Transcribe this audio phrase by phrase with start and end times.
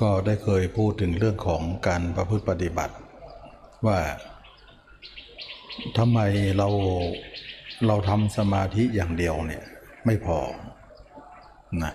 [0.00, 2.94] ก็ได้เคยพูดถึงเรื่องของการประพฤติปฏิบัติ
[3.86, 3.98] ว่า
[5.98, 6.18] ทำไม
[6.58, 6.68] เรา
[7.86, 9.64] เราทำสมาธิอย่างเดียวเนี่ย
[10.06, 10.38] ไม่พอ
[11.82, 11.92] นะ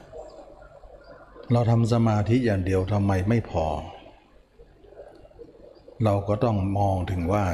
[1.52, 3.66] เราทำสมาธิอย่างเดียวทำไมไม่พอ
[6.04, 7.46] เราก็ต้องมองถึงว่า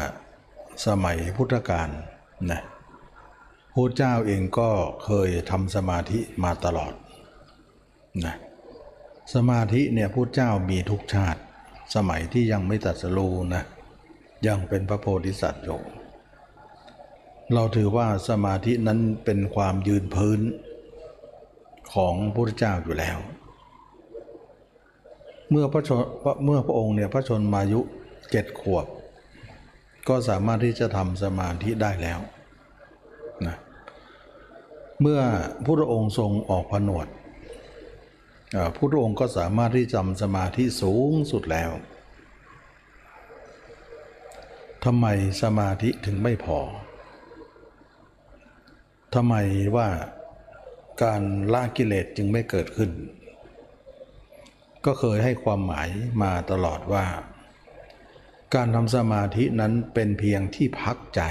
[0.88, 1.90] สมัยพุทธกาล
[2.52, 2.62] นะ
[3.74, 4.70] พระเจ้าเองก็
[5.04, 6.94] เคยทำสมาธิมาตลอด
[8.26, 8.36] นะ
[9.34, 11.42] สมาธิเนี่ยพุทธเจ้ามีทุกชาติ
[11.96, 13.64] สมัยที่ยังไม่ตัดสรูนะ
[14.48, 15.82] ยังเป็นพระโพธิสัตว์อยู่
[17.54, 20.40] เราถือว่าสมาธินั้นเป็นความยืนพื้น
[21.94, 23.18] ของพระพุทธเจ้าอยู่แล้ว
[25.50, 26.02] เมื่อพระชน
[26.46, 27.82] เมื่อพระองค์เนี่ยพระชนมายุ
[28.32, 28.86] เจ็ดขวบ
[30.08, 32.20] ก็สามารถที่จะทำสมาธิได้แล้ว
[33.48, 33.56] นะ
[35.02, 35.20] เมื่อ
[35.66, 37.08] พระองค์ทรงออกผนวด
[38.76, 41.72] พระองค์ก็สามารถที่จำสมาธิสูงสุดแล้ว
[44.86, 45.06] ทำไม
[45.44, 46.60] สมาธิถึงไม่พอ
[49.16, 49.36] ทำไม
[49.76, 49.88] ว่า
[51.04, 51.22] การ
[51.54, 52.92] ละกิเลสจึงไม่เกิดขึ้น
[54.86, 55.90] ก็เคยให้ความหมาย
[56.24, 57.06] มาตลอดว่า
[58.56, 61.22] การทำสมาธินั้นเป็นเพียงที่พักใจ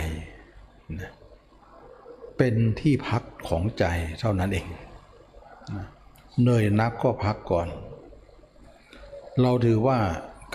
[2.39, 3.85] เป็นที่พักของใจ
[4.21, 4.67] เท่านั้นเอง
[6.41, 7.69] เหนื่อยนักก็พักก่อน
[9.41, 9.99] เราถือว่า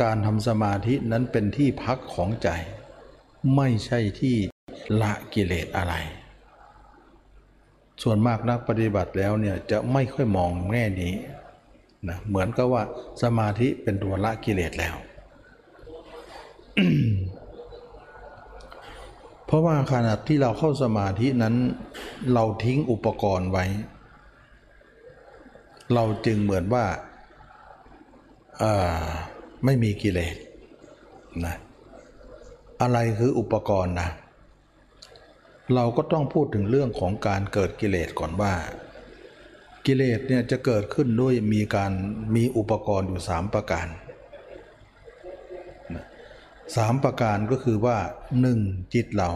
[0.02, 2.50] การทำสมาธินั้นเป็นที่พักของใจ
[3.56, 4.36] ไม่ใช่ที่
[5.02, 5.94] ละกิเลสอะไร
[8.04, 11.14] ส่วนมากนักปฏิบัติแล้วเนี่ยจะไม่ค่อยมองแง่นี้
[12.08, 12.84] นะเหมือนกับว่า
[13.24, 14.96] สมาธิเป็นตัวละกิเลสแล้ว
[19.46, 21.56] เพราะว่าขณะที่เราเข้าสมาธินั้น
[22.34, 23.66] เราทิ้งอุปกรณ์ไว้
[25.94, 26.86] เราจึงเหมือนว่า
[29.66, 30.36] ไม่มีกิเลส
[31.46, 31.56] นะ
[32.82, 34.10] อะไรคืออุปกรณ์นะ
[35.76, 38.54] เราก็ต้องพูดถึงเรื่องของการเกิดกิเลสก่อนว่า
[39.86, 41.92] กิเลสเนี่ยจะเกิดขึ้นด้วยมีการ
[42.36, 43.88] มีอุปกรณ์อยู่สามประการ
[46.76, 47.98] สามประการก็คือว่า
[48.40, 48.60] หนึ่ง
[48.94, 49.32] จิตเรา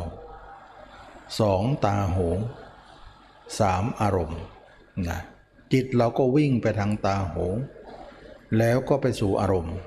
[1.39, 2.29] สองตาหู
[3.59, 4.41] สามอารมณ์
[5.09, 5.19] นะ
[5.73, 7.45] จิตเราก็วิ่งไปทางตาหู
[8.57, 9.77] แล้วก็ไปสู่อารมณ์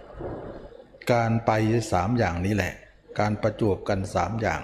[1.13, 1.51] การไป
[1.93, 2.75] สามอย่างนี้แหละ
[3.19, 4.63] การประจวบกันสามอย่าง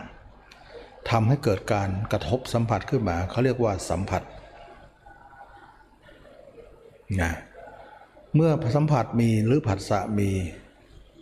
[1.11, 4.23] ทำให้เกิดการกระทบสัมผัสขึ้นมาเขาเรียกว่าสัมผัส
[7.21, 7.33] นะ
[8.35, 10.31] เมื่อสัมผัสมีหรือผัสสะมี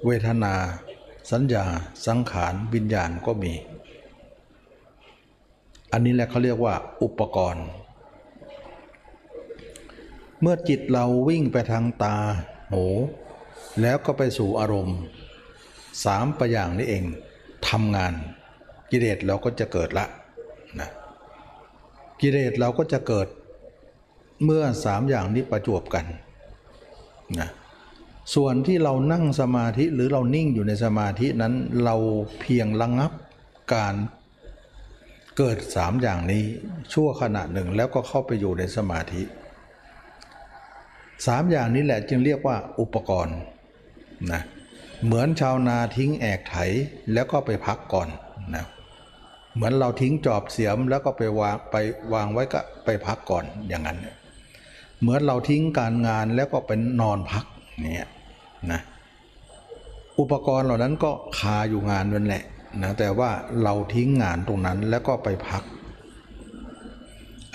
[0.04, 0.54] เวทนา
[1.30, 1.64] สัญญา
[2.06, 3.52] สังขารวิญญาณก็มี
[5.92, 7.66] อันนี้แหละเขาเรียกว่าอุปกรณ์
[10.40, 12.16] เมื่อจิตเราวิ่งไปทางตา
[12.72, 12.84] หู
[13.82, 14.98] แล้วก็ไปสู่อารมณ์
[16.04, 17.04] สามประอย่างนี้เอง
[17.68, 18.14] ทำงาน
[18.90, 20.06] กิเลสเราก็จะเกิดละ
[20.80, 20.90] นะ
[22.20, 23.28] กิเลสเราก็จะเกิด
[24.44, 26.04] เมื่อสามอย่างนี้ประจวบกัน
[27.40, 27.48] นะ
[28.34, 31.96] ส่วนที่เรานั่งสมาธิหรือเรานิ่งอยู่ในสมาธินั้นเรา
[32.40, 33.12] เพียงระงงับ
[33.74, 33.94] การ
[35.36, 36.44] เกิดสามอย่างนี้
[36.92, 39.22] ชั่วขณะหนึ่งแล้วก็เข้าไปอยู่ในสมาธิ
[41.26, 43.38] สามอย่างนี้แหละจึงเรียกว่าอุปกรณ์
[44.32, 44.42] นะ
[45.04, 46.56] เหมือนชาวนาทิ้งแอกไถ
[47.12, 48.08] แล้วก็ไปพักก่อน
[48.54, 48.64] นะ
[49.54, 51.76] เหมือนเราทิ้งจอบเสียมแล้วก็ไปวางไป
[52.12, 53.98] วางไว้ก็ไปพักก่อนอย่างนั้น
[55.00, 57.44] เหมือนเราทิ้งการงานแล้วก็เป็นนอนพัก
[57.80, 58.08] เนี่ย
[58.72, 58.80] นะ
[60.18, 62.44] อุปกรณ์เหล่านั้นก็คาอยู่งานนั่นแหละ
[62.82, 63.30] นะแต่ว่า
[63.62, 65.62] เราทิ้งงานตรงนั้นแล้วก็ไปพัก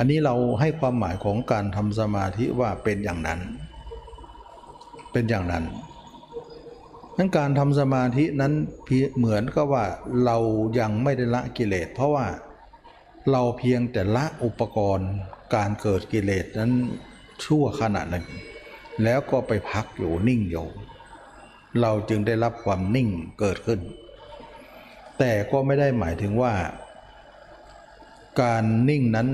[0.02, 3.40] อันนี้เราให้ความหมายของการทำสมาธิว่าเป็นอย่างนั้น
[5.12, 5.64] เป็นอย่างนั้น
[7.18, 8.54] นั้นการทำสมาธินั้น
[9.18, 9.86] เหมือนกับว่า
[10.26, 10.38] เรา
[10.80, 12.28] ยังไม่ได้ละกิเลส เพราะว่า
[13.32, 15.12] เราเพียงแต่ละอุปกรณ์
[15.56, 16.74] การเกิดกิเลสนั้น
[17.44, 18.26] ชั่วขณะหนึ่ง
[19.04, 20.68] แล้วก็ไปพักอยู่นิ่งอยู่
[21.82, 23.09] เราจึงได้รับความนิ่ง
[23.40, 23.79] เกิดขึ้น
[25.20, 26.53] แต่ก็ไม่ได้หมายถึงว่า
[28.41, 29.28] การนิ่งนั้น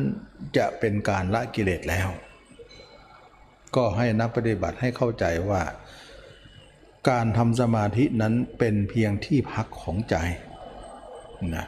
[0.58, 2.08] จะเป็นการละกิเลสแล้ว
[3.76, 5.62] ก็ให้นักปฏิบัติให้เข้าใจว่า
[7.10, 10.16] การทำสมาธินั้นเป็นเพียงที่พักของใจ
[11.56, 11.66] นะ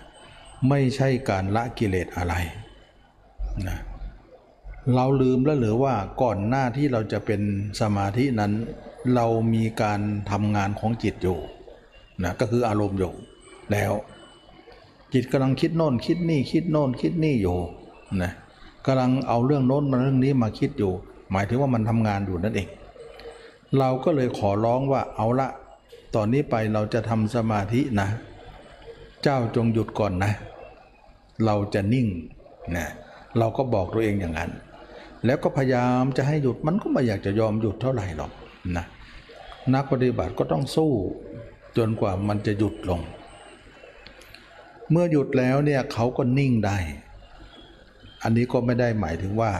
[0.69, 2.35] ไม่ใช่การละกิเลสอะไร
[3.67, 3.77] นะ
[4.95, 7.41] เราลืมแล้วหรือว่าก่อนหน้าที่เราจะเป็น
[7.81, 8.53] สมาธินั้น
[9.15, 9.99] เรามีการ
[10.31, 11.39] ทำงานของจิตอยู่
[12.23, 13.13] นะก็คืออารมณ์อยู่
[13.71, 13.91] แล้ว
[15.13, 17.57] จิตกำลังคิดโน่น คิดนี่คิดโน่น คิดนี่อยู่
[18.21, 18.31] นะ
[18.85, 20.91] กำลังเอาเรื่องโน้นมาเรื่องนี้มาคิดอยู่
[21.31, 22.67] หมายถึงว่ามันทำงานอยู่นั่นเอง
[23.79, 25.49] เราก็เลยขอร้องว่าเอาละ
[26.15, 28.07] ตอนนี้ไปเราจะทำสมาธินะ
[29.23, 30.31] เจ้าจงหยุดก่อนนะ
[31.45, 32.07] เราจะนิ่ง
[32.75, 32.87] นะ
[33.37, 34.51] เราก็บอกตัวเองอย่างนั้น
[35.25, 38.31] แล้วก็พยายามจะให้หยุดมันก็ไม่อยากจะยอมหยุดเท่าไหร่หรอก
[38.77, 38.85] นะ
[39.73, 40.91] นักปฏิบัติก็ต้องสู้
[41.77, 43.01] จนกว่ามันจะหยุดลง
[44.91, 46.77] เมื่อหยุดแล้วเนี่ยเขาก็นิ่งได้
[48.23, 49.51] อันนี้ก็ไม่ได้หมายถึงว่า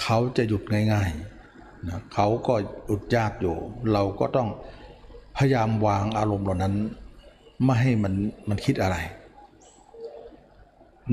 [0.00, 0.62] เขาจะหยุด
[0.92, 2.54] ง่ายๆนะเขาก็
[2.86, 3.56] หยุดยากอยู่
[3.92, 4.48] เราก็ต้อง
[5.36, 6.74] พยายามวางอารมณ์เหล่านั้น
[7.64, 8.14] ไม่ให้มัน
[8.48, 8.96] มันคิดอะไร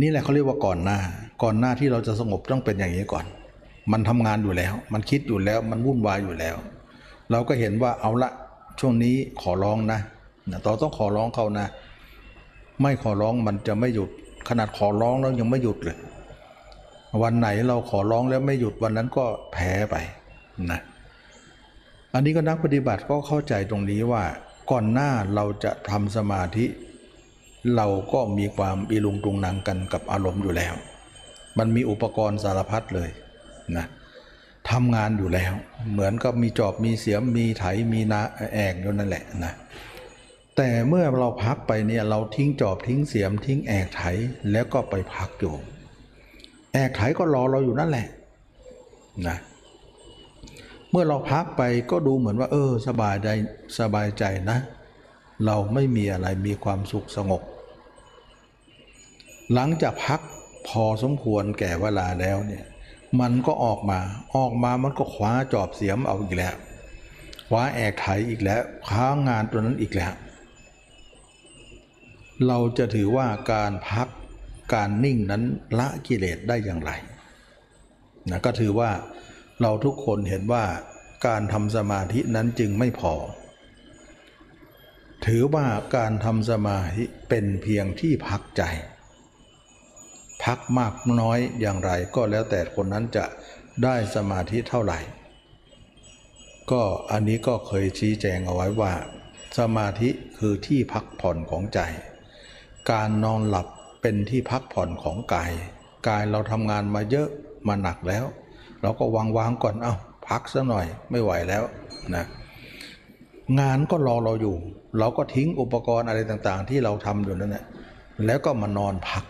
[0.01, 0.99] นี่แหละเขาเรียกว่าก่อนหน้า
[1.43, 3.25] ก่อนหน้าที่เราจะสงบต้องเป็นอย่างนี้ก่อน
[3.91, 6.55] มันทำงานอยู่แล้ว มันคิดอยู่แล้ว มันวุ่นวายอยู่แล้ว
[7.31, 8.31] เราก็เห็นว่าเอาละ
[8.79, 9.99] ช่วงนี้ขอร้องนะ
[10.51, 11.67] นะต่อต้องขอร้องเขานะ
[12.81, 14.09] ไม่ขอร้องมันจะไม่หยุด
[14.49, 15.97] ขนาดขอร้องแล้วยังไม่หยุดเลย
[17.23, 19.95] วันไหนเราขอร้องแล้วไม่หยุดวันนั้นก็แพ้ไป
[20.71, 20.79] นะ
[22.13, 24.23] อันนี้ก็นักปฏิบัติก็เข้าใจตรงนี้ว่า
[24.71, 26.65] ก่อนหน้าเราจะทำสมาธิ
[27.75, 30.73] เราก็มีความอีลุงตุงนางกันกับอารมณ์อยู่แล้ว
[31.57, 33.09] มันมีอุปกรณ์สารพัดเลย
[33.77, 33.85] นะ
[34.69, 35.53] ทำงานอยู่แล้ว
[35.91, 37.63] เหมือนกับมีจอบมีเสียมมีไถ
[37.93, 38.21] มีนา
[38.53, 39.53] แอกอยู่นั่นแหละนะ
[40.57, 44.03] แต่เมื่อเราพักไปเนี่ยเราทิ้งจอบทิ้งเสียมทิ้งแอกไถ
[44.51, 45.55] แล้วก็ไปพักอยู่
[46.73, 48.07] แอกไถก็รอเราอยู่นั่นแหละ
[49.27, 49.37] นะ
[50.91, 51.61] เมื่อเราพักไป
[51.91, 53.29] ก็ดูเหมือนว่า เออ สบายใจ
[53.79, 54.57] สบายใจนะ
[55.45, 57.41] เราไม่มีอะไรมีความสุขสงบ
[59.53, 60.21] หลังจากพัก
[60.67, 62.63] พอสมควรแก่เวลาแล้วเนี่ย
[63.19, 63.99] มันก็ออกมา
[64.35, 66.55] ออกมามันก็คว้าจอบเสียมเอาอีกแล้ว
[67.49, 70.13] คว้าแอกไถอีกแล้วคว้างานตัวนั้นอีกแล้ว
[72.47, 74.07] เราจะถือว่าการพัก
[74.73, 75.43] การนิ่งนั้น
[75.79, 76.91] ละกิเลสได้อย่างไร
[78.29, 78.91] นะก็ถือว่า
[79.61, 80.65] เราทุกคนเห็นว่า
[81.27, 83.13] การทำสมาธินั้นจึงไม่พอ
[85.25, 88.63] ถือว่าการทำสมาธิเป็นเพียงที่พักใจ
[90.43, 93.25] พักมากน้อยอย่างไรก็แล้วแต่คนนั้นจะ
[93.83, 94.99] ได้สมาธิเท่าไหร่
[96.71, 98.93] ก็อันนี้ก็เคยชี้แจงเอาไว้ว่า
[99.59, 101.79] สมาธิคือที่พักผ่อนของใจ
[102.91, 103.67] การนอนหลับ
[104.01, 105.51] เป็นที่พักผ่อนของกาย
[106.07, 107.27] กายเราทำงานมาเยอะ
[107.67, 108.25] มาหนักแล้ว
[108.81, 109.95] เราก็วางวางก่อนเอา้า
[110.27, 111.63] พักสักหน่อยไม่ไหวแล้ว
[112.15, 112.25] นะ
[113.59, 114.55] งานก็รอเราอยู่
[114.99, 117.65] เราก็ทิ้งอุปกรณ์อะไรต่างๆ ที่เราทำอยู่นั่นแหละ
[118.25, 119.23] แล้วก็มานอนพัก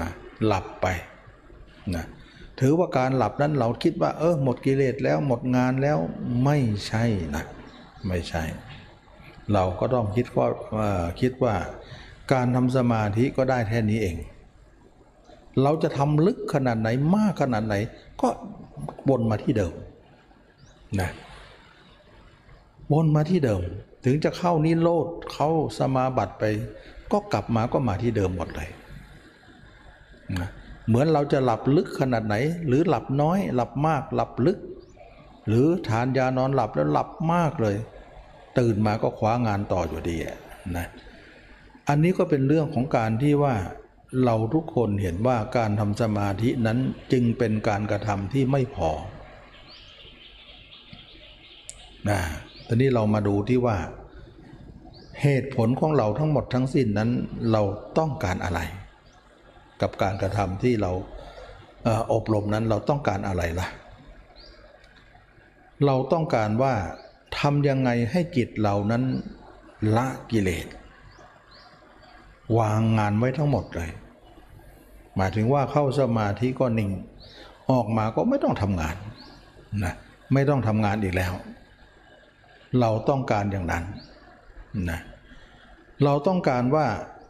[0.00, 0.10] นะ
[0.46, 0.86] หลับไป
[1.94, 2.04] นะ
[2.60, 5.98] ถือว่าการหลับนั้นเราคิดว่า เออหมดกิเลสแล้วหมดงานแล้ว
[6.44, 7.04] ไม่ใช่
[7.36, 7.44] นะ
[8.08, 8.42] ไม่ใช่
[9.52, 10.46] เราก็ต้องคิดว่า
[11.20, 11.54] คิดว่า
[12.32, 14.16] การทำสมาธิก็ได้แค่นี้เอง
[15.62, 17.74] เราจะทำลึกขนาดไหนมากขนาดไหน
[18.20, 18.28] ก็
[19.08, 19.74] วนมาที่เดิม
[21.00, 21.10] นะ
[22.92, 23.62] วนมาที่เดิม
[24.04, 26.44] ถึงจะเข้านิโรธเข้าสมาบัติไป
[27.12, 28.70] ก็กลับมาก็มาที่เดิมหมดเลย
[30.38, 30.48] นะ
[30.86, 32.36] เหมือนเราจะหลับลึกขนาดไหน
[32.66, 34.58] หรือหลับน้อย หลับมาก หลับลึก
[35.48, 37.76] หรือทานยานอนหลับแล้วหลับมากเลย
[38.58, 40.16] ตื่นมาก็คว้างานต่ออยู่ดี
[40.76, 40.86] นะ
[41.88, 43.54] อันนี้ก็เป็นเรื่องของการที่ว่า
[44.24, 46.78] เราทุกคนเห็นว่าการทำสมาธินั้น
[47.12, 48.90] จึงเป็นการกระทำที่ไม่พอ
[52.08, 52.20] นะ
[52.66, 53.76] ตอนนี้เรามาดูที่ว่า
[55.22, 57.10] เหตุผลของเราทั้งหมดทั้งสิ้นนั้น
[57.52, 57.62] เรา
[57.98, 58.60] ต้องการอะไร
[59.82, 60.92] กับการกระทำที่เรา
[62.12, 63.68] อบรมนั้นเราต้องการอะไรล่ะ
[65.86, 66.74] เราต้องการว่า
[67.38, 69.02] ทำยังไงให้จิตเรานั้น
[69.96, 70.66] ละกิเลส
[72.58, 73.90] วางงานไว้ทั้งหมดเลย
[75.16, 76.90] หมายถึงว่าเข้าสมาธิก็นิ่ง
[77.70, 78.96] ออกมาก็ไม่ต้องทำงาน
[79.84, 79.94] นะ
[80.32, 81.32] ไม่ต้องทำงานอีกแล้ว
[82.80, 83.84] เราต้องการอย่างนั้น
[84.90, 85.00] นะ
[86.04, 86.86] เราต้องการว่า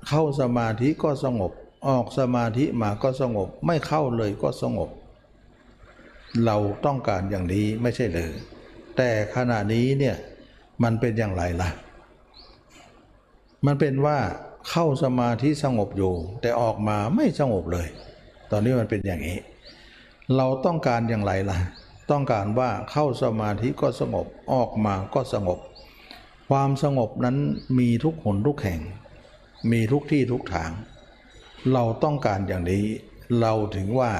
[0.09, 1.52] เข้าสมาธิก็สงบ
[1.88, 4.90] ออกสมาธิมาก็สงบ ไม่เข้าเลยก็สงบ
[6.44, 6.56] เรา
[6.87, 8.33] ต้องการอย่างนี้ไม่ใช่เลย
[8.97, 10.16] แต่ขณะนี้เนี่ย
[10.83, 11.71] มันเป็นอย่างไรล่ะ
[13.66, 14.18] มันเป็นว่า
[14.71, 17.88] เข้าสมาธิสงบอยู่ แต่ออกมาไม่สงบเลย
[18.50, 19.38] ตอนนี้มันเป็นอย่างนี้
[20.37, 21.59] เราต้องการอย่างไรล่ะ
[22.11, 25.59] ต้องการว่าเข้าสมาธิก็สงบออกมาก็สงบ
[26.50, 27.37] ความสงบนั้น
[27.78, 28.80] มีทุกหนทุกแห่ง
[29.71, 30.71] มีทุกที่ทุกทาง
[31.73, 32.85] เราต้องการอย่างนี้
[33.40, 34.12] เราถึงว่า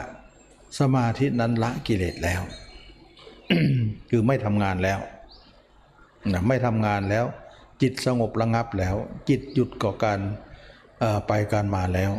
[0.80, 2.42] สมาธินั้นละกิเลสแล้ว
[4.10, 4.98] คือไม่ทำงานแล้ว
[6.32, 7.24] นะไม่ทำงานแล้ว
[7.83, 8.97] จิตสงบระงับแล้ว
[9.28, 10.21] จิตหยุดก่อการ
[11.26, 12.12] ไปการมาแล้ว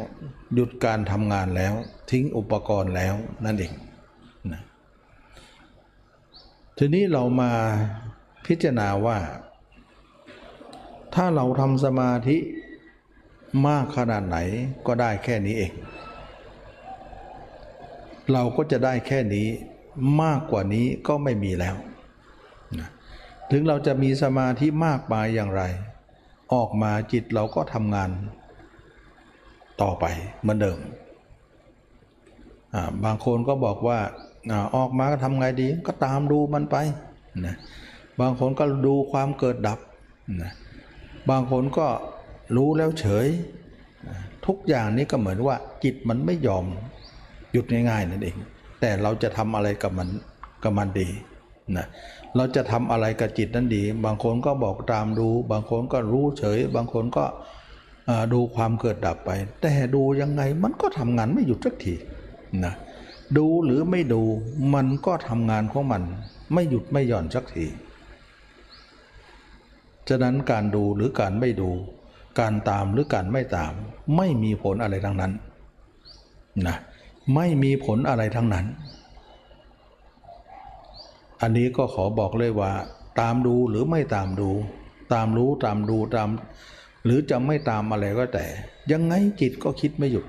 [0.53, 1.73] หยุดการทำงานแล้ว
[2.11, 3.73] ทิ้งอุปกรณ์แล้วนั่นเอง
[4.51, 4.61] นะ
[6.77, 7.51] ทีนี้เรามา
[8.45, 9.17] พิจารณาว่า
[11.15, 12.37] ถ้าเราทำสมาธิ
[13.67, 14.37] มากขนาดไหน
[14.87, 15.73] ก็ได้แค่นี้เอง
[18.31, 19.47] เราก็จะได้แค่นี้
[20.21, 21.75] มากกว่านี้ก็ไม่มีแล้ว
[23.51, 25.63] ถึงเราจะมีสมาธิมากมายอย่างไร
[26.53, 28.09] ออกมาจิตเราก็ทำงาน
[29.81, 30.05] ต่อไป
[30.41, 30.79] เหมือนเดิม
[33.05, 33.99] บางคนก็บอกว่า
[34.51, 36.75] อออกมาก็ทำไงดีก็ตามดูมันไป
[37.45, 37.55] นะ
[38.21, 39.79] บางคนก็ดูความเกิดดับ
[40.41, 40.51] นะ
[41.29, 41.87] บางคนก็
[42.55, 43.27] รู้แล้วเฉย
[44.45, 46.65] ทุกอย่างนี้ก็เหมือนว่าจิตมันไม่ยอม
[47.51, 48.37] หยุดง่ายๆนั่นเอง
[48.81, 50.09] แต่เราจะทำอะไรกับมัน
[50.63, 51.07] กับมันดี
[51.77, 51.85] นะ
[52.35, 57.25] เราจะทำอะไรกับจิตนั้นดี บางคนก็บอกตามดูบางคนก็รู้เฉย บางคนก็
[58.33, 61.95] ดูความเกิดดับไป แต่ดูยังไงมันก็ทำงานไม่หยุดสักที
[62.65, 62.73] นะ
[63.37, 64.21] ดูหรือไม่ดู
[64.73, 66.03] มันก็ทำงานของมัน
[66.53, 67.65] ไม่หยุดไม่หย่อนสักที
[70.09, 71.69] ฉะนั้นการดูหรือการไม่ดู
[72.39, 73.73] การตามหรือการไม่ตาม
[74.17, 75.31] ไม่มีผลอะไรทั้งนั้น
[76.67, 76.77] นะ
[77.35, 78.65] ไม่มีผลอะไรทั้งนั้น
[81.41, 82.71] อันนี้ก็ขอบอกเลยว่า
[83.19, 84.49] ตามดูหรือไม่ตามดู
[85.13, 86.29] ตามรู้ตามดูตาม
[87.05, 88.45] หรือจะไม่ตามอะไรก็แต่
[88.91, 90.25] ยังไงจิตก็คิดไม่หยุด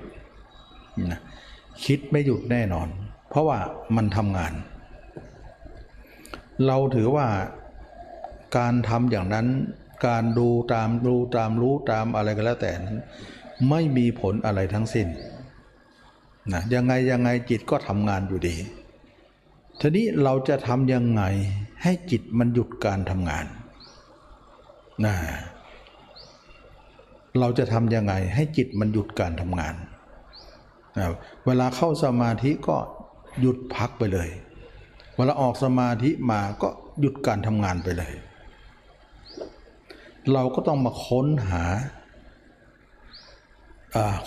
[1.11, 1.19] นะ
[1.85, 2.87] คิดไม่หยุดแน่นอน
[3.29, 3.59] เพราะว่า
[3.95, 4.53] มันทำงาน
[6.65, 7.27] เราถือว่า
[8.57, 9.47] การทำอย่างนั้น
[10.07, 12.99] การดูตามดูตามรู้ตามอะไรก็แล้วแต่นั้น
[13.69, 15.07] ไม่มีผลอะไรทั้งสิ้น
[16.53, 18.55] นะยังไงยังไงจิตก็ทำงานอยู่ดี
[19.79, 21.23] ทีนี้เราจะทำยังไง
[21.83, 23.45] ให้จิตมันหยุดการทำงาน
[25.05, 25.15] นะ
[27.39, 29.75] เราจะทำยังไงให้จิตมันหยุดการทำงาน
[30.97, 31.05] นะ
[31.45, 32.77] เวลาเข้าสมาธิก็
[33.41, 34.29] หยุดพักไปเลย
[35.15, 36.69] เวลาออกสมาธิมาก็
[36.99, 38.13] หยุดการทำงานไปเลย
[40.33, 41.63] เราก็ต้องมาค้นหา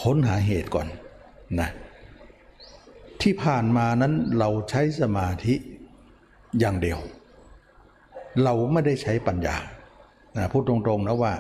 [0.03, 0.89] ค้นหาเหตุก่อน
[1.61, 1.71] นะ
[3.23, 5.55] ที่ผ่านมานั้นเราใช้สมาธิ
[6.59, 7.01] อย่างเดียว
[8.45, 9.57] เราไม่ได้ใช้ปัญญา
[10.37, 11.35] นะพูดตรงๆนะว่า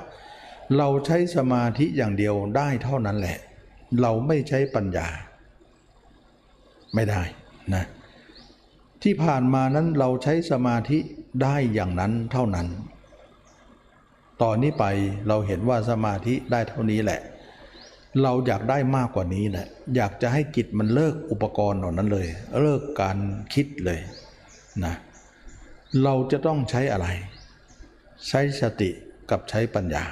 [0.78, 3.38] เราใช้สมาธิอย่างเดียวได้เท่านั้นแหละ
[4.00, 5.08] เราไม่ใช้ปัญญา
[6.94, 7.22] ไม่ได้
[7.74, 7.84] นะ
[9.02, 10.98] ที่ผ่านมานั้นเราใช้สมาธิ
[11.42, 12.68] ได้อย่างนั้นเท่านั้น
[14.42, 14.84] ตอนนี้ไป
[15.28, 17.20] เราเห็นว่าสมาธิได้เท่านี้แหละ
[18.22, 22.26] เราอยากได้มากกว่านี้แหละอยากจะให้จิตมันเลิกอุปกรณ์เหล่านั้นเลย
[22.62, 23.18] เลิกการ
[23.54, 24.00] คิดเลย
[24.84, 24.94] นะ
[26.02, 27.06] เราจะต้องใช้อะไร
[28.28, 28.90] ใช้สติ
[29.30, 30.04] กับใช้ปัญญา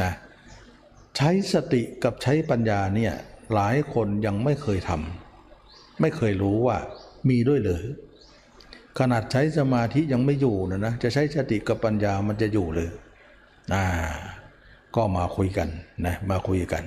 [0.00, 0.12] นะ
[1.16, 3.12] ใช้สติกับใช้ปัญญาเนี่ย
[3.54, 6.78] หลายคนยังไม่เคยทำไม่เคยรู้ว่า
[7.28, 7.84] มีด้วยเลย
[8.98, 12.90] ขนาดใช้สมาธิยังไม่อยู่นะนะจะใช้สติกับปัญญามันจะอยู่เลย
[13.74, 13.84] อ่า
[14.96, 15.68] ก็มาคุยกัน
[16.06, 16.84] นะมาคุยกัน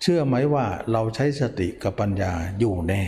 [0.00, 3.02] เชื่อไหมว่าเราใช้สติกับปัญญาอยู่แน่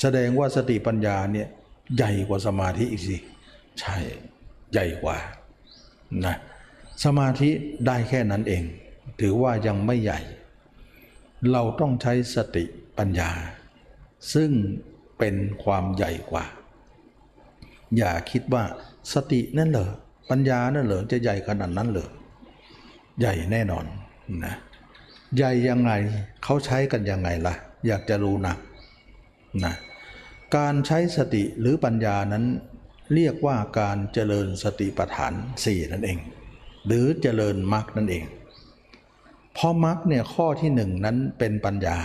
[0.00, 1.48] แสดงว่าสติปัญญาเนี่ย
[1.96, 3.16] ใหญ่กว่าสมาธิอีกสิ
[3.80, 3.96] ใช่
[4.72, 5.16] ใหญ่กว่า
[6.24, 6.36] นะ
[7.04, 7.50] สมาธิ
[7.86, 8.64] ได้แค่นั้นเอง
[9.20, 10.20] ถือว่ายังไม่ใหญ่
[11.52, 12.64] เราต้องใช้สติ
[12.98, 13.30] ปัญญา
[14.34, 14.50] ซึ่ง
[15.18, 16.44] เป็นความใหญ่กว่า
[17.96, 18.64] อย่าคิดว่า
[19.12, 19.90] สตินั่นเหรอ
[20.30, 22.08] ปัญญานั่นเหรอจะใหญ่ขนาดนั้นเหรอ
[23.20, 23.84] ใหญ่แน่นอน
[24.44, 24.54] นะ
[25.36, 25.92] ใหญ่ยังไง
[26.44, 27.54] เขาใช้กันยังไงล่ะ
[27.86, 28.54] อยากจะรู้นะ
[29.64, 29.74] นะ
[30.56, 32.44] การใช้สติหรือปัญญานั้น
[33.14, 35.32] เรียกว่าการเจริญสติปัฏฐาน
[35.64, 36.18] สี่นั่นเอง
[36.86, 38.24] หรือเจริญมรรคนั่นเอง
[39.54, 41.98] เพราะมรรคเนี่ยข้อที่หนึ่งนั้นเป็นปัญญา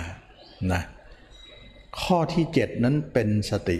[0.73, 0.81] นะ
[2.03, 3.77] ข้อที่เจ็ดนั้นเป็นสติ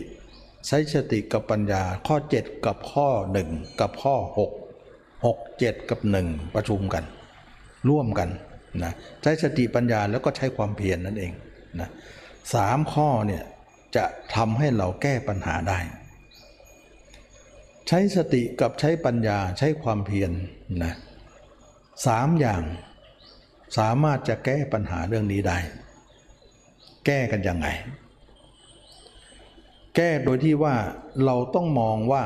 [0.68, 3.08] ใช้สติกับปัญญาข้อ 7 กับข้อ
[3.46, 7.04] 1 กับข้อ 6 6 7 กับ 1 ประชุมกัน
[7.90, 8.30] ร่วมกัน
[8.84, 11.34] นะใช้สติปัญญาแล้วก็ใช้ความเพียรนนั่นเอง
[11.80, 11.90] นะ
[12.54, 13.44] สามข้อเนี่ย
[13.96, 15.80] จะทำให้เราแก้ปัญหาได้
[17.88, 20.32] ใช้สติกับใช้ปัญญาใช้ความเพียร
[20.84, 20.94] นะ
[22.08, 22.62] สามอย่าง
[23.78, 25.58] สามารถจะแก้ปัญหาเรื่องนี้ได้
[27.06, 27.68] แก้กันยังไง
[29.96, 30.76] แก้โดยที่ว่า
[31.26, 32.24] เราต้องมองว่า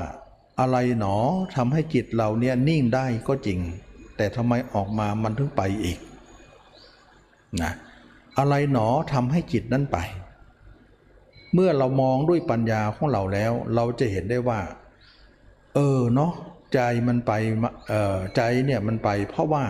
[0.60, 1.16] อะไรหนอ
[1.56, 3.60] ทำให้จิตเราเนี่ยนิ่งได้ก็จริง
[4.18, 6.00] แต่ทำไมออกมามันถึงไปอีก
[7.62, 7.74] นะ
[8.38, 9.98] อะไรหนอทำให้จิตนั้นไป
[11.54, 14.62] เมื่อเรามองด้วยปัญญาของเราแล้ว เราจะเห็นได้ว่า
[15.76, 16.34] เออเนาะ
[16.74, 17.32] ใจมันไป
[17.90, 19.66] เออใจเนี่ยมันไป เพราะว่า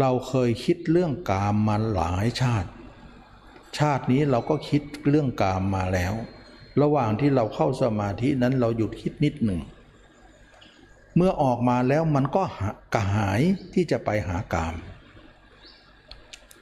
[0.00, 2.70] เราเคยคิดเรื่องกามมาหลายชาติ
[3.78, 6.14] ชาตินี้เราก็คิดเรื่องกามมาแล้ว
[6.82, 9.60] ระหว่างที่เราเข้าสมาธินั้นเราหยุดคิดนิดหนึ่ง
[11.16, 12.42] เมื่อออกมาแล้วมันก็
[12.94, 13.40] กระหาย
[13.74, 14.74] ที่จะไปหากาม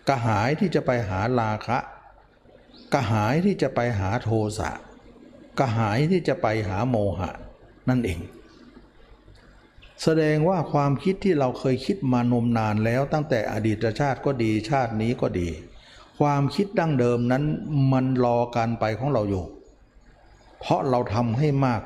[0.09, 1.79] กระหายที่จะไปหาราคะ
[2.95, 4.71] กระหายที่จะไปหาโทสะ
[5.59, 7.31] กระหายที่จะไปหาโมหะ
[7.89, 8.21] นั่นเอง
[10.03, 15.49] แสดงว่าความคิดที่เราเคยคิดมานมนานแล้วตั้งแต่อดีตชาติก็ดีชาตินี้ก็ดี
[16.19, 17.45] ความคิดดั้งเดิมนั้น
[17.93, 19.45] มันรอการไปของเราอยู่
[20.61, 21.85] เพราะเราทำให้มากจ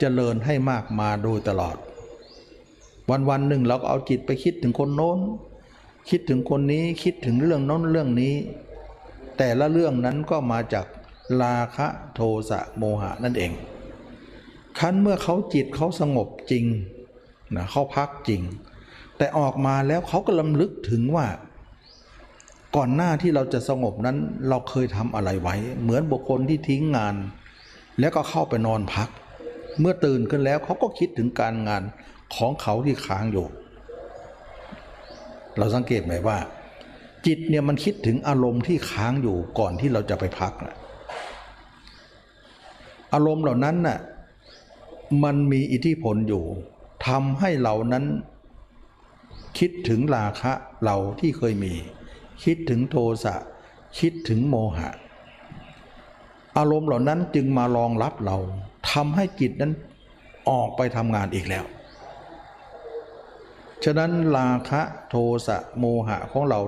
[0.00, 1.76] เจริญให้มากมาโดยตลอด
[3.10, 5.18] วันวันหนึ่งเราก็เอาจิตไปคิดถึงคนโน้น
[6.10, 8.34] คิดถึงคนนี้คิดถึงเรื่องโน้นเรื่องนี้
[9.38, 10.86] แต่ละเรื่องนั้นก็มาจาก
[11.42, 12.20] ราคะโท
[12.50, 13.52] สะโมหะนั่นเอง
[14.78, 16.64] คันเมื่อเขาจิตเขาสงบจริง
[17.56, 18.42] นะเขาพักจริง
[19.16, 21.26] แต่ออกมาแล้วเขาก็ลำลึกถึงว่า
[22.76, 24.16] ก่อนหน้าที่เราจะสงบนั้น
[24.48, 27.14] เราเคยทำอะไรไว้ เหมือนบุคคลที่ทิ้งงาน
[28.00, 29.08] แล้วก็เข้าไปนอนพัก
[29.80, 31.82] เมื่อตื่นขึ้นแล้วเขาก็คิดถึงการงาน
[32.34, 33.46] ของเขาที่ค้างอยู่
[35.58, 36.38] เราสังเกตไหมว่า
[37.26, 40.76] จิตเนี่ยมันคิดถึงอารมณ์ที่ค้างอยู่ก่อนที่เราจะไปพักนะ
[43.14, 43.98] อารมณ์เหล่านั้นน่ะ
[45.24, 46.44] มันมีอิทธิพลอยู่
[47.06, 48.04] ทำให้เรานั้น
[49.58, 50.52] คิดถึงราคะ
[50.84, 51.74] เราที่เคยมี
[52.44, 53.34] คิดถึงโทสะ
[53.98, 54.88] คิดถึงโมหะ
[56.58, 58.36] อารมณ์เหล่านั้นจึงมารองรับเรา
[58.90, 59.72] ทำให้จิตนั้น
[60.50, 61.64] ออกไปทำงานอีกแล้ว
[63.84, 65.14] ฉะนั้นราคะโท
[65.46, 66.60] สะโมหะของเรา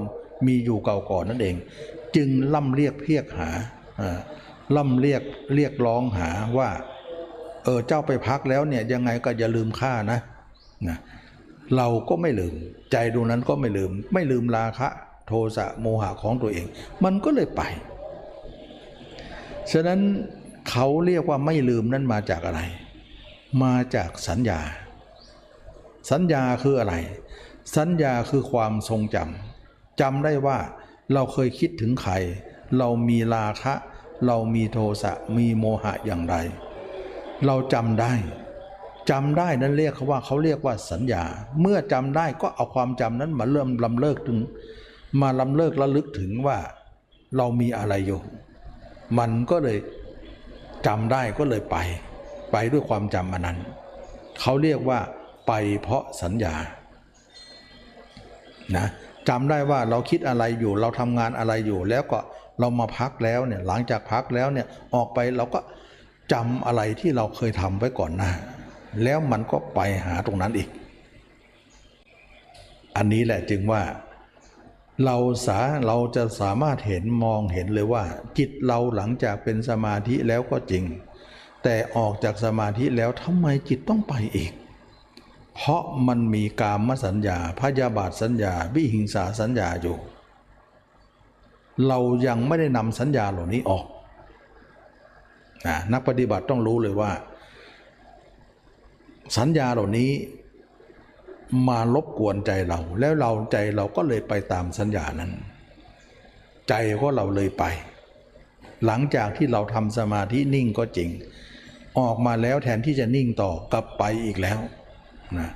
[0.47, 1.57] มีอยู่เก่าก่อนนั่นเอง
[2.17, 3.51] จึงล่ำเรียกเพียกหา
[4.77, 5.23] ล่ำเรียก
[5.55, 6.69] เรียกร้องหาว่า
[7.65, 10.19] เออเจ้าไปพักแล้วเนี่ยยังไงก็อย่าลืมข้านะ
[10.89, 10.99] นะ
[11.77, 12.55] เราก็ไม่ลืม
[12.93, 14.89] ใจดวงนั้นก็ไม่ลืม ไม่ลืมราคะ
[15.27, 16.67] โทสะโมหะของตัวเอง
[17.05, 17.63] มันก็เลยไป
[19.73, 20.01] ฉะนั้น
[20.71, 22.61] เขาเรียกว่าไม่ลืมนั้นมาจากอะไร
[23.63, 24.61] มาจากสัญญา
[26.11, 26.95] สัญญาคืออะไร
[27.77, 30.59] สัญญาคือความทรงจำจำได้ว่า
[31.13, 32.13] เราเคยคิดถึงใคร
[32.79, 33.75] เรามีราคะ
[34.27, 36.35] เรามีโทสะมีโมหะอย่างไร
[37.47, 38.13] เราจำได้
[39.11, 41.25] จำได้นั้นเรียกเขาว่าเขาเรียกว่าสัญญา
[41.61, 44.39] เมื่อจำได้ก็เอาความจำนั้นมาเริ่มลำเลิกถึง
[45.21, 46.59] มาลำเลิกระลึกถึงว่า
[47.37, 48.21] เรามีอะไรอยู่
[49.19, 49.79] มันก็เลย
[50.87, 51.77] จำได้ก็เลยไป
[52.53, 53.59] ไปด้วยความจำอันนั้น
[54.41, 54.99] เขาเรียกว่า
[55.47, 56.55] ไปเพราะสัญญา
[58.77, 58.87] นะ
[59.29, 62.19] จำได้ว่าเราคิดอะไรอยู่ เราทำงานอะไรอยู่ แล้วก็
[62.61, 65.61] เรามาพักแล้วเนี่ยหลังจากพักแล้วเนี่ยออกไปเราก็
[66.33, 68.31] จำอะไรที่เราเคยทำไว้ก่อนหน้า
[69.05, 70.69] แล้วมันก็ไปหาตรงนั้นอีก
[72.97, 73.83] อันนี้แหละจึงว่า
[75.05, 78.05] เราสาเราจะสามารถเห็นมองเห็นเลยว่า
[78.39, 80.85] จิตเราหลังจากเป็นสมาธิแล้วก็จริง
[81.63, 84.53] แต่ออกจากสมาธิแล้วทำไมจิตต้องไปอีก
[85.55, 89.99] เพราะมันมีกามสัญญาพยาบาทสัญญาวิหิงสาสัญญาอยู่
[91.89, 93.87] เรายังไม่ได้นำสัญญาเหล่านี้ออก
[95.67, 97.11] นะนักปฏิบัติต้องรู้เลยว่า
[99.37, 100.11] สัญญาเหล่านี้
[101.69, 105.33] มารบกวนใจเรา แล้วเราใจเราก็เลยไปตามสัญญานั้น
[106.69, 107.65] ใจของเราเลยไป
[108.87, 111.11] หลังจากที่เราทำสมาธินิ่งก็จริง
[111.99, 114.59] ออกมาแล้วแทนที่จะนิ่งต่อกลับไปอีกแล้ว
[115.39, 115.51] นะ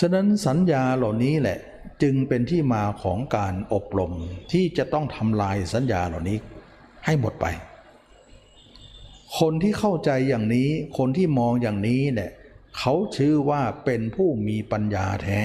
[0.00, 1.58] ฉะนั้นสัญญาเหล่านี้แหละ
[2.02, 4.12] จึงเป็นที่มาของการอบรม
[4.52, 6.38] ที่จะต้องทำลายสัญญาเหล่านี้
[7.04, 7.46] ให้หมดไป
[9.38, 12.30] คนที่เข้าใจอย่างนี้ คนที่มองอย่างนี้เนี่ย
[12.78, 15.40] เขาชื่อว่าเป็นผู้มีปัญญาแท้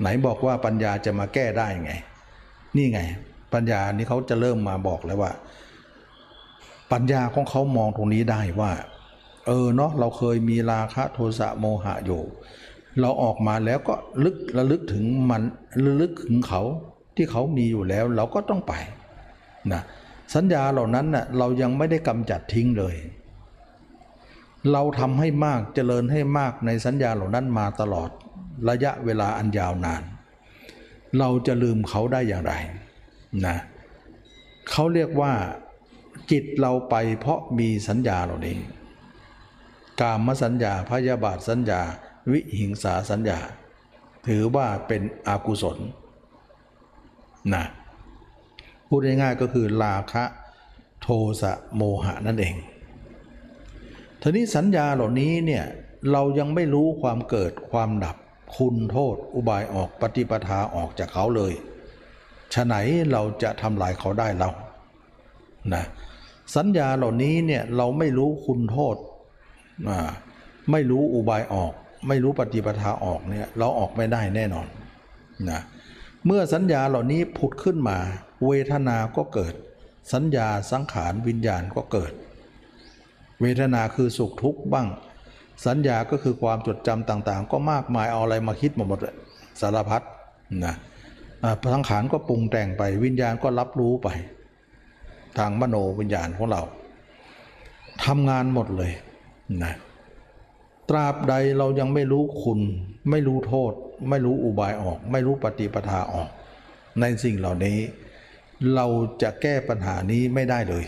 [0.00, 1.92] ไหนบอกว่าปัญญาจะมาแก้ได้ไง
[2.76, 3.00] นี่ไง
[3.54, 5.32] ปัญญานี้เขาจะเริ่มมาบอกแล้วว่า
[6.92, 8.72] ปัญญาของเขามองตรงนี้ได้ว่า
[9.46, 12.22] เออเนาะเราเคยมีราคะโทสะโมหะอยู่
[13.00, 13.94] เราออกมาแล้วก็
[14.24, 15.42] ลึกระลึกถึงมัน
[15.84, 16.62] ระลึกถึงเขา
[17.16, 18.74] ที่เขามีอยู่แล้วเราก็ต้องไป
[19.72, 19.82] นะ
[20.34, 22.94] สัญญาเหล่านั้นน่ะเรายังไม่ได้กำจัดทิ้งเลย
[24.72, 28.10] เราทำให้มากเจริญให้มากในสัญญาเหล่านั้นมาตลอด
[28.68, 30.02] ระยะเวลาอันยาวนาน
[31.18, 32.52] เราจะลืมเขาได้อย่างไร
[33.46, 33.56] นะ
[34.70, 35.32] เขาเรียกว่า
[36.30, 38.56] จิตเราไปเพราะมีสัญญาเหล่านี้
[40.00, 41.80] กามสัญญาพยาบาทสัญญา
[42.30, 43.38] วิหิงสาสัญญา
[44.26, 45.78] ถือว่าเป็นอกุศล
[47.54, 47.64] นะ
[48.88, 50.24] พูดง่ายๆก็คือราคะ
[51.02, 51.08] โท
[51.40, 52.54] สะโมหะนั่นเอง
[54.22, 55.64] ทีนี้สัญญาเหล่านี้เนี่ย
[56.12, 58.16] เรายังไม่รู้ความเกิดความดับ
[58.56, 61.52] คุณโทษอุบายออกปฏิปทาออกจากเขาเลย
[62.54, 62.74] ฉะไหน
[63.12, 64.50] เราจะทำลายเขาได้เรา
[65.74, 65.84] นะ
[66.56, 68.96] สัญญาเหล่านี้เนี่ยเราไม่รู้คุณโทษ
[70.70, 71.72] ไม่รู้อุบายออก
[72.08, 74.66] ไม่รู้ปฏิปทาออกเนี่ยเราออกไม่ได้แน่นอน
[75.50, 75.60] นะ
[76.26, 77.98] เมื่อสัญญาเหล่านี้ผุดขึ้นมา
[78.46, 79.54] เวทนาก็เกิด
[80.12, 82.12] สัญญาสังขารวิญญาณก็เกิด
[83.40, 84.88] เวทนาคือสุขทุกข์บ้าง
[85.66, 89.14] สัญญาก็คือความจดจำต่างๆ ก็มากมายเอาอะไรมาคิดมาหมดเลย
[89.60, 90.02] สารพัด
[90.64, 90.74] นะ
[91.42, 94.08] อ่าสังขารก็ปรุงแต่งไปวิญญาณก็รับรู้ไป
[95.38, 96.62] ทางมโนวิญญาณของเรา
[98.04, 98.92] ทำงานหมดเลย
[99.62, 99.74] นะ
[100.88, 102.60] ตราบใดเรายังไม่รู้คุณ
[103.10, 103.72] ไม่รู้โทษ
[104.08, 106.28] ไม่รู้อุบายออก ไม่รู้ปฏิปทาออก
[107.00, 107.78] ในสิ่งเหล่านี้
[108.74, 108.86] เรา
[109.22, 110.84] จะแก้ปัญหานี้ไม่ได้เลย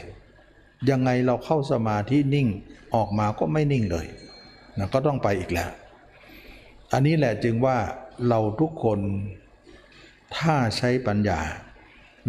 [0.91, 2.49] ยังไงเราเข้าสมาธินิ่ง
[2.95, 4.07] ออกมาก็ไม่นิ่งเลย
[4.79, 5.71] นะก็ต้องไปอีกแล้ว
[6.93, 7.77] อันนี้แหละจึงว่า
[8.29, 8.99] เราทุกคน
[10.37, 11.41] ถ้าใช้ปัญญา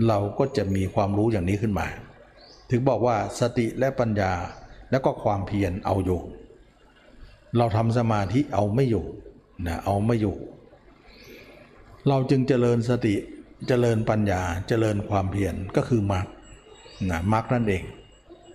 [0.07, 1.87] เราก็จะมีความรู้อย่างนี้ขึ้นมา
[2.69, 4.31] ถึงบอกว่าสติและปัญญา
[4.91, 6.21] แล้วก็ความเพียรเอาอยู่
[7.57, 9.05] เราทำสมาธิเอาไม่อยู่
[9.67, 10.35] นะเอาไม่อยู่
[12.07, 13.15] เราจึงเจริญสติ
[13.67, 16.25] เจริญปัญญาเจริญความเพียรก็คือมรรค
[17.09, 17.83] นะมรรคนั่นเอง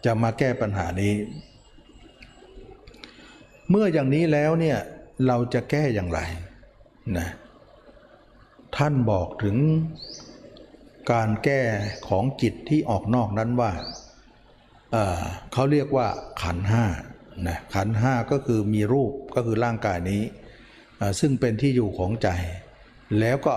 [0.09, 1.15] จะมาแก้ปัญหานี้
[3.71, 4.79] เมื่ออย่างนี้แล้วเนี่ย
[5.27, 6.21] เราจะแก้อย่างไร
[7.19, 7.29] นะ
[8.77, 9.57] ท่านบอกถึง
[11.13, 11.63] การแก้
[12.09, 13.73] ของจิตที่ออกนอกนั้นว่า
[14.93, 16.09] เเขาเรียกว่า
[16.43, 16.85] ขันห้า
[17.49, 20.23] นะขันห้าก็คือมีรูปก็คือร่างกายนี้
[21.21, 22.29] ซึ่งเป็นที่อยู่ของใจ
[23.21, 23.55] แล้วก็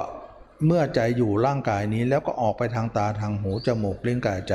[0.65, 4.53] เมื่อใจอยู่ร่างกายนี้แล้วก็ออกไปทางตาทางหูจมูกเลิ้นกายใจ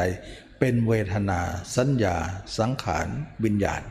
[0.58, 1.40] เป็นเวทนา
[1.76, 2.16] สัญญา
[2.58, 3.06] สังขาร
[3.44, 3.82] วิญญาณ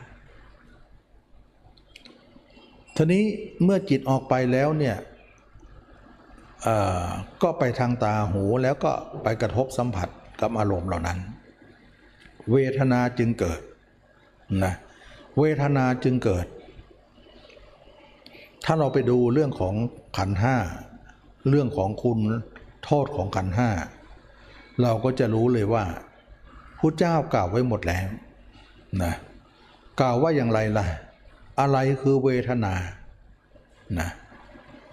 [2.96, 3.24] ทีนี้
[3.62, 4.96] เมื่อจิตออกไปแล้วเนี่ย
[7.42, 10.08] ก็ไปทางตาหูแล้วก็ไปกระทบสัมผัส
[10.40, 11.18] กับอารมณ์เหล่านั้น
[12.52, 13.60] เวทนาจึงเกิด
[14.64, 14.74] นะ
[15.38, 16.46] เวทนาจึงเกิด
[18.64, 19.74] ถ้าเราไปดูเรื่องของ
[20.16, 20.56] ขันห้า
[21.48, 22.18] เรื่องของคุณ
[22.84, 23.70] โทษของขันห้า
[24.82, 25.84] เราก็จะรู้เลยว่า
[26.78, 28.08] พุทธเจ้ากล่าวไว้หมดแล้ว
[29.02, 29.12] นะ
[30.00, 30.86] กล่าวว่าอย่างไรล่ะ
[31.60, 32.74] อะไรคือเวทนา
[33.98, 34.08] นะ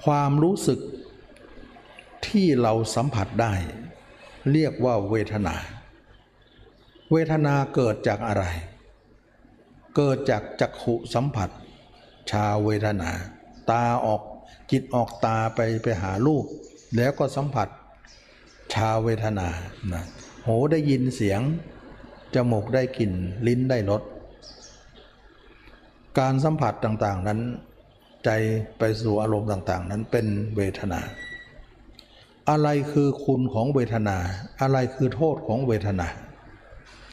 [0.04, 0.80] ความรู้สึก
[2.28, 3.54] ที่เราสัมผัสได้
[4.52, 5.56] เรียกว่าเวทนา
[7.12, 8.44] เวทนาเกิดจากอะไร
[9.96, 11.50] เกิดจากจักขุสัมผัส
[12.32, 13.12] ชาเวทนา
[13.70, 14.22] ตาออก
[14.72, 16.46] จิตออกตาไปไปหารูป
[16.96, 17.68] แล้วก็สัมผัส
[18.74, 19.48] ชาเวทนา
[19.94, 20.04] นะ
[20.46, 21.42] หูได้ยินเสียง
[22.36, 23.12] จมูกได้กลิ่น
[23.48, 24.02] ลิ้นได้รส
[26.20, 27.40] การสัมผัสต่างๆนั้น
[28.26, 28.30] ใจ
[28.78, 31.02] ไปสู่อารมณ์ต่างๆ นั้นเป็นเวทนา
[32.50, 34.18] อะไรคือคุณของเวทนา
[34.62, 36.08] อะไรคือโทษของเวทนา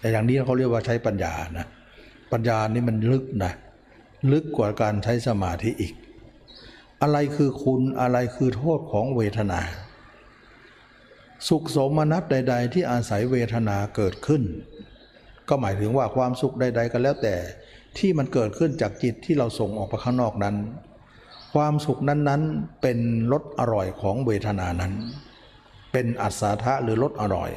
[0.01, 1.67] แต่อย่างนี้เขาเรียกว่าใช้ปัญญานะ
[2.33, 3.53] ปัญญานี่มันลึกนะ
[4.33, 5.95] ลึกกว่าการใช้สมาธิอีก
[7.03, 9.61] อะไรคือคุณอะไรคือโทษของเวทนา
[11.49, 14.43] สุขสมนัตใด ๆ ที่อาศัยเวทนาเกิดขึ้น
[15.51, 17.37] ก็หมายถึงว่าความสุขใด ๆ ก็แล้วแต่
[17.99, 20.57] ที่มันเกิดขึ้นจากจิตที่เราส่งออกไปข้างนอกนั้น
[21.55, 22.99] ความสุขนั้นๆเป็น
[23.33, 24.93] รสอร่อยของเวทนานั้น
[25.93, 27.51] เป็นอัศทะหรือรสอร่อย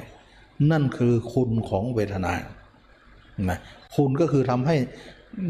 [0.72, 2.34] นั่นคือคุณของเวทนา
[3.50, 3.60] นะ
[3.96, 4.76] คุณก็คือทำให้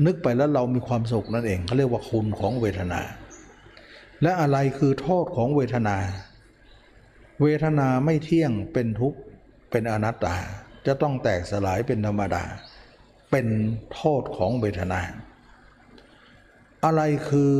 [0.06, 3.02] นึกไปแล้วเรามีความสุขนั่นเองเขาเรียกว่าคุณของเวทนา
[4.22, 5.98] และอะไรคือโทษของเวทนา
[7.42, 9.20] เวทนาไม่เที่ยงเป็นทุกข์
[9.72, 10.36] เป็นอนัตตา
[10.88, 12.44] จะต้องแตกสลายเป็นธรรมดา
[13.32, 13.48] เป็น
[13.94, 15.02] โทษของเวทนา
[16.86, 17.54] อะไรคือ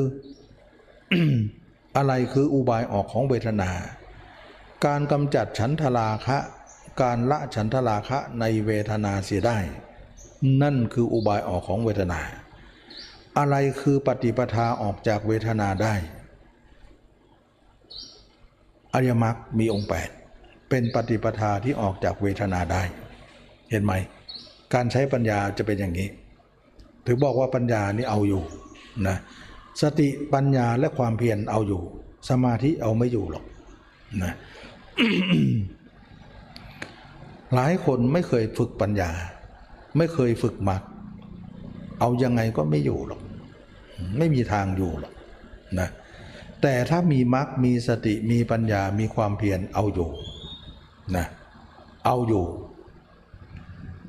[1.98, 3.70] อะไรคืออุบายออกของเวทนา
[4.86, 6.38] การกำจัดฉันทราคะ
[7.02, 9.58] การละฉันทราคะในเวทนาเสียได้
[10.62, 12.22] นั่นคืออุบายออกของเวทนา
[13.38, 15.96] อะไรคือปฏิปทาออกจากเวทนาได้
[18.94, 19.90] อริยมรรคมีองค์
[20.30, 22.84] 8 เป็นปฏิปทาที่ออกจากเวทนาได้
[23.72, 23.94] เห็นไหม
[24.74, 26.10] การใช้ปัญญาจะเป็นอย่างนี้
[27.06, 28.44] ถึงบอกว่าปัญญานี่เอาอยู่
[29.08, 29.18] นะ
[29.82, 31.82] สติปัญญาและความเพียรเอาอยู่
[32.30, 33.46] สมาธิเอาไม่อยู่หรอก
[34.24, 34.34] นะ
[37.54, 39.12] หลายคนไม่เคยฝึกปัญญา
[39.98, 40.82] ไม่เคยฝึกมรรค
[42.00, 43.22] เอายังไงก็ไม่อยู่หรอก
[44.18, 45.14] ไม่มีทางอยู่หรอก
[45.80, 45.90] นะ
[46.62, 50.10] แต่ถ้ามีมรรคมีสติมีปัญญามีความเพียรเอาอยู่
[51.18, 51.26] นะ
[52.06, 52.46] เอาอยู่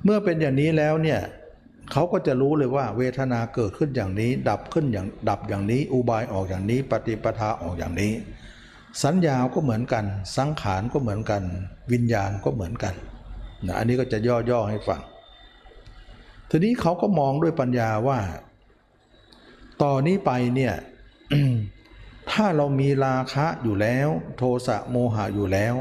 [0.04, 1.20] เมื่อเป็นอย่างนี้แล้วเนี่ย
[1.92, 8.12] เขาก็จะรู้เลยว่าเวทนาเกิดขึ้นอย่างนี้ ดับขึ้นอย่างดับอย่างนี้ อุบายออกอย่างนี้ ปฏิปทาออกอย่างนี้
[9.04, 10.04] สัญญาก็เหมือนกัน
[10.36, 11.42] สังขารก็เหมือนกัน
[11.92, 12.94] วิญญาณก็เหมือนกัน
[13.66, 14.18] นะอันนี้ก็จะ
[14.50, 15.00] ย่อๆให้ฟัง
[16.50, 18.18] ทีนี้เขาก็มองด้วยปัญญาว่า
[19.82, 20.74] ต่อนนี้ไปเนี่ย
[22.30, 25.74] ถ้าเรามีราคะอยู่แล้ว โทสะโมหะอยู่แล้ว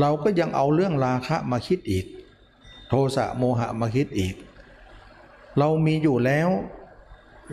[0.00, 2.06] เราก็ยังเอาเรื่องราคะมาคิดอีก
[2.94, 4.34] โทสะโมหะมาคิดอีก
[5.58, 6.48] เรามีอยู่แล้ว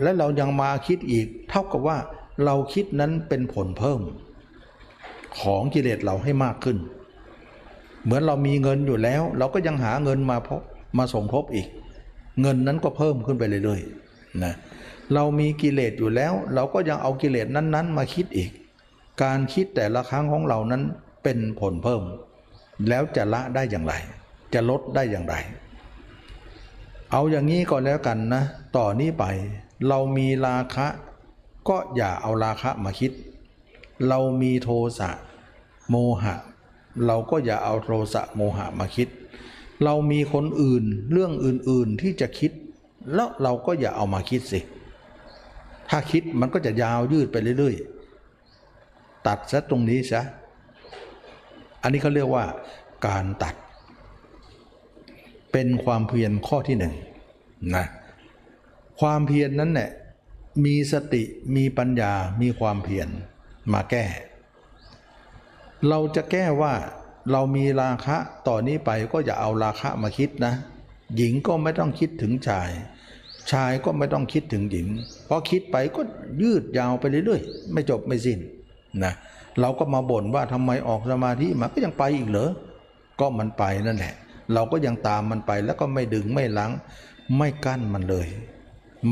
[0.02, 1.98] และเรายังมาคิดอีก เท่ากับว่า
[2.44, 4.00] เราคิดนั้นเป็นผลเพิ่ม
[5.40, 6.78] ของกิเลสเราให้มากขึ้น
[8.04, 10.62] เหมือนเรามีเงินอยู่แล้ว เราก็ยังหาเงินมาพบ
[10.98, 11.68] มาสมทบอีก
[12.40, 14.54] เงินนั้นก็เพิ่มขึ้นไปเรื่อยๆนะ
[15.14, 18.50] เรามีกิเลสอยู่แล้ว เราก็ยังเอากิเลสนั้น ๆ มาคิดอีก
[19.22, 20.82] การคิดแต่ละครั้งของเรานั้น
[21.22, 22.02] เป็นผลเพิ่ม
[22.88, 23.94] แล้วจะละได้อย่างไร
[24.54, 25.34] จะลดได้อย่างไร
[27.10, 28.42] เอาอย่างนี้ก็แล้วกันนะ
[28.76, 29.24] ต่อนนี้ไป
[29.88, 30.86] เรามีราคะ
[31.68, 33.12] ก็อย่าเอาราคะมาคิด
[34.08, 35.10] เรามีโทสะ
[35.90, 36.34] โมหะ
[37.06, 39.08] เราก็อย่าเอาโทสะโมหะมาคิด
[39.84, 42.52] เรามีคนอื่นเรื่องอื่นๆที่จะคิด
[43.14, 44.60] แล้วเราก็อย่าเอามาคิดสิ
[45.88, 50.22] ถ้าคิดมันก็จะยาวยืดไปเรื่อยๆ ตัดซะตรงนี้ซะ
[51.82, 52.44] อันนี้เขาเรียกว่า
[53.06, 53.54] การตัด
[55.52, 56.94] เป็นความเพียรข้อที่หนึ่ง
[57.74, 57.86] นะ
[59.00, 59.90] ความเพียรนนั้นเนี่ย
[60.64, 61.22] มีสติ
[61.56, 63.08] มีปัญญามีความเพียร
[63.72, 64.04] มาแก้
[65.88, 66.74] เราจะแก้ว่า
[67.32, 68.16] เรามีราคะ
[68.48, 70.54] ต่อนนี้ไปก็อย่าเอาราคะมาคิดนะ
[71.16, 72.70] หญิงก็ไม่ต้องคิดถึงชาย
[73.52, 74.86] ชายก็ไม่ต้องคิดถึงหญิง
[75.26, 76.00] เพราะคิดไปก็
[76.42, 78.38] ยืดยาวไปเรื่อยๆ ไม่จบไม่สิ้น
[79.04, 79.12] นะ
[79.60, 82.50] เราก็มาบ่นว่าทำไมออกสมาธิมาก็ยังไปอีกเหรอ
[83.20, 84.14] ก็มันไปนั่นแหละ
[84.52, 86.70] เราก็ยังตามมันไปแล้วก็ไม่ดึงไม่ลัง
[87.36, 88.28] ไม่กั้นมันเลย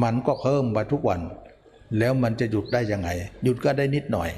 [0.03, 1.21] มันก็เพิ่มไปทุกวัน
[1.99, 3.09] แล้วมันจะหยุดได้ยังไง
[3.43, 4.31] หยุดก็ได้นิดหน่อย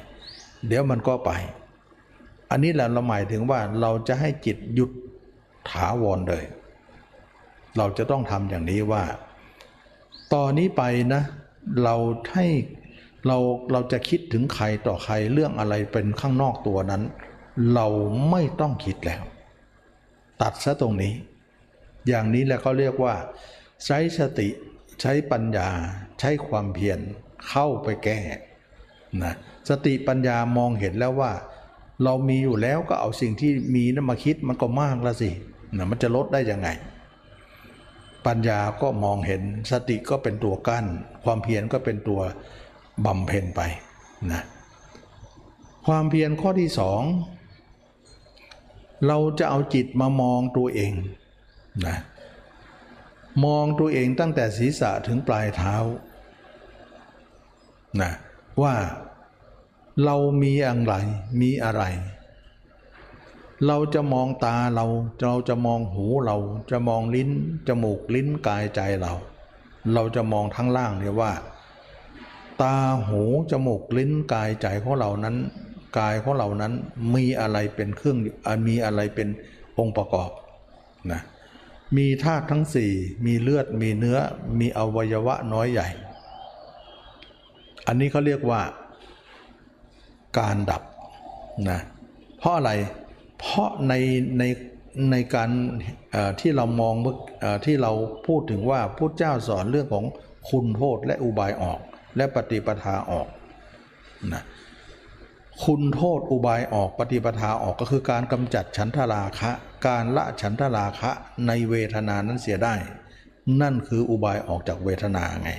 [0.66, 1.30] เดี๋ยวมันก็ไป
[2.50, 4.90] อันนี้แหละเราหมายถึงว่าเราจะให้จิตหยุด
[5.70, 6.44] ถาวรเลย
[7.76, 9.04] เราจะต้องทำอย่างนี้ว่า
[10.34, 10.82] ตอนนี้ไป
[11.14, 11.22] นะ
[11.84, 11.96] เรา
[12.34, 12.46] ให้
[13.26, 13.38] เรา
[13.72, 17.02] เราจะคิดถึงใครต่อใครเรื่องอะไรเป็นข้างนอกตัวนั้น
[17.74, 17.86] เรา
[18.30, 19.22] ไม่ต้องคิดแล้ว
[20.40, 21.14] ตัดซะตรงนี้
[22.09, 23.14] อย่างนี้แหละเขาเรียกว่า
[23.87, 24.48] ใช้สติ
[25.00, 25.68] ใช้ปัญญา
[26.20, 26.98] ใช้ความเพียร
[27.48, 28.20] เข้าไปแก้
[29.22, 29.35] นะ
[29.68, 31.33] สติปัญญามองเห็นแล้วว่า
[32.05, 35.31] เรามีอยู่แล้วก็เอาสิ่งที่มีนั้นมาคิดมันก็มากแล้วสิ
[35.76, 36.68] นะมันจะลดได้ยังไง
[38.26, 40.87] ปัญญาก็มองเห็นสติก็เป็นตัวกั้น
[41.24, 42.20] ความเพียรก็เป็นตัว
[43.07, 43.61] บำเพ็ญไป
[44.33, 44.42] นะ
[45.87, 47.03] ความเพียรข้อที่สอง
[49.06, 50.92] เราจะเอาจิตมามองตัวเอง
[51.86, 51.96] นะ
[53.44, 55.76] มองตัวเองตั้งแต่ศีรษะถึงปลายเท้า
[58.00, 58.12] นะ
[58.62, 58.74] ว่า
[60.04, 60.94] เรามีอะไร
[61.40, 61.82] มีอะไร
[63.66, 64.86] เราจะมองตาเรา
[65.24, 66.36] เราจะมองหูเรา
[66.70, 67.30] จะมองลิ้น
[67.68, 69.12] จมูกลิ้นกายใจเรา
[69.94, 71.32] เราจะมองทั้งล่างเนี่ยว่า
[72.62, 72.76] ตา
[73.08, 75.36] หูจมูกลิ้นกายใจของเรานั้น
[75.98, 76.72] กายของเรานั้น
[77.14, 78.18] มีอะไรเป็นเครื่อง
[78.68, 79.29] มีอะไรเป็น
[79.79, 80.31] องค์ประกอบ
[81.12, 81.20] นะ
[81.96, 82.92] มีธาตุทั้งสี่
[83.26, 84.18] มีเลือดมีเนื้อ
[84.61, 85.88] มีอวัยวะน้อยใหญ่
[87.87, 88.61] อันนี้เขาเรียกว่า
[90.38, 90.83] การดับ
[91.70, 91.81] นะ
[92.38, 92.72] เพราะอะไร
[93.38, 93.94] เพราะใน
[94.38, 94.44] ใน
[95.11, 95.50] ในการ
[96.40, 97.16] ที่เรามองเมื่อ
[97.64, 97.92] ที่เรา
[98.26, 100.05] พูดถึงว่าพุทธเจ้าสอนเรื่องของ
[100.50, 101.81] คุณโทษและอุบายออก
[102.16, 103.29] และปฏิปทาออก
[104.33, 104.42] นะ
[105.64, 109.51] คุณโทษอุบายออกปฏิปทาออกก็คือการกำจัดฉันทราคะ
[109.87, 111.11] การละฉันทราคะ
[111.46, 112.75] ในเวทนานั้นเสียได้
[113.61, 115.51] นั่นคืออุบายออกจากเวทนาไง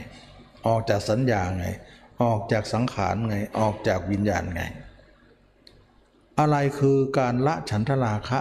[0.68, 1.66] ออกจากสัญญาไง
[2.24, 4.62] ออกจากสังขารไง ออกจากวิญญาณไง
[6.40, 8.40] อะไรคือการละฉันทราคะ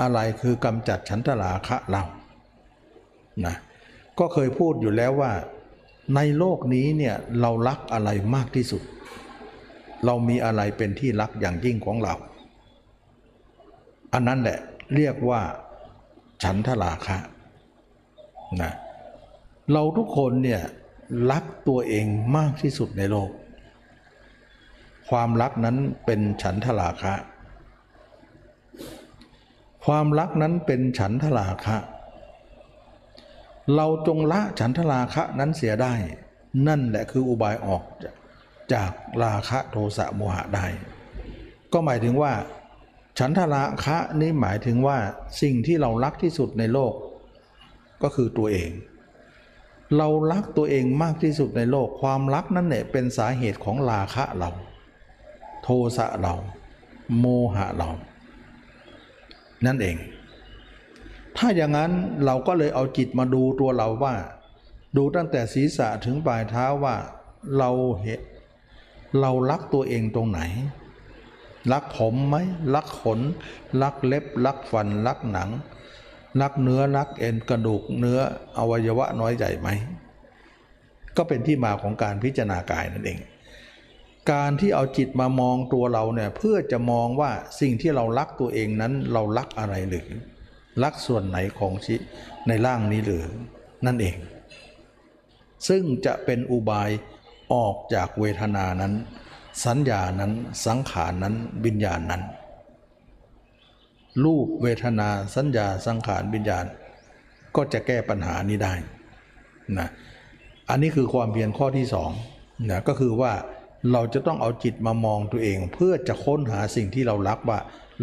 [0.00, 2.02] อะไรคือกำจัดฉันทราคะเรา
[3.46, 3.56] นะ
[4.18, 5.32] ก็เคยพูดอยู่แล้วว่า
[6.16, 8.82] ในโลกนี้เนี่ยเรารักอะไรมากที่สุด
[10.04, 12.14] เรามีอะไรเป็นที่รักอย่างยิ่งของเรา
[14.12, 14.58] อันนั้นแหละ
[14.94, 15.40] เรียกว่า
[16.42, 17.16] ฉันทราคะ
[18.62, 18.72] นะ
[19.72, 20.62] เราทุกคนเนี่ย
[21.30, 22.06] รักตัวเอง
[22.36, 23.30] มากที่สุดในโลก
[25.08, 27.14] ความรักนั้นเป็นฉันทราคะ
[29.84, 31.76] ความรักนั้นเป็นฉันทราคะ
[33.74, 35.94] เราจงละฉันทราคะนั้นเสียได้
[36.66, 37.82] นั่นแหละคืออุบายออก
[38.72, 38.90] จาก
[39.24, 40.66] ราคะโทสะโมหะได้
[41.72, 42.32] ก็หมายถึงว่า
[43.18, 44.98] ฉันทราคะนี่หมายถึงว่า
[45.42, 46.94] สิ่งที่เรารักที่สุดในโลก
[48.02, 48.70] ก็คือตัวเอง
[49.96, 54.50] เรารักตัวเองมากที่สุดในโลก ความรักนั่นเนี่ยเป็นสาเหตุของราคะเรา
[55.62, 56.34] โทสะเรา
[57.18, 57.90] โมหะเรา
[59.66, 59.96] นั่นเอง
[61.36, 61.92] ถ้าอย่างนั้น
[62.24, 64.14] เราก็เลยเอาจิตมาดูตัวเราว่า
[64.96, 66.96] ดูตั้งแต่ศีรษะถึงปลายเท้าว่า
[67.58, 67.70] เรา
[69.20, 70.40] เรารักตัวเองตรงไหน
[71.72, 72.36] รักผมไหม
[72.74, 73.20] รักขน
[73.82, 75.50] รักเล็บ รักฟัน รักหนัง
[76.40, 78.18] รักเนื้อ รักเอ็นกระดูกเนื้อ
[78.58, 79.68] อวัยวะน้อยใหญ่ไหม
[81.16, 83.18] ก็เป็นที่มาของการพิจารณากายนั่นเอง
[84.30, 90.08] การที่เอาจิตมามองตัวเราเนี่ยเพื่อจะมองว่าสิ่งที่เรารักตัวเองนั้นเรารักอะไรหรือ
[90.82, 91.94] รักส่วนไหนของชี
[92.48, 93.26] ในร่างนี้หรือ
[93.86, 94.16] นั่นเอง
[95.68, 96.90] ซึ่งจะเป็นอุบาย
[97.52, 98.94] ออกจากเวทนานั้น
[99.64, 100.32] สัญญานั้น
[100.66, 101.34] สังขารนั้น
[101.64, 102.22] วิญญาณนั้น
[104.24, 106.64] รูปเวทนาสัญญาสังขารวิญญาณ
[107.56, 108.74] ก็จะแก้ปัญหานี้ได้
[109.78, 109.88] นะ
[110.70, 112.10] อันนี้คือความเพียรข้อที่สอง
[112.70, 113.32] นะก็คือว่า
[113.92, 117.58] เราจะต้องเอาจิตมามองตัวเอง เพื่อจะค้นหาสิ่งที่เรารักว่า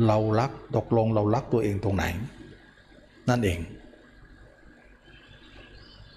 [0.08, 2.06] เรารักตกลงเรารักตัวเองตรงไหน
[3.30, 3.60] นั่นเอง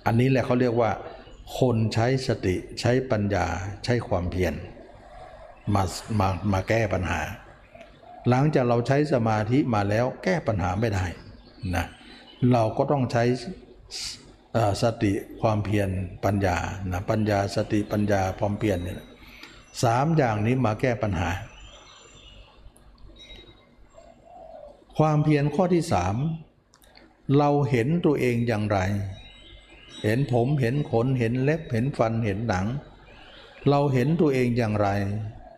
[0.07, 0.91] อันนี้แหละเขาเรียกว่า
[1.57, 3.47] คนใช้สติใช้ปัญญา
[3.85, 4.55] ใช้ความเพียร
[5.75, 5.83] มา
[6.19, 7.21] มามาแก้ปัญหา
[8.29, 11.05] หลังจากเราใช้สมาธิมาแล้วแก้ปัญหาไม่ได้
[11.75, 11.87] นะ
[12.53, 13.25] เราก็ต้องใช้
[14.83, 15.89] สติความเพียร
[16.25, 16.57] ปัญญา
[16.93, 19.01] นะปัญญาสติปัญญาความเพียรเนี่ย
[19.83, 21.31] สามอย่างนี้มาแก้ปัญหา
[24.99, 26.15] ความเพียรข้อที่สาม
[27.39, 28.79] เราเห็นตัวเองอย่างไร
[30.03, 32.67] เห็นผมเห็นขนเห็นเล็บเห็นฟันเห็นหนัง
[33.71, 34.89] เราเห็นตัวเองอย่างไร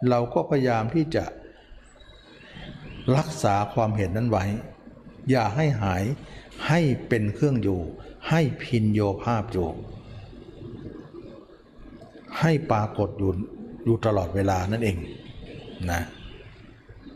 [0.08, 1.24] เราก็พยายามที่จะ
[3.16, 4.44] รักษาความเห็นนั้นไว้
[5.30, 6.04] อย่าให้หาย
[6.68, 7.80] ให้เป็นเครื่องอยู่
[8.28, 9.68] ให้พินโยภาพอยู่
[12.40, 13.32] ให้ปรากฏอยู่
[13.84, 14.96] อยู่ตลอดเวลานั่นเอง
[15.90, 16.02] นะ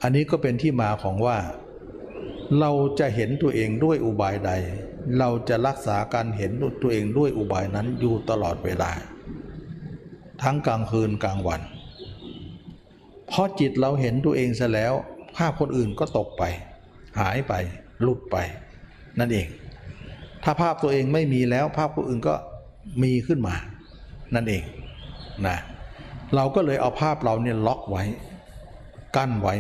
[0.02, 1.38] อันนี้ก็เป็นที่มาของว่า
[2.60, 4.50] เราจะเห็นตัวเองด้วยอุบายใด
[5.18, 6.50] เราจะรักษาการเห็น
[6.82, 8.90] ตัวเองด้วยอุบายนั้นอยู่ตลอดเวลา
[10.42, 11.60] ทั้งกลางคืนกลางวัน
[13.28, 14.92] เพราะจิตเราเห็นตัวเองซะแล้ว
[15.36, 16.42] ภาพคนอื่นก็ตกไป
[17.20, 17.52] หายไป
[18.02, 18.36] หลุดไป
[19.18, 19.46] นั่นเอง
[20.44, 22.34] ถ้าภาพตัวเองไม่มีแล้วภาพคนอื่นก็
[23.02, 23.54] มีขึ้นมา
[24.34, 24.62] นั่นเอง
[25.46, 25.56] นะ
[26.34, 28.04] เราก็เลยเอาภาพเราเนี่ยล็อกไว้
[29.16, 29.54] กั้นไว้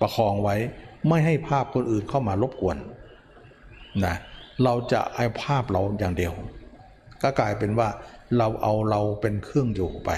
[0.00, 0.56] ประคองไว้
[1.08, 2.76] ไม่ให้ภาพคนอื่นเข้ามารบกวน
[4.04, 4.16] นะ
[4.64, 6.32] เราจะเอาภาพเราอย่างเดียว
[7.22, 7.88] ก็กลายเป็นว่า
[8.38, 10.10] เราเอาเราเป็นเครื่องอยู่ไป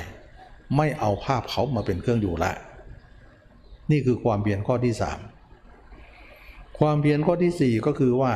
[0.76, 2.52] ไม่เอาภาพเขามาเป็นเครื่องอยู่ละ
[3.90, 5.18] นี่คือความเพียรข้อที่สาม
[6.78, 8.32] ความเพียรข้อที่สี่ก็คือว่า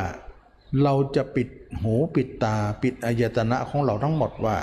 [0.83, 1.49] เราจะปิด
[1.81, 4.57] หูปิดตาปิดอายตนะของเราทั้งหมดว่า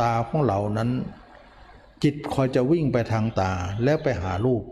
[0.00, 0.90] ตาของเรานั้น
[2.02, 3.52] จิตคอยจะวิ่งไปทางตา
[3.84, 4.62] แล้วไปหารูป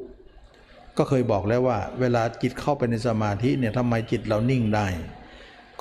[0.96, 4.86] ก็เคยบอกแล้วว่า เวลาจิตเข้าไปในสมาธิเนี่ยทำไมจิตเรานิ่งได้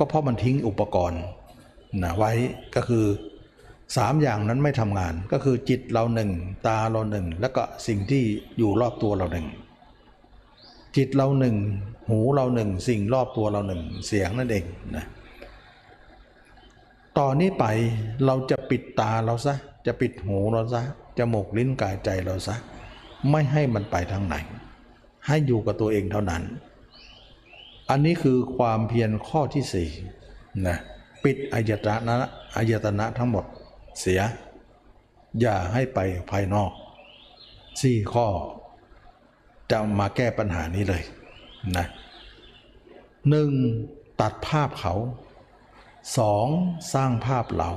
[0.02, 1.22] ก็เพราะมันทิ้งอุปกรณ์
[2.04, 2.32] นะไว้
[2.76, 3.06] ก็คือ
[3.98, 6.32] สามอย่างนั้นไม่ทำงานก็คือจิตเราหนึ่ง
[6.68, 8.24] ตาเราหนึ่ง แล้วก็สิ่งที่
[8.58, 9.48] อยู่รอบตัวเราหนึ่ง
[10.98, 11.56] จิตเราหนึ่ง
[12.10, 15.06] หูเราหนึ่ง สิ่งรอบตัวเราหนึ่ง เสียงนั่นเองนะ
[17.18, 17.66] ต่อนนี้ไป
[18.26, 20.82] เราจะปิดตาเราซะ จะปิดหูเราซะ
[21.18, 22.56] จมูกลิ้นกายใจเราซะ
[23.32, 24.36] ไม่ให้มันไปทางไหน
[25.28, 26.44] ให้อยู่กับตัวเองเท่านั้น
[27.92, 29.90] อันนี้คือความเพียรข้อที่สี่
[30.68, 30.78] นะ
[31.24, 32.16] ปิดอายตนะ
[32.58, 33.46] อายตนะทั้งหมด
[34.00, 34.22] เสีย
[35.40, 36.00] อย่าให้ไป
[36.32, 36.72] ภายนอก
[37.82, 38.28] สี่ข้อ
[39.72, 41.04] จะมาแก้ปัญหานี้เลย
[41.78, 41.86] นะ
[43.30, 43.52] หนึ่ง
[44.22, 44.94] ตัดภาพเขา
[46.18, 46.48] สอง
[46.94, 47.72] สร้างภาพเรา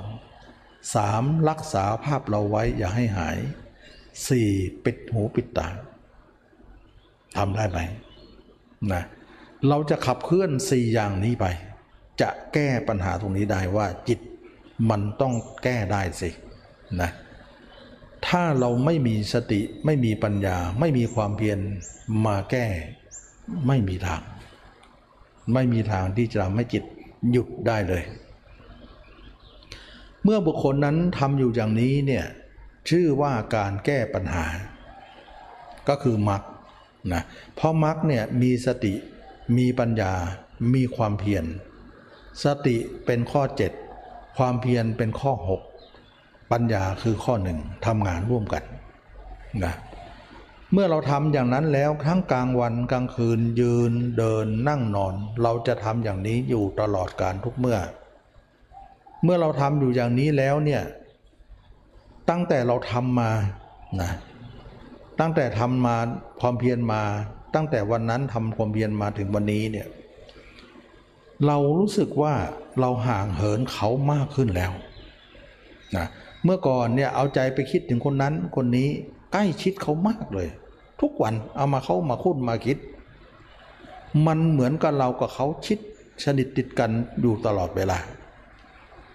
[0.94, 3.38] สามรักษาภาพเราไว้อย่าให้หาย
[4.28, 4.48] สี่
[4.84, 5.68] ปิดหูปิดตา
[7.36, 7.78] ทำได้ไหม
[8.92, 9.02] นะ
[9.68, 11.46] เราจะขับเคลื่อนสี่อย่างนี้ไป
[12.20, 14.20] จะแก้ปัญหาตรงนี้ได้ว่าจิต
[14.90, 16.30] มันต้องแก้ได้สิ
[17.00, 17.10] นะ
[18.26, 21.58] ถ้าเราไม่มีสติไม่มีปัญญา ไม่มีความเพียร
[22.26, 22.66] มาแก้
[23.66, 24.22] ไม่มีทาง
[25.54, 26.84] ไม่มีทางที่จะทำให้จิต
[27.30, 28.02] หยุดได้เลย
[30.22, 32.24] เมื่อบุคคลนั้นทำอยู่อย่างนี้เนี่ย
[32.90, 34.46] ชื่อว่าการแก้ปัญหา
[35.88, 36.42] ก็คือมรรค
[37.12, 37.22] นะ
[37.54, 38.94] เพราะมรรคเนี่ยมีสติ
[39.56, 40.12] มีปัญญา
[40.74, 41.44] มีความเพียร
[42.44, 42.76] สติ
[43.06, 43.42] เป็นข้อ
[43.90, 45.32] 7 ความเพียรเป็นข้อ
[45.92, 48.62] 6 ปัญญาคือข้อหนึ่งทำงานร่วมกัน
[49.64, 49.74] นะ
[50.72, 57.78] เมื่อเราทำอย่างนั้นแล้วทั้งกลางวันกลางคืนยืนเดินนั่งนอน เราจะทำอย่างนี้อยู่ตลอดการทุกเมื่อ
[59.24, 60.82] เมื่อเราทำอยู่อย่างนี้แล้วเนี่ย
[62.30, 63.30] ตั้งแต่เราทำมา
[64.00, 64.10] นะ
[65.20, 65.96] ตั้งแต่ทำมา
[66.40, 67.02] ความเพียรมา
[67.54, 69.86] ตั้งแต่วันนั้นทำความเพียรมาถึงวันนี้เนี่ย
[71.46, 72.34] เรารู้สึกว่า
[72.80, 74.72] เราห่างเหินเขามากขึ้นแล้ว
[75.96, 76.06] นะ
[76.44, 78.88] เมื่อก่อนเนี่ยเอาใจไปคิดถึงคนนั้นคนนี้
[79.32, 80.48] ใกล้ชิดเขามากเลย
[81.00, 82.78] ทุกวันเอามาเข้ามาคุ้นมาคิด
[84.26, 85.78] มันเหมือนกับเรากับเขาชิด
[86.24, 86.90] สนิทติดกัน
[87.20, 87.98] อยู่ตลอดเวลา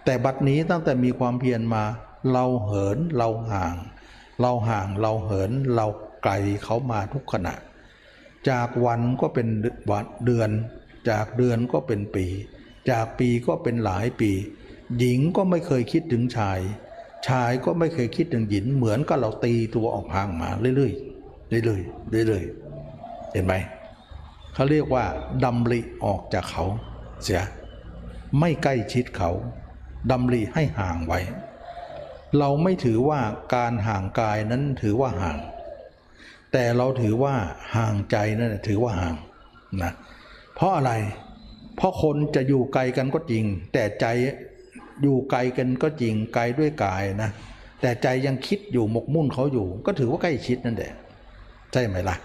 [0.05, 1.83] แต่บัดนี้ตั้งแต่มีความเพียรมา
[2.33, 3.75] เราเหินเราห่าง
[4.41, 5.85] เราห่างเราเหินเรา
[6.23, 6.33] ไกล
[6.63, 7.53] เขามาทุกขณะ
[8.49, 9.47] จากวันก็เป็น
[9.89, 10.49] วันเดือน
[11.09, 12.25] จากเดือนก็เป็นปี
[12.91, 14.31] จากปีก็เป็นหลายปี
[14.97, 16.59] หญิงก็ไม่เคยคิดถึงชาย
[17.27, 23.53] ชายก็ไม่เคยคิดถึงหญิง เหมือนกับเราตีตัวออกห่างมาเรื่อยๆเรื่อยๆเรื่อยๆเห็นไหม
[24.53, 25.05] เขาเรียกว่า
[25.43, 26.65] ดำริออกจากเขา
[27.23, 27.43] เสีย
[28.39, 29.31] ไม่ใกล้ชิดเขา
[30.11, 31.19] ดำริให้ห่างไว้
[32.37, 33.21] เราไม่ถือว่า
[33.55, 35.37] การห่างกายนั้นถือว่าห่าง
[36.53, 37.35] แต่เราถือว่า
[37.75, 39.15] ห่างใจนั่นถือว่าห่าง
[39.83, 39.91] นะ
[40.55, 40.91] เพราะอะไร
[41.77, 43.43] เพราะคนจะอยู่ไกลกันก็จริง
[43.73, 44.05] แต่ใจ
[45.01, 47.29] อยู่ไกลกันก็จริงไกลด้วยกายนะ
[47.81, 50.93] แต่ใจยังคิดอยู่หมกมุ่นเขาอยู่ ก็ถือว่าใกล้ชิดนั่นแหละ
[51.71, 52.15] ใช่ไหมล่ะ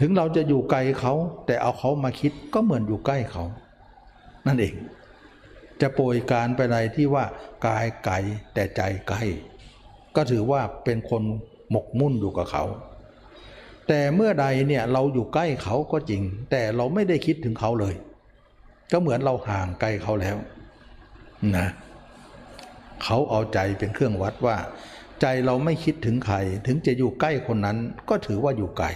[0.00, 1.14] ถึงเราจะอยู่ไกลเขา
[1.46, 3.44] แต่เอาเขามาคิดก็เหมือนอยู่ใกล้เขา
[4.46, 4.74] นั่นเอง
[5.80, 7.24] จะโปรยการไปในที่ว่า
[7.66, 8.14] กายไกล
[8.54, 9.22] แต่ใจใกล้
[10.16, 11.22] ก็ถือว่าเป็นคน
[11.70, 12.64] หมกมุ่นอยู่กับเขา
[13.88, 17.94] แต่เมื่อใดเนี่ยเราอยู่ใกล้เขาก็จริง แต่เราไม่ได้คิดถึงเขาเลย
[18.92, 20.36] ก็เหมือนเราห่างไกลเขาแล้ว
[21.56, 21.68] นะ
[23.04, 24.56] เขาเอาใจเป็นเครื่องวัดว่า
[25.20, 27.78] ใจเราไม่คิดถึงใคร ถึงจะอยู่ใกล้คนนั้น
[28.08, 28.86] ก็ถือว่าอยู่ไกล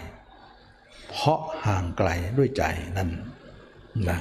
[1.10, 2.64] เพราะห่างไกลด้วยใจ
[2.96, 3.10] นั่น
[4.10, 4.18] นะ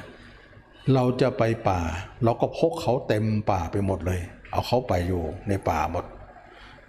[0.94, 1.80] เราจะไปป่า
[2.24, 6.04] เราก็พกเขาเต็มป่าไปหมดเลย เอาเขาไปอยู่ในป่าหมด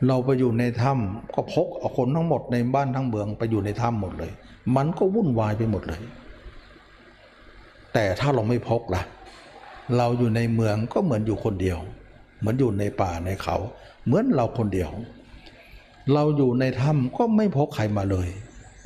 [0.07, 4.31] เราไปอยู่ในถ้ำก็พกเอาคนทั้งหมดในบ้านทั้งเมืองไปอยู่ในถ้ำหมดเลย
[4.75, 6.01] มันก็วุ่นวายไปหมดเลย
[7.93, 9.01] แต่ถ้าเราไม่พกล่ะ
[9.97, 11.77] เราอยู่ในเมืองก็เหมือนอยู่คนเดียว
[12.39, 13.55] เหมือนอยู่ในป่าในเขา
[14.05, 14.91] เหมือนเราคนเดียว
[16.13, 18.27] เราอยู่ในถ้ำก็ไม่พกใครมาเลย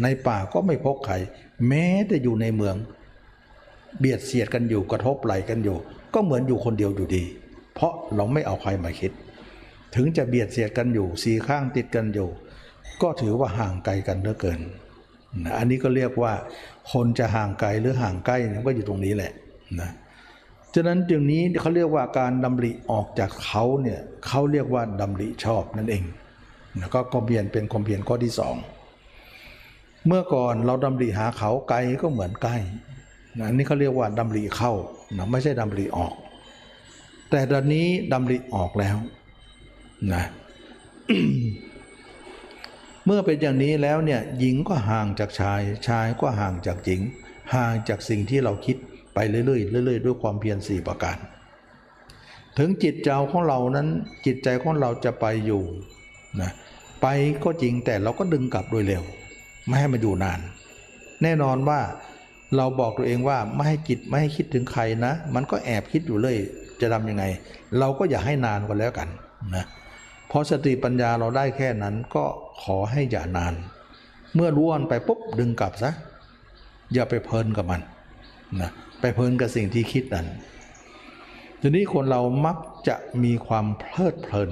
[0.03, 1.15] ในป่าก็ไม่พกใคร
[1.67, 2.75] แม้แต่อยู่ในเมือง
[3.99, 5.77] เบียดเสียดกันอยู่กระทบไหลกันอยู่
[6.13, 7.23] ก็เหมือนอยู่คนเดียวอยู่ดี
[7.73, 9.11] เพราะเราไม่เอาใครมาคิด
[9.95, 12.29] ถึงจะเบียดเสียดกันอยู่สีข้างติดกันอยู่
[13.01, 14.59] ก็ถือว่าห่างไกลกันเหลือเกิน
[15.57, 16.33] อันนี้ก็เรียกว่า
[16.91, 18.37] คนจะห่างไกลหรือห่างใกล้
[18.67, 19.31] ก็อยู่ตรงนี้แหละ
[19.79, 19.91] นะ
[20.73, 26.03] ฉะนั้นจึงนี้เขาเรียกว่าการดำริออกจากเขาเนี่ยเขาเรียกว่าดำริชอบนั่นเอง
[26.77, 28.55] แล้วก็ความเพียรเป็นความเพียรข้อที่สอง
[30.07, 32.57] เมื่อก่อนเราดำริหาเขาไกลก็เหมือนใกล้
[33.37, 34.71] นะอันนี้เขาเรียกว่าดำริเข้า
[35.17, 36.13] นะไม่ใช่ดำริออก
[37.31, 38.97] แต่ตอนนี้ดำริออกแล้ว
[40.13, 40.23] นะ
[43.05, 47.01] เมื่อเป็นอย่างนี้แล้วเนี่ยหญิงก็ห่างจากชาย ชายก็ห่างจากหญิง
[47.53, 48.77] ห่างจากสิ่งที่เราคิด
[49.13, 49.43] ไปเรื่อ
[49.81, 51.17] ยๆเรื่อยๆด้วยความเพียรสี่ประการ
[52.57, 53.87] ถึงจิตใจของเรานั้น
[54.25, 55.63] จิตใจของเราจะไปอยู่
[56.41, 56.51] นะ
[57.01, 57.07] ไป
[57.43, 59.03] ก็จริงแต่เราก็ดึงกลับโดยเร็ว
[59.65, 60.39] ไม่ให้มันอยู่นาน
[61.23, 61.79] แน่นอนว่า
[62.57, 66.37] เราบอกตัวเองว่าไม่ให้จิตไม่ให้คิดถึงใครนะ มันก็แอบคิดอยู่เลย
[66.81, 67.23] จะทำยังไง
[67.79, 69.07] เราก็อย่าให้นานก็แล้วกัน
[69.55, 72.25] นะเพราะสติปัญญาเราได้แค่นั้นก็
[72.63, 73.53] ขอให้อย่านาน
[74.35, 75.91] เมื่อรู้วนไปปุ๊บดึงกลับซะ
[76.93, 77.81] อย่าไปเพลินกับมัน
[78.61, 78.69] นะ
[79.01, 80.27] ไปเพลินกับสิ่งที่คิดนั้น
[81.61, 82.57] ทีนี้คนเรามัก
[82.87, 84.51] จะมีความเพลิดเพลิน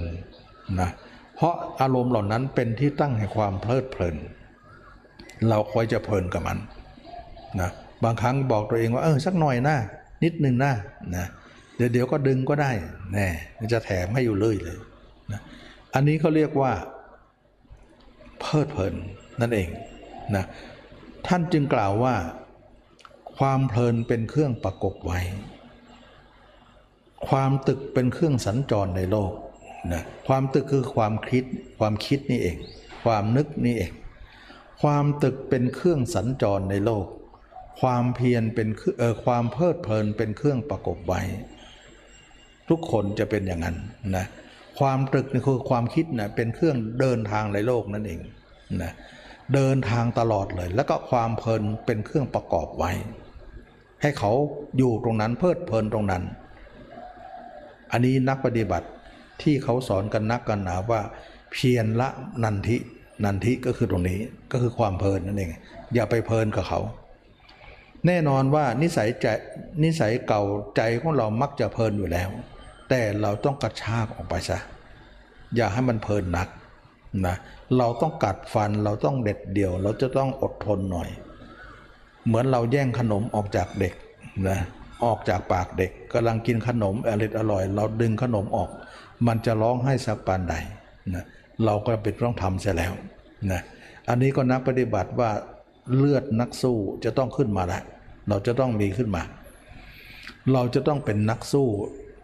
[0.82, 0.90] นะ
[1.36, 4.16] เพราะอารมณ์เหล่านั้นเป็นที่ตั้งแห่งความเพลิดเพลิน
[5.50, 6.58] เราคอยจะเพลินกับมัน
[7.60, 7.70] นะ
[8.04, 9.76] บางครั้งบอกตัวเองว่าเออสักหน่อยนะ
[10.24, 10.74] นิดหนึ่งนะ
[11.16, 11.26] นะ
[11.76, 12.72] เดี๋ยวเดี๋ยวก็ดึงก็ได้
[13.14, 13.28] แน่
[13.74, 14.80] จะแถมให้อยู่เลยเลย
[15.32, 15.42] นะ
[15.94, 16.74] อันนี้เขาเรียกว่า
[18.40, 18.94] เพลิดเพลิน
[19.42, 19.70] นั่นเอง
[20.36, 20.46] นะ
[21.28, 22.16] ท่านจึงกล่าวว่า
[23.38, 25.20] ความเพลินเป็นเครื่องประกบไว้
[27.28, 29.32] ความตึกเป็นเครื่องสัญจรในโลก
[29.94, 31.44] นะความตึกคือความคิด
[31.80, 32.58] ความคิดนี่เอง
[33.04, 33.92] ความนึกนี่เอง
[34.82, 37.06] ความตึกเป็นเครื่องสัญจรในโลก
[37.82, 38.68] ความเพียรเป็น
[39.00, 41.22] เออความเพลิดเพลินเป็นเครื่องประกบไว้
[42.70, 43.78] ทุกคนจะเป็นอย่างนั้น
[44.16, 44.26] นะ
[44.80, 48.20] ความตรึกนี่คือความคิดนะเป็นเครื่องเดินทางในโลกนั่นเอง
[48.84, 48.94] นะ
[49.54, 52.92] เดินทางตลอดเลย แล้วก็ความเพลินเป็นเครื่องประกอบไว้
[54.02, 54.32] ให้เขา
[54.78, 56.24] อยู่ตรงนั้นเพลิดเพลินตรงนั้น
[57.92, 58.88] อันนี้นักปฏิบัติ
[59.42, 61.02] ที่เขาสอนกันนักกันหนาว่า
[61.52, 62.10] เพียรละ
[62.44, 62.78] นันทิ
[63.24, 64.20] นันทิก็คือตรงนี้
[64.52, 65.50] ก็คือความเพลินนั่นเอง
[65.94, 66.80] อย่าไปเพลินกับเขา
[68.08, 69.26] แน่นอนว่านิสัยใจ
[69.84, 70.44] นิสัยเก่า
[70.78, 72.30] ใจของเรามักจะเพลินอยู่แล้ว
[72.96, 74.58] แต่เราต้องกระชากออกไปซะ
[75.56, 76.50] อย่าให้มันเพลินหนัก
[77.26, 77.36] นะ
[77.78, 81.10] เราต้องกัดฟันเราต้องเด็ดเดี่ยว เราจะต้องอดทนหน่อย
[82.26, 83.94] เหมือนเราแย่งขนมออกจากเด็ก
[84.48, 84.60] นะ
[85.04, 88.70] ออกจากปากเด็กกำลังกินขนมอร่อยอร่อย เราดึงขนมออก
[89.28, 90.56] มันจะร้องให้สักปานใด
[91.14, 91.24] นะ
[91.66, 92.94] เราก็เป็นต้องทำเสียแล้ว
[93.52, 93.62] นะ
[94.10, 95.30] อันนี้ก็นักปฏิบัติว่า
[95.96, 97.84] เลือดนักสู้จะต้องขึ้นมาแล้ว
[98.30, 99.24] เราจะต้องมีขึ้นมา
[100.54, 101.68] เราจะต้องเป็นนักสู้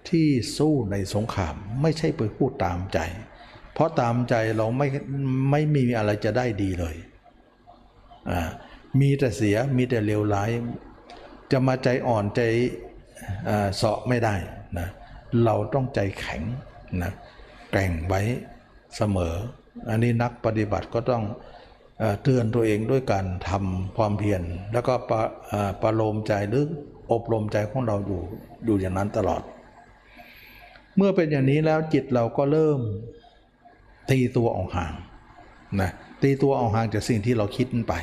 [0.09, 2.99] ที่สู้ในสงครามไม่ใช่ไปพูดตามใจ
[3.73, 4.87] เพราะตามใจเราไม่
[5.51, 6.95] ไม่มีอะไรจะได้ดีเลย
[8.29, 8.41] อ่า
[8.99, 10.51] มีแต่เสียมีแต่เลวร้าย
[11.51, 12.41] จะมาใจอ่อนใจ
[13.75, 14.35] เสาะไม่ได้
[14.79, 14.87] นะ
[15.45, 16.41] เราต้องใจแข็ง
[17.03, 17.11] นะ
[17.71, 18.21] แกร่งไว้
[18.97, 19.33] เสมอ
[19.89, 21.23] อันนี้นักปฏิบัติก็ต้อง
[22.23, 24.41] เตือนตัวเองด้วยการทำความเพียร
[24.73, 26.65] แล้วก็ประเอ่อประโลมใจหรือ
[27.11, 28.21] อบรมใจของเราอยู่
[28.65, 29.41] อยู่อย่างนั้นตลอด
[30.97, 32.79] เมื่อเป็นอย่างนี้แล้วจิตเราก็เริ่ม
[34.09, 34.93] ตีตัวออกห่าง
[35.81, 35.91] นะ
[36.23, 37.93] ตีตัวออกห่างจากสิ่งที่เราคิดไป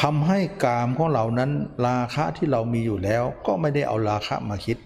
[0.00, 1.50] ทำให้กามของเรานั้น
[1.86, 4.78] ราคะที่เรามีอยู่แล้ว ก็ไม่ได้เอาราคะมาคิด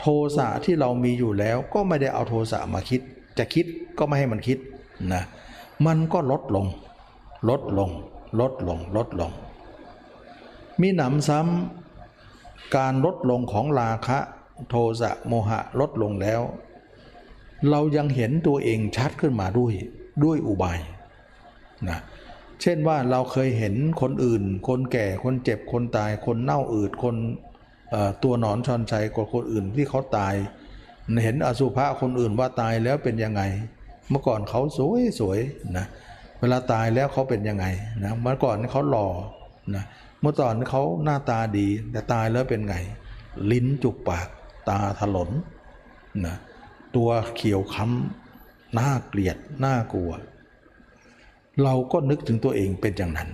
[0.00, 0.06] โท
[0.36, 3.00] สะที่เรามีอยู่แล้ว ก็ไม่ได้เอาโทสะมาคิด
[3.38, 3.66] จะคิด
[3.98, 4.58] ก็ไม่ให้มันคิด
[5.12, 5.22] นะ
[5.86, 6.66] มันก็ลดลง
[7.48, 7.90] ลดลง
[8.40, 9.32] ลดลง ลดลง
[10.80, 14.18] มีหนำซ้ำการลดลงของราคะ
[14.68, 16.40] โทสะโมหะลดลงแล้ว
[17.70, 19.72] เรายังเห็นตัวเองชัดขึ้นมาด้วย
[20.24, 20.78] ด้วยอุบาย
[21.88, 21.98] นะ
[22.62, 27.16] เช่นว่าเราเคยเห็นคนอื่น คนแก่คนเจ็บคนตาย คนเน่าอืดคน
[28.22, 30.34] ตัวหนอนชอนชัยกว่าคนอื่นที่เขาตาย
[31.24, 33.42] เห็นอสุภะคนอื่นว่าตายแล้วเป็นยังไง
[34.10, 35.38] เมื่อก่อนเขาสวยสวย
[35.76, 35.86] นะ
[36.40, 37.66] เวลาตายแล้วเขาเป็นยังไง
[38.04, 39.08] นะเมื่อก่อนเขาหล่อ
[39.74, 39.84] นะ
[40.20, 42.76] เมื่อตอนเขาหน้าตาดีแต่ตายแล้วเป็นไง
[43.50, 44.28] ลิ้นจุกปาก
[44.68, 45.30] ตาถลน
[46.26, 46.36] นะ
[46.96, 50.12] ตัวเขียวค้ำน่าเกลียดน่ากลัว
[51.62, 53.30] เราก็นึกถึงตัวเองเป็นอย่างนั้น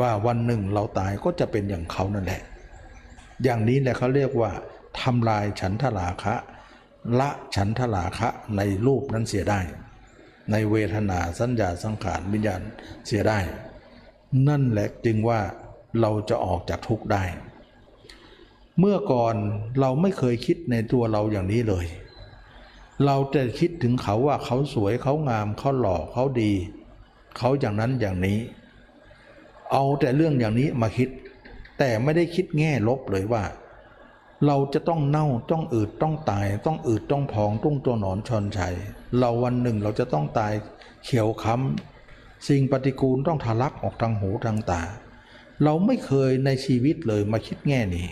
[0.00, 2.42] ว่าวันหนึ่งเราตายก็จะเป็นอย่างเขานั่นแหละ
[3.42, 4.50] อย่างนี้แหละเขาเรียกว่า
[5.00, 6.34] ทำลายฉันทราคะ
[7.20, 9.60] ละฉันทราคะในรูปนั้นเสียได้
[10.50, 12.62] ในเวทนาสัญญาสังขารวิญญาณ
[13.06, 13.38] เสียได้
[14.48, 15.40] นั่นแหละจึงว่า
[16.00, 17.24] เราจะออกจากทุกข์ได้
[18.78, 19.34] เมื่อก่อน
[19.80, 21.86] เราไม่เคยคิดในตัวเราอย่างนี้เลย
[23.06, 26.52] เราจะคิดถึงเขาว่าเขาสวยเขางามเขาหล่อเขาดี
[27.38, 28.38] เขาอย่างนั้นอย่างนี้
[29.72, 31.08] เอาแต่เรื่องอย่างนี้มาคิด
[31.78, 33.44] แต่ไม่ได้คิดแง่ลบเลยว่า
[34.46, 38.74] เราจะต้องเน่าต้องอืดต้องตาย ต้องอืดต้องพองต้องตัวหนอนชอนชัย
[39.18, 40.52] เราวันหนึ่งเราจะต้องตาย
[41.04, 44.82] เขียวค้ำสิ่งปฏิกูลต้องทะลักออกทางหูทางตา
[45.64, 48.08] เราไม่เคยในชีวิตเลยมาคิดแง่นี้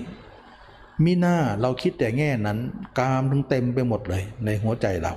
[1.05, 2.59] มิหน้าเราคิดแต่แง่นั้น
[2.99, 5.15] กามถึงเต็มไปหมดเลย ในหัวใจเรา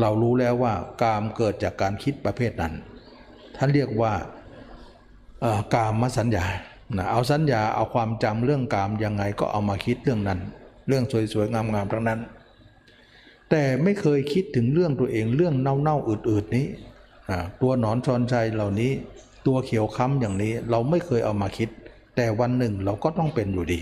[0.00, 2.74] เรารู้แล้วว่ากามเกิดจากการคิดประเภทนั้น
[3.56, 4.12] ท่านเรียกว่า
[5.74, 6.46] กามมสัญญา
[6.96, 10.40] นะเอาสัญญาเอาความจำเรื่องกามยังไงก็เอามาคิดเรื่องนั้น
[10.88, 12.20] เรื่องสวยๆงามๆทั้งนั้น
[13.50, 16.66] แต่ไม่เคยคิดถึงเรื่องตัวเองเรื่องเน่าๆอืดๆนี้
[17.62, 18.92] ตัวหนอนชอนชัยเหล่านี้
[19.46, 21.70] ตัวเขียวค้ำอย่างนี้เราไม่เคยเอามาคิด
[22.16, 23.80] แต่วันหนึ่งเราก็ต้องเป็นอยู่ดี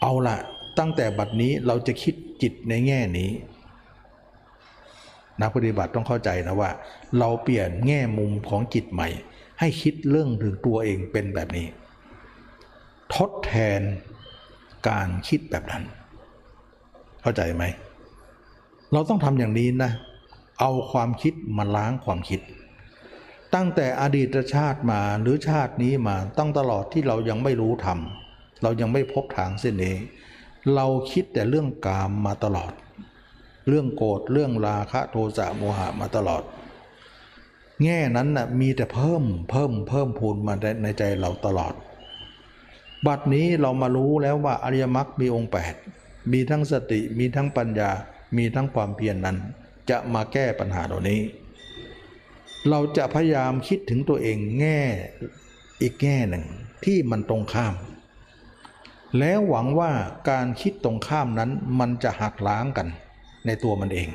[0.00, 0.36] เอาละ
[0.78, 3.30] ตั้งแต่บัดนี้เราจะคิดจิตในแง่นี้
[5.40, 6.70] นักปฏิบัติต้องเข้าใจนะว่า
[7.18, 9.08] เราเปลี่ยนแง่มุมของจิตใหม่
[9.60, 11.66] ให้คิดเรื่องถึงตัวเองเป็นแบบนี้
[13.14, 13.80] ทดแทน
[14.88, 15.82] การคิดแบบนั้น
[17.22, 17.64] เข้าใจไหม
[18.92, 19.90] เราต้องทำอย่างนี้นะ
[20.60, 22.40] เอาความคิดมาล้างความคิด
[23.54, 27.98] ตั้งแต่อดีตชาติมาหรือชาตินี้มาต้องตลอดที่เรายังไม่รู้ธรรม
[28.62, 29.96] เรายังไม่พบทางเส้นนี้
[30.74, 32.72] เราคิดแต่เรื่องกามมาตลอด
[33.68, 36.42] เรื่องโกรธเรื่องราคะโทสะโมหะมาตลอด
[37.84, 41.74] แง่นั้นนะ่ะมีแต่เพิ่มเพิ่มเพิ่มพูนมาในใจเราตลอด
[43.06, 45.50] บัดนี้เรามารู้แล้วว่าอริยมรรคมีองค์
[45.90, 47.90] 8 มีทั้งสติมีทั้งปัญญา
[48.36, 49.36] มีทั้งความเพียรนนั้น
[49.90, 51.20] จะมาแก้ปัญหาเหล่านี้
[52.70, 54.80] เราจะพยายามคิดถึงตัวเองแง่
[55.82, 56.44] อีกแง่หนึ่ง
[56.84, 57.74] ที่มันตรงข้าม
[59.18, 59.90] แล้วหวังว่า
[60.30, 62.88] การคิดตรงข้ามนั้นมันจะหักล้างกัน
[63.46, 64.08] ในตัวมันเอง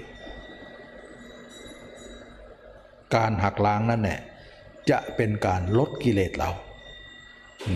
[3.15, 4.19] การหักล้างนั่นแหละ
[4.89, 6.49] จะเป็นการลดกิเลสเรา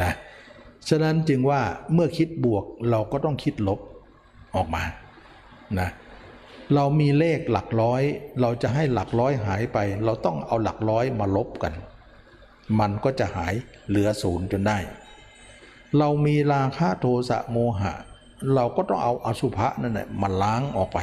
[0.01, 0.13] นะ
[0.89, 1.61] ฉะนั้นจึงว่า
[1.93, 3.79] เมื่อคิดบวกเราก็ต้องคิดลบ
[4.55, 4.83] ออกมา
[5.79, 8.01] นะเเรามีเลขหลักร้อย
[8.41, 11.73] เราจะให้หลักร้อยหายไป เราต้องเอาหลักร้อยมาลบกัน
[12.79, 13.53] มันก็จะหาย
[13.87, 14.77] เหลือศูนย์จนได้
[15.97, 17.93] เรามีราคะโทสะโมหะ
[18.55, 20.99] เราก็ต้องเอาอสุภะนั่นแหละมาล้างออกไป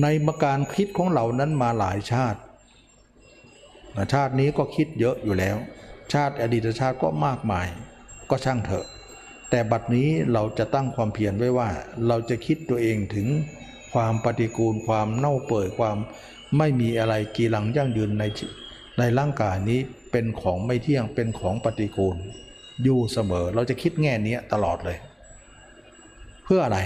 [0.00, 2.40] ในมาการคิดของเรานั้นมาหลายชาติ
[4.14, 5.56] ชาตินี้ก็คิดเยอะอยู่แล้ว
[6.12, 7.66] ชาติอดีตชาติก็มากมาย
[8.30, 8.86] ก็ช่างเถอะ
[9.50, 11.68] แต่บัดนี้เราจะตั้งความเพียรไว้ว่า
[12.08, 13.28] เราจะคิดตัวเองถึง
[13.92, 15.96] ความปฏิกูลความเน่าเปื่อยความ
[16.58, 18.24] ไม่มีอะไรกีรังยั่งยืนใน
[18.98, 19.80] ในร่างกายนี้
[20.12, 22.16] เป็นของไม่เที่ยงเป็นของปฏิกูล
[22.82, 24.98] อยู่เสมอเราจะคิดแง่นี้ตลอดเลย
[26.44, 26.78] เพื่ออะไร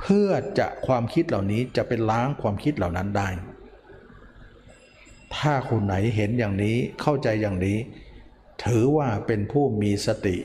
[0.00, 0.28] เพื่อ
[0.58, 3.28] จะความคิดเหล่านี้จะเป็นล้างความคิดเหล่านั้นได้
[5.36, 7.78] ถ้าคนไหนเห็นอย่างนี้เข้าใจอย่างนี้
[8.64, 10.36] ถือว่าเป็นผู้มีสติ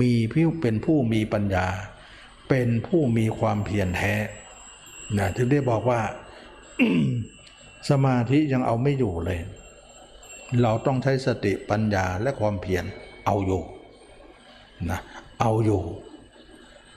[0.00, 1.66] มีผู้เป็นผู้มีปัญญา
[2.48, 4.14] เป็นผู้มีความเพียรแท้
[5.16, 6.00] นะถึงได้บอกว่า
[7.90, 9.40] สมาธิยังเอาไม่อยู่เลย
[10.62, 12.84] เราต้องใช้สติปัญญาและความเพียร
[13.26, 13.62] เอาอยู่
[14.90, 15.00] นะ
[15.40, 15.82] เอาอยู่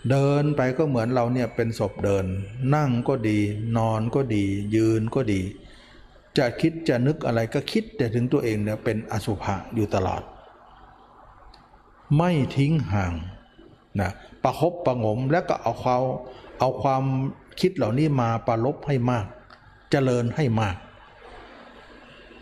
[0.09, 2.26] เดินไปก็เหมือนเราเนี่ยเป็นศพเดิน
[2.76, 3.39] นั่งก็ดี
[3.78, 4.43] นอนก็ดี
[4.76, 5.41] ยืนก็ดี
[6.38, 10.22] จะคิดจะนึกอะไรก็คิดแต่ถึงตัวเองเนี่ยเป็นอสุภะอยู่ตลอด
[12.18, 13.14] ไม่ทิ้งห่าง
[13.99, 14.12] นะ
[14.43, 16.01] ประคบประงมแล้วก็เอาความ
[16.59, 17.03] เอาความ
[17.60, 19.26] คิดเหล่านี้มาประลบให้มาก
[19.91, 20.76] เจริญให้มาก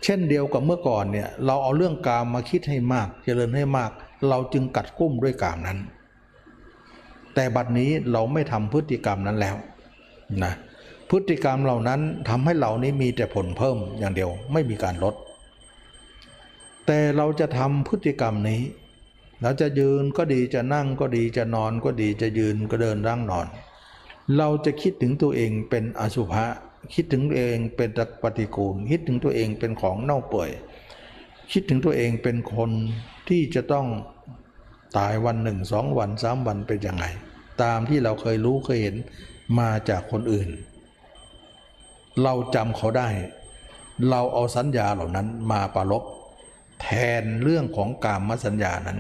[0.04, 3.92] เช่นเดียวกับเมื่อก่อนเนี่ยเราเอาเรื่องกามมาคิดให้มากเจริญให้มาก
[4.30, 5.80] เราจึงกัดกุ้มด้วยกามนั้น
[7.34, 9.56] แต่บัดนี้เราไม่ทำพฤติกรรมนั้นแล้ว
[10.44, 10.54] นะ
[11.10, 15.16] พฤติกรรมเหล่านั้นทำให้เรานี้มีแต่ผลเพิ่มอย่างเดียวไม่มีการลด
[16.86, 18.62] แต่เราจะทำพฤติกรรมนี้
[19.42, 23.48] เราจะยืนก็ดีจะนั่งก็ดีจะนอนก็ดีจะยืนก็เดินร่างนอน
[24.38, 26.46] เราจะคิดถึงตัวเองเป็นอสุภะ
[26.94, 27.90] คิดถึงตัวเองเป็น
[28.22, 30.52] ปฏิกูล คิดถึงตัวเองเป็นของเน่าเปื่อย
[31.52, 32.72] คิดถึงตัวเองเป็นคน
[33.30, 33.88] ที่จะต้อง
[34.98, 37.06] ตายวันหนึ่งสองวันสามวันเป็นยังไง
[37.62, 38.96] ตามที่เราเคยรู้เคยเห็น
[39.60, 40.50] มาจากคนอื่น
[42.24, 43.10] เราจำเขาได้
[44.10, 46.04] เราเอาสัญญาเหล่านั้นมาประลบ
[46.82, 46.88] แท
[47.22, 49.00] นเรื่องของกามสัญญานั้น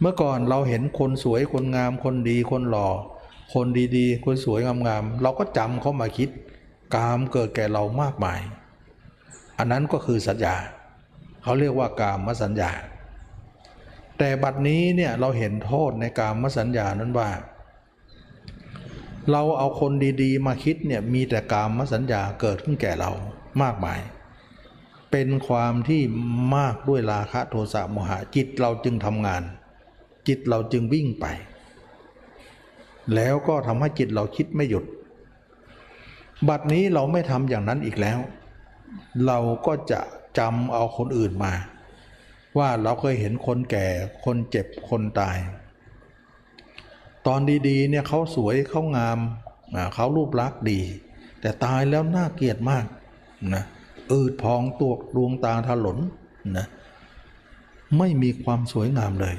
[0.00, 2.88] เมื่อก่อนเราเห็นคนสวยคนงามคนดีคนหล่อ
[3.52, 3.66] คน
[3.96, 6.30] ดีๆ คนสวยงามๆเราก็จำเขามาคิด
[6.94, 8.40] กามเกิดแก่เรามากมาย
[9.58, 10.56] อันนั้นก็คือสัญญา
[11.42, 12.70] เขาเรียกว่ากามสัญญา
[14.18, 17.30] แต่บัดนี้เนี่ยเราเห็นโทษในกามสัญญานั้นว่า
[19.30, 19.92] เราเอาคน
[20.22, 23.10] ดีๆ มาคิดเนี่ยมีแต่กามสัญญาเกิดขึ้นแก่เรา
[23.62, 24.00] มากมาย
[25.10, 26.02] เป็นความที่
[26.56, 29.42] มากด้วยราคะโทสะโมหะจิตเราจึงทำงาน
[30.28, 31.26] จิตเราจึงวิ่งไป
[33.14, 34.84] แล้วก็ทำให้จิตเราคิดไม่หยุด
[36.48, 38.18] บัดนี้เราไม่ทำอย่างนั้นอีกแล้ว
[39.26, 40.00] เราก็จะ
[40.38, 41.54] จำเอาคนอื่นมา
[42.58, 43.86] ว่าเราเคยเห็นคนแก่
[44.24, 45.36] คนเจ็บ คนตาย
[47.26, 49.18] ตอนดีๆเนี่ยเขาสวยเขางาม
[49.94, 50.80] เขารูปลักษณ์ดี
[51.40, 52.84] แต่ตายแล้วน่าเกลียดมาก
[53.54, 53.64] นะ
[54.12, 55.98] อืดพองตัวดวงตาถลน
[56.56, 56.66] นะ
[57.98, 59.36] ไม่มีความสวยงามเลย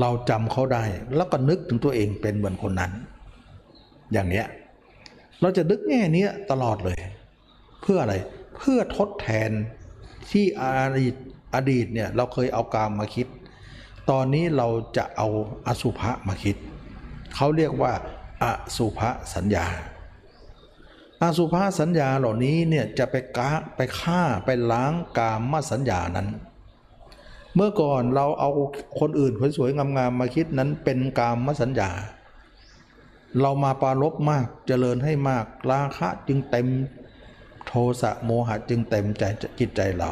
[0.00, 0.84] เราจำเขาได้
[1.16, 2.92] แล้วก็นึกถึงตัวเองเป็นเหมือนคนนั้น
[4.12, 4.46] อย่างเนี้ย
[5.40, 6.98] เราจะนึกแง่นี้ตลอดเลย
[7.82, 8.14] เพื่ออะไร
[8.56, 9.50] เพื่อทดแทน
[10.30, 10.64] ที่อ
[10.98, 11.14] ดีต
[11.54, 13.26] อดีตเนี่ยเราเคยเอากามมาคิด
[14.10, 15.28] ตอนนี้เราจะเอา
[15.66, 16.56] อสุภะมาคิด
[17.34, 17.92] เขาเรียกว่า
[18.42, 18.44] อ
[18.76, 19.66] สุภะสัญญา
[21.22, 26.28] อสุภะสัญญาเหล่านี้เนี่ยจะไปกาไปฆ่าไปล้างกามมสัญญานั้น
[27.56, 28.50] เมื่อก่อนเราเอา
[29.00, 31.90] คนอื่นสวยๆงามๆมาคิดนั้นเป็นกามมสัญญา
[33.40, 36.66] เรามาปารบมากเจริญให้มาก ราคะจึงเต็ม
[37.66, 39.24] โทสะโมหะจึงเต็มใจ
[39.58, 40.10] จิตใจเรา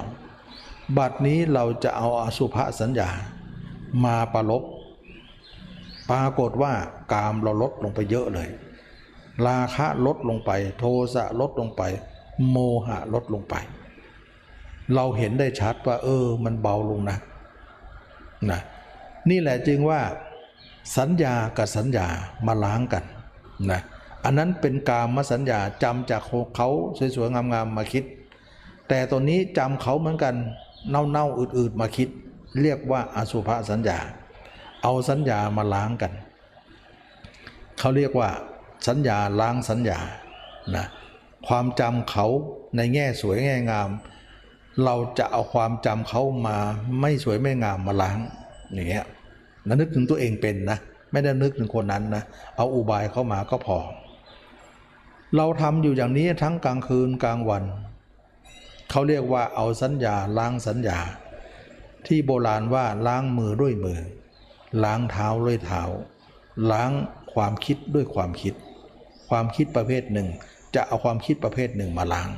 [0.96, 3.08] บัดนี้เราจะเอาอสุภสัญญา
[4.04, 4.62] มาปารบ
[6.10, 6.72] ปรากฏว่า
[7.12, 8.48] กามเราลดลงไปเยอะเลย
[9.46, 10.84] ราคะลดลงไป โท
[11.14, 11.82] สะลดลงไป
[12.50, 13.54] โมหะลดลงไป
[14.94, 17.18] เราเห็นได้ชัดว่า เออ มันเบาลงนะ
[18.50, 18.60] นะ
[19.30, 20.00] นี่แหละจึงว่า
[20.98, 22.06] สัญญากับสัญญา
[22.46, 23.04] มาล้างกัน
[23.70, 23.80] นะ
[24.24, 26.22] อันนั้นเป็นกามสัญญาจำจาก
[26.56, 26.68] เขา
[27.14, 28.04] สวยๆงามๆมาคิด
[28.88, 30.34] แต่ตัวนี้จำเขาเหมือนกัน
[30.90, 32.08] เน่าๆอืดๆมาคิด
[32.62, 33.98] เรียกว่าอสุภสัญญา
[34.82, 36.12] เอาสัญญามาล้างกัน
[37.78, 38.28] เขาเรียกว่า
[38.88, 39.98] สัญญาล้างสัญญา
[40.74, 40.84] นะ
[41.46, 42.26] ความจำเขา
[42.76, 43.90] ในแง่สวยแง่งาม
[44.84, 46.56] เราจะเอาความจำเขามา
[47.00, 48.18] ไม่สวยไม่งามมาล้าง
[48.72, 49.04] อย่างเงี้ย
[49.66, 50.78] นนึกถึงตัวเองเป็นนะ
[51.12, 52.22] ไม่ได้นึกถึงคนนั้นนะ
[52.56, 53.78] เอาอุบายเข้ามาก็พอ
[55.36, 57.64] เราทำอยู่อย่างนี้ทั้งกลางคืนกลางวัน
[58.90, 60.98] เขาเรียกว่าเอาสัญญาล้างสัญญา
[62.06, 64.00] ที่โบราณว่าล้างมือด้วยมือ
[64.84, 65.82] ล้างเท้าด้วยเท้า
[66.70, 66.90] ล้าง
[67.34, 68.54] ความคิดด้วยความคิด
[69.28, 70.28] ความคิดประเภทหนึ่ง
[70.74, 72.30] จะเอาความคิดประเภทหนึ่งมาล้าง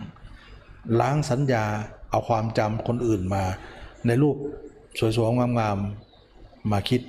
[1.01, 1.65] ล้างสัญญา
[2.11, 3.45] เอาความจำคนอื่นมา
[4.07, 4.37] ในรูป
[4.99, 7.01] สวยๆงามๆมาคิด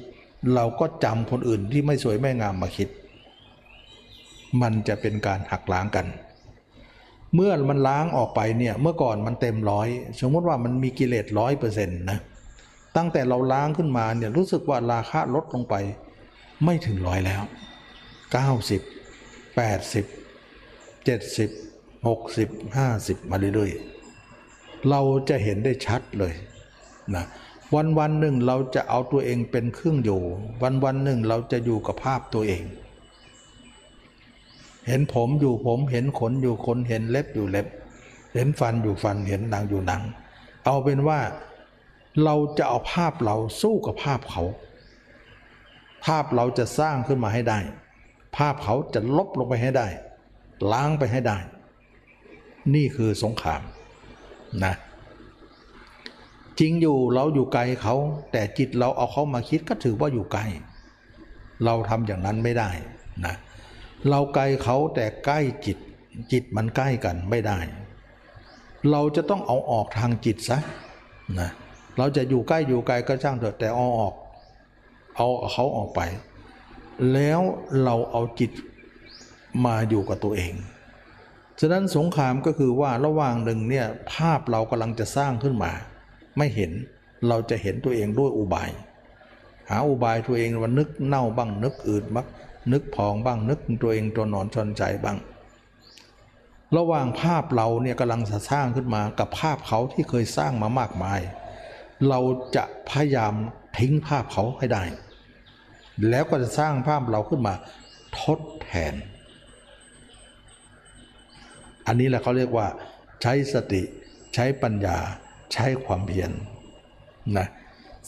[0.55, 2.89] เราก็จำคนอื่นที่ไม่สวยไม่งามมาคิด
[4.61, 6.07] มันจะเป็นการหักล้างกัน
[7.35, 9.87] เมื่อมันล้างออกไปเนี่ยเมื่อก่อนมันเต็มร้อย
[10.21, 12.19] สมมติว่ามันมีกิเลสร้อยเปอร์เซ็นต์นะ
[12.95, 15.75] ตั้งแต่เราล้างขึ้นมาเนี่ยรู้สึกว่าราคาลดลงไป
[16.63, 17.43] ไม่ถึงร้อยแล้ว
[18.31, 20.05] 90 80
[21.07, 21.49] 70
[22.05, 23.96] 60 50 มาเรื่อยๆ
[24.89, 26.33] เราจะเห็นได้ชัดเลย
[27.15, 27.25] นะ
[27.75, 30.21] วันวันหนึ่งเราจะเอาตัวเองเป็นเครื่องอยู่
[30.63, 32.63] วันวันหนึ่งเราจะอยู่กับภาพตัวเอง
[34.87, 37.67] เห็นผมอยู่ผมเห็นขนอยู่ขนเห็นเล็บอยู่เล็บ
[38.35, 40.01] เห็นฟันอยู่ฟันเห็นหนังอยู่หนัง
[40.65, 41.19] เอาเป็นว่า
[42.23, 44.43] เราจะเอาภาพเราสู้กับภาพเขา
[46.05, 47.59] ภาพเราจะสร้างขึ้นมาให้ได้
[48.37, 49.87] ภาพเขาจะลบลงไปให้ได้
[50.71, 51.37] ล้างไปให้ได้
[52.75, 53.61] นี่คือสงคราม
[54.63, 54.73] นะ
[56.59, 57.95] จริงอยู่เราอยู่ไกลเขา
[58.31, 60.41] แต่จิตเราเอาเขามาคิดก็ถือว่าอยู่ไกล
[61.65, 62.69] เราทำอย่างนั้นไม่ได้
[63.25, 63.35] นะ
[64.09, 65.77] เราไกลเขาแต่ใกล้จิต
[66.31, 67.59] จิตมันใกล้กันไม่ได้
[68.91, 70.57] เราจะต้องเอาออกทางจิตซะ
[71.39, 71.49] นะ
[71.97, 74.13] เราจะอยู่ใกล้อยู่ไกลก็ช่างเถอะแต่เอาออก
[75.15, 76.01] เอาเขาออกไป
[77.13, 77.41] แล้ว
[77.83, 78.51] เราเอาจิต
[79.65, 80.53] มาอยู่กับตัวเอง
[81.59, 85.71] ฉะนั้นสงครามก็คือว่าระหว่างหนึ่งเนี่ยภาพเรากำลังจะสร้างขึ้นมา
[86.37, 86.71] ไม่เห็น
[87.27, 88.69] เราจะเห็นตัวเองด้วยอุบาย
[89.69, 92.27] หาอุบายตัวเองว่านึกเน่าบ้างนึกอืดบ้าง
[92.71, 95.17] นึกพองบ้างนึกตัวเองตัวนอนชนใจบ้าง
[96.77, 101.21] ระหว่างภาพเราเนี่ยกำลังจะสร้างขึ้นมากับภาพเขาที่เคยสร้างมามากมาย
[102.09, 102.19] เรา
[102.55, 103.33] จะพยายาม
[103.77, 104.83] ทิ้งภาพเขาให้ได้
[106.09, 107.53] แล้วก็จะสร้างภาพเราขึ้นมา
[108.19, 108.93] ทดแทน
[111.87, 112.67] อันนี้แหละเขาเรียกว่า
[113.21, 113.81] ใช้สติ
[114.33, 114.97] ใช้ปัญญา
[115.53, 116.31] ใช้ความเพียร
[117.37, 117.47] นะ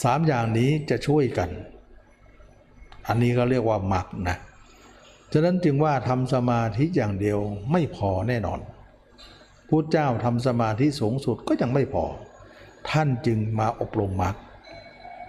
[0.04, 1.50] สามอย่างนี้จะช่วยกัน
[3.08, 4.38] อันนี้ก็เรียกว่ามักนะ
[5.34, 7.40] ฉะนั้นจึงว่าทำสมาธิอย่างเดียว
[7.72, 8.60] ไม่พอแน่นอน
[9.70, 12.06] พุทธเจ้าทำสมาธิสูงสุดก็ยังไม่พอ
[12.90, 14.36] ท่านจึงมาอบรมมัก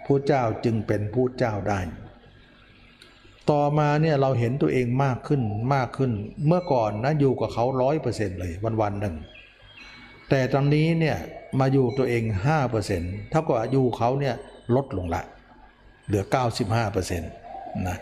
[0.04, 1.80] พุทธเจ้าจึงเป็นพุทธเจ้าได้
[3.50, 5.42] ต่อมาเนี่ยเราเห็นตัวเองมากขึ้น
[5.74, 6.12] มากขึ้น
[6.46, 9.16] เมื่อก่อนนะอยู่กับเขาร้อยเปอร์เซ็นต์เลยวันวันหนึ่ง
[10.28, 11.16] แต่ตอนนี้เนี่ย
[11.58, 14.34] มาอยู่ตัวเอง5%เปอร์เซ็นต์เท่ากับอายุเขาเนี่ย
[14.74, 15.22] ลดลงละ
[16.06, 17.30] เหลือ95%นต์
[17.88, 17.96] นะ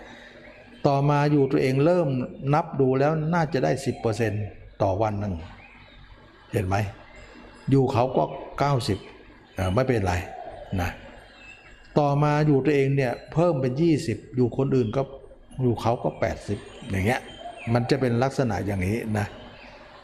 [0.87, 2.09] ต่อมาอยู่ตัวเองเริ่ม
[2.55, 3.73] นับดูแล้วน่าจะได้
[4.27, 5.35] 10%ต่อวันหนึ่ง
[6.53, 6.77] เห็นไหม
[7.71, 8.25] อยู่เขาก็
[8.91, 10.15] 90อ่าไม่เป็นไร
[10.81, 10.91] นะ
[11.99, 13.73] ต่อมาอยู่ตัวเองเนี่ยเพิ่มเป็น
[14.05, 15.03] 20 อยู่คนอื่นก็
[15.63, 16.09] อยู่เขาก็
[16.51, 17.21] 80 อย่างเงี้ย
[17.75, 19.27] มันจะเป็นลักษณะอย่างนี้นะ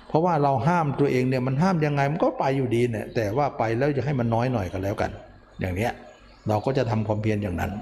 [0.09, 5.11] เพราะว่าเราห้ามตัวเองเนี่ยมันห้ามยังไงมันก็ไปอยู่ดีเนี่ยแต่ว่าไปแล้วจะให้มันน้อยหน่อยก็แล้วกัน
[5.61, 5.92] อย่างเนี้ย
[6.48, 7.72] เราก็จะทำความเพียรอย่างนั้น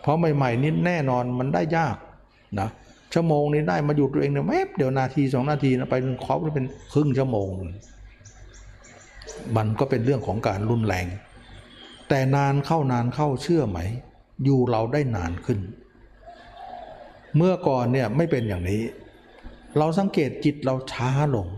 [0.00, 1.96] เพราะใหม่ๆนี่แน่นอนมันได้ยาก
[2.60, 2.68] นะ
[3.14, 5.94] ชั่วโมงนี้ได้มาอยู่ตัวเองเนี่ยแมบเดี๋ยวนาทีสองนาทีนะไป
[6.24, 7.48] ครอบเป็นครึ่งชั่วโมง
[9.56, 11.06] มันก็เป็นเรื่องของการรุนแรง
[12.08, 13.78] แต่นานเข้านานเข้าเชื่อไหม
[14.44, 15.58] อยู่เราได้นานขึ้น
[17.36, 18.82] เมื่อก่อนเนี่ยไม่เป็นอย่างนี้
[19.78, 21.48] เราสังเกตจิตเราช้าลง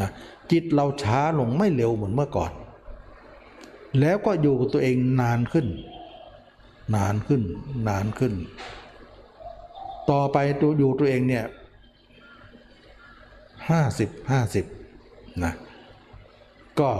[0.00, 0.10] นะ
[0.52, 2.52] จิตเราช้าลงไม่เร็วเหมือนเมื่อก่อน
[4.00, 5.66] แล้วก็อยู่กับตัวเองนานขึ้น
[6.96, 7.42] นานขึ้น
[7.88, 8.34] นานขึ้น
[10.10, 11.44] ต่อไปตัวอยู่ตัวเองเนี่ย
[13.68, 14.64] ห้าสิบห้าสิบ
[15.44, 15.52] นะ
[16.80, 16.90] ก็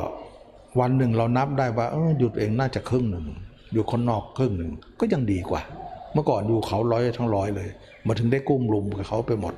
[0.80, 3.24] วันหนึ่งเรานับได้ว่าอออยู่ตัวเองน่าจะครึ่งหนึ่ง
[3.72, 4.70] อยู่คนนอกครึ่งหนึ่ง
[5.00, 5.62] ก็ยังดีกว่า
[6.12, 7.68] เมื่อก่อนอยู่เขาร้อยทั้งร้อยเลย
[8.06, 9.54] มาถึงได้กุ้มลุมกับเขาไปหมด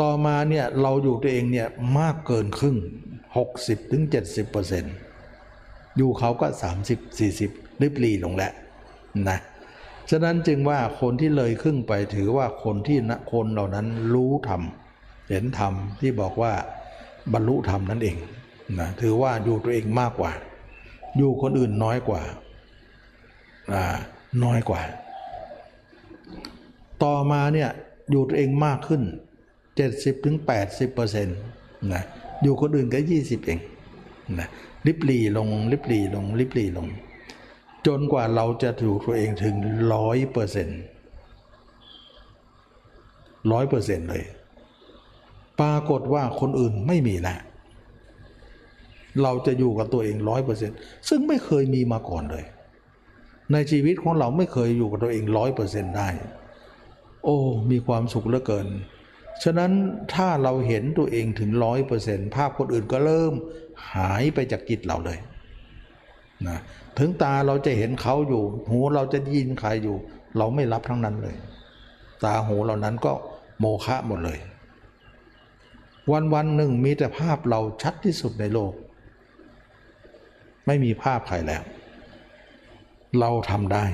[0.00, 1.68] ต่อมาเนี่ยเราอยู่ตัวเองเนี่ย
[1.98, 2.76] มากเกินครึ่ง
[3.34, 4.94] 60ถึง70เปอร์เซ็นต์
[5.96, 6.46] อยู่เขาก็
[6.88, 8.52] 30 40ริบลีลงแล้ว
[9.28, 9.38] นะ
[10.10, 14.62] ฉะนั้นจึงว่าคนที่เลยครึ่งไปถือว่าคนที่นะคนเหล่านั้นรู้ธรรม
[15.30, 16.52] เห็นธรรมที่บอกว่า
[17.32, 18.16] บรรลุธรรมนั่นเอง
[18.78, 20.32] นะถือว่าอยู่ตัวเองมากกว่า
[21.16, 22.22] อยู่คนอื่นน้อยกว่า
[24.44, 24.82] น้อยกว่า
[27.04, 27.70] ต่อมาเนี่ย
[28.10, 29.02] อยู่ตัวเองมากขึ้น
[29.64, 30.36] 70ถึง
[30.66, 31.38] 80เปอร์เซ็นต์
[31.92, 32.02] นะ
[32.42, 33.58] อยู่คนอื่นก็ 20 เอง
[34.38, 34.48] นะ
[34.86, 36.86] ริบหลีลงริบหลีลงริบหลีลง
[37.86, 39.54] จนกว่าเราจะถูกตัวเองถึง
[39.94, 40.80] ร้อยเปอร์เซ็นต์
[43.52, 44.24] ร้อยเปอร์เซ็นต์เลย
[45.60, 47.38] ปรากฏว่าคนอื่นไม่มีแล้ว
[49.22, 50.76] เราจะอยู่กับตัวเองร้อยเปอร์เซ็นต์
[51.08, 52.44] ซึ่งไม่เคยมีมาก่อนเลย
[53.52, 56.08] ในชีวิตของเราไม่เคยอยู่กับตัวเองร้อยเปอร์เซ็นต์ได้
[57.24, 57.38] โอ้
[57.70, 58.68] มีความสุขเหลือเกิน
[59.42, 59.72] ฉะนั้น
[60.14, 63.32] ถ้าเราเห็นตัวเองถึงร้อยเปอร์เซ็นต์ภาพคนอื่นก็เริ่ม
[63.94, 65.18] หายไปจากจิตเราเลย
[66.46, 66.58] นะ
[66.98, 69.96] ถึงตาเราจะเห็นเขาอยู่ หูเราจะยินใครอยู่
[70.38, 71.36] เราไม่รับทั้งนั้นเลย
[72.24, 73.12] ตาหูเหล่านั้นก็
[73.58, 74.38] โมฆะหมดเลย
[76.12, 78.72] วันวันหนึ่งมีแต่ภาพเราชัดที่สุดในโลก
[80.66, 81.62] ไม่มีภาพใครแล้ว
[83.20, 83.84] เราทำได้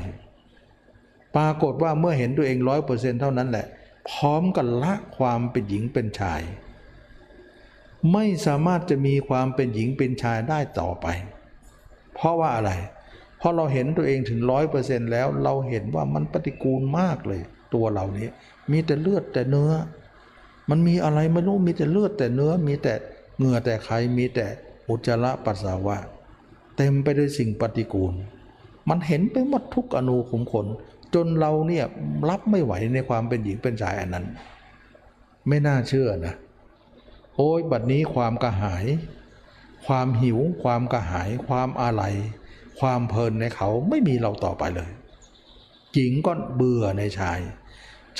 [1.36, 3.66] ปรากฏว่าเมื่อเห็นตัวเองร้อยเปอร์เซ็นเท่านั้นแหละ
[4.10, 6.42] พร้อมกันละความเป็นหญิงเป็นชาย
[8.12, 11.06] ไม่สามารถจะมีความเป็นหญิงเป็นชายได้ต่อไป
[12.14, 12.70] เพราะว่าอะไร
[13.38, 17.40] เพราะเราเห็นตัวเองถึงร้อยเปอร์เซ็นแล้ว เราเห็นว่ามันปฏิกูลมากเลย
[17.74, 18.28] ตัวเรานี้
[18.70, 19.72] มีแต่เลือดแต่เนื้อ
[20.70, 22.94] มันมีอะไรไม่รู้มีแต่เลือดแต่เนื้อ มีแต่
[23.38, 24.46] เหงื่อแต่ไขมีแต่
[24.88, 25.96] อุจจาระปัสสาวะ
[26.76, 28.14] เต็มไปด้วยสิ่งปฏิกูล
[28.88, 30.66] มันเห็นไปหมดทุกอนูขุมขน
[31.14, 31.84] จนเราเนี่ย
[32.28, 34.26] รับไม่ไหวในความเป็นหญิงเป็นชายอันนั้น
[35.48, 36.34] ไม่น่าเชื่อนะ
[37.36, 38.86] โอ้ยบัดนี้ความกระหาย
[39.86, 42.14] ความหิว ความกระหาย ความอาลัย
[42.80, 44.90] ความเพลินในเขาไม่มีเราต่อไปเลย
[45.94, 47.40] หญิงก็เบื่อในชาย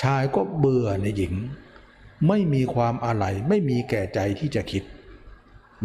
[0.01, 1.33] ชายก็เบื่อในหญิง
[2.27, 4.83] ไม่มีความอาลัยไม่มีแก่ใจที่จะคิด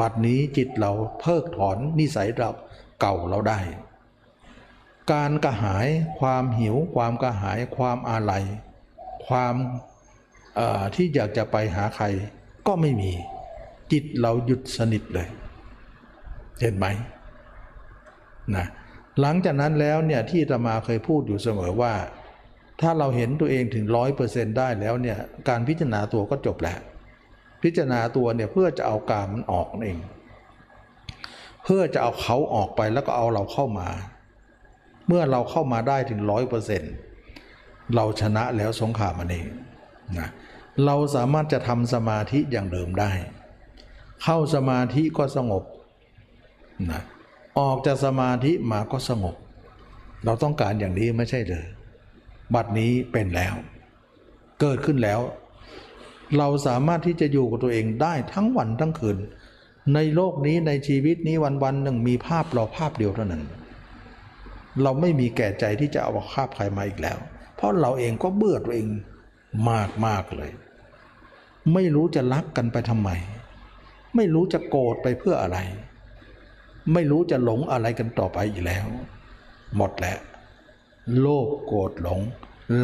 [0.01, 2.51] บัดนี้จิตเราเพิกถอนนิสัยเรา
[3.01, 3.61] เก่าเราได้
[5.13, 5.87] การกระหาย
[6.21, 8.45] ความหิว ความกระหาย ความอาลัย
[9.27, 9.55] ความ
[10.95, 12.05] ที่อยากจะไปหาใคร
[12.67, 13.13] ก็ไม่มี
[13.93, 15.29] จิตเราหยุดสนิทเลย
[16.61, 16.87] เห็นไหม
[18.57, 18.67] นะ
[19.21, 21.95] หลังจากนั้นแล้วเนี่ยที่ตมาเคยพูดอยู่เสมอว่า
[22.81, 26.79] ถ้าเราเห็นตัวเองถึงร้อยเปอร์เซ็นได้แล้วเนี่ยการพิจารณาตัวก็จบแล้ว
[27.63, 29.99] พิจารณาตัวเนี่ยเพื่อจะเอากามมันออกนั่นเอง
[31.65, 33.89] เพื่อจะเอาเขาออกไปแล้วก็เอาเราเข้ามา
[35.07, 36.93] เมื่อเราเข้ามาได้ถึงร้อยเปอร์เซ็นต์
[37.95, 39.47] เราชนะแล้วสงครามมันเอง
[40.19, 40.29] นะ
[40.85, 43.13] เราสามารถจะทำสมาธิอย่างเดิมได้
[44.23, 45.65] เข้าสมาธิก็สงบ
[46.91, 47.03] นะ
[47.59, 49.37] ออกจากสมาธิมาก็สงบ
[50.25, 51.67] เราต้องการอย่างนี้ไม่ใช่เลย
[52.55, 53.55] บัดนี้เป็นแล้ว
[54.61, 55.21] เกิดขึ้นแล้ว
[56.39, 59.19] เราสามารถที่จะอยู่กับตัวเองได้ทั้งวันทั้งคืน
[59.95, 63.43] ในโลกนี้ในชีวิตนี้วันวันหนึ่งมีภาพเราภาพเดียวเท่านั้น
[64.83, 67.19] เราไม่มีแก่ใจที่จะเอาภาพใครมาอีกแล้ว
[67.57, 68.89] เพราะเราเองก็เบื่อตัวเอง
[69.71, 70.53] มากมากเลย
[71.75, 73.11] ไม่รู้จะรักกันไปทำไม
[74.17, 75.59] ไม่รู้จะโกรธไปเพื่ออะไร
[76.93, 78.87] ไม่รู้จะหลงอะไรกันต่อไปอีกแล้ว
[79.77, 80.19] หมดแล้ว
[81.19, 82.21] โลภโกรธหลง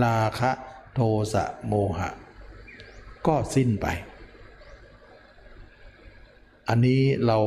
[0.02, 0.50] ลาคะ
[0.94, 1.00] โท
[1.32, 2.10] สะโมหะ
[3.26, 3.86] ก็สิ้นไป
[6.68, 7.38] อันนี้เรา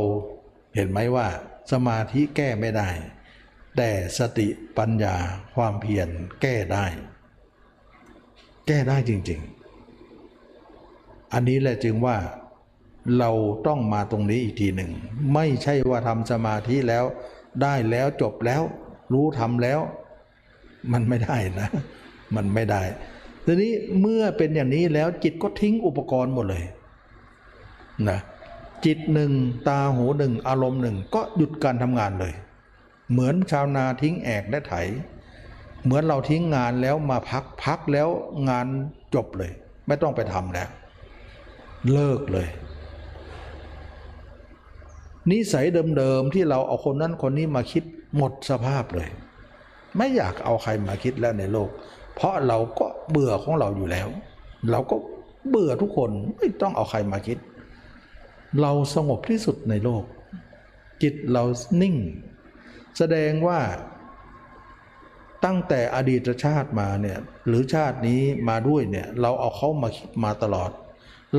[0.76, 1.28] เห็นไหมว่า
[1.72, 2.90] สมาธิแก้ไม่ได้
[3.78, 4.48] แต่สติ
[4.78, 5.16] ปัญญา
[5.56, 6.10] ความเพียร
[6.42, 6.86] แก้ได้
[8.68, 9.40] แก้ได้จริง
[10.36, 12.18] ๆ อันนี้แหละจึงว่า
[13.20, 13.32] เรา
[13.68, 14.92] ต้องมาตรงนี้อีกทีหนึ่ง
[15.34, 17.04] ไม่ใช่ว่าทำสมาธิแล้ว
[17.62, 18.62] ได้แล้วจบแล้ว
[19.14, 19.80] รู้ทำแล้ว
[20.94, 21.70] มันไม่ได้นะ
[22.36, 22.82] มันไม่ได้
[23.46, 26.64] ทีนี้เมื่อเป็นอย่างนี้แล้วจิตก็ทิ้งอุปกรณ์หมดเลย
[28.10, 28.20] นะ
[28.86, 29.32] จิตหนึ่ง
[29.68, 32.34] ตาหูหนึ่งอารมณ์หนึ่งก็หยุดการทำงานเลย
[33.12, 34.74] เหมือนชาวนาทิ้งแอกและไถ
[35.84, 38.08] เหมือนเราทิ้งงานแล้วมาพักพักแล้ว
[38.50, 38.68] งาน
[39.16, 39.52] จบเลย
[39.88, 40.70] ไม่ต้องไปทำแล้ว
[41.92, 42.48] เลิกเลย
[45.32, 45.66] นิสัย
[45.98, 47.84] เดิมๆที่เราเอาคนนั้นคนนี้มาคิด
[48.18, 49.10] หมดสภาพเลย
[49.98, 51.70] ไม่อยากเอาใครมาคิดแล้วในโลก
[52.16, 54.08] เพราะเราก็เบื่อของเราอยู่แล้ว
[54.72, 54.96] เราก็
[55.50, 57.38] เบื่อทุกคนไม่ต้องเอาใครมาคิด
[58.62, 60.04] เราสงบที่สุดในโลก
[61.02, 61.44] จิตเรา
[61.82, 61.96] นิ่ง
[62.98, 63.60] แสดงว่า
[65.46, 69.90] ตั้งแต่อดีตชาติมาเนี่ยหรือชาตินี้มาด้วยเนี่ยเราเอาเขามา
[70.24, 70.72] มาตลอด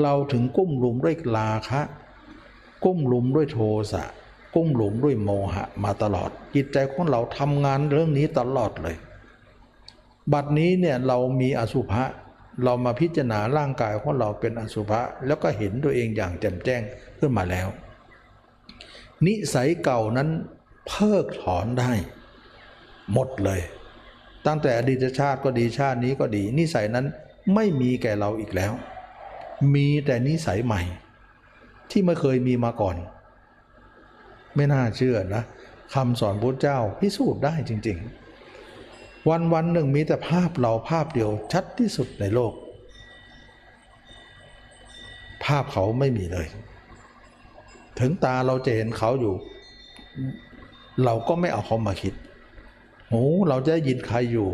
[0.02, 1.80] เราถึงกุ้มหลุมด้วยราคะ
[2.84, 3.58] กุ้มหลุมด้วยโท
[3.92, 4.04] สะ
[4.54, 8.96] กุ้มหลุมด้วยโมหะมาตลอด จิตใจของเราทำงานเรื่องนี้ตลอดเลย
[10.32, 12.04] บัดนี้เนี่ยเรามีอสุภะ
[12.64, 16.82] เรามาพิจารณาร่างกายของเราเป็นอสุภะแล้วก็เห็นตัวเองอย่างแจ่มแจ้ง
[17.18, 17.68] ขึ้นมาแล้ว
[19.26, 20.28] นิสัยเก่านั้น
[20.86, 21.92] เพิกถอนได้
[23.12, 23.60] หมดเลย
[24.46, 27.06] ตั้งแต่อดีตชาติก็ดีชาตินี้ก็ดี นิสัยนั้น
[27.54, 28.72] ไม่มีแก่เราอีกแล้ว
[29.74, 30.82] มีแต่นิสัยใหม่
[31.90, 32.96] ที่ไม่เคยมีมาก่อน
[34.54, 35.42] ไม่น่าเชื่อนะ
[35.94, 37.98] คำสอนพระเจ้าพิสูจน์ได้จริง
[38.62, 42.52] ๆ วันวันหนึ่งมีแต่ภาพเราภาพเดียวชัดที่สุดในโลก
[45.44, 46.46] ภาพเขาไม่มีเลย
[48.00, 49.34] ถึงตาเราจะเห็นเขาอยู่
[51.04, 52.14] เราก็ไม่เอาเขามาคิด
[53.08, 54.48] โหูเราจะได้ยินใครอยู่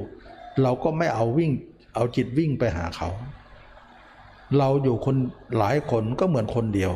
[0.62, 1.53] เราก็ไม่เอาวิ่ง
[1.95, 3.09] เอาจิตวิ่งไปหาเขา
[4.59, 5.16] เราอยู่คน
[5.59, 6.93] หลายคนก็เหมือนคนเดียว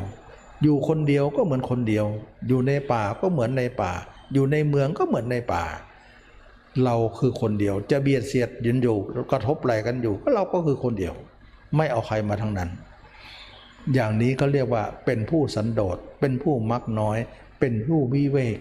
[0.62, 2.06] อยู่คนเดียวก็เหมือนคนเดียว
[2.48, 3.92] อยู่ในป่าก็เหมือนในป่า
[4.32, 5.64] อยู่ในเมืองก็เหมือนในป่า
[6.84, 8.96] เราคือคนเดียว จะเบียดเสียดยืนอยู่
[9.32, 11.14] กระทบไหลกันอยู่ก็เราก็คือคนเดียว
[11.76, 12.70] ไม่เอาใครมาทั้งนั้น
[13.94, 17.18] อย่างนี้ก็เรียกว่าเป็นผู้สันโดษเป็นผู้มักน้อย
[17.60, 18.58] เป็นผู้วิเวก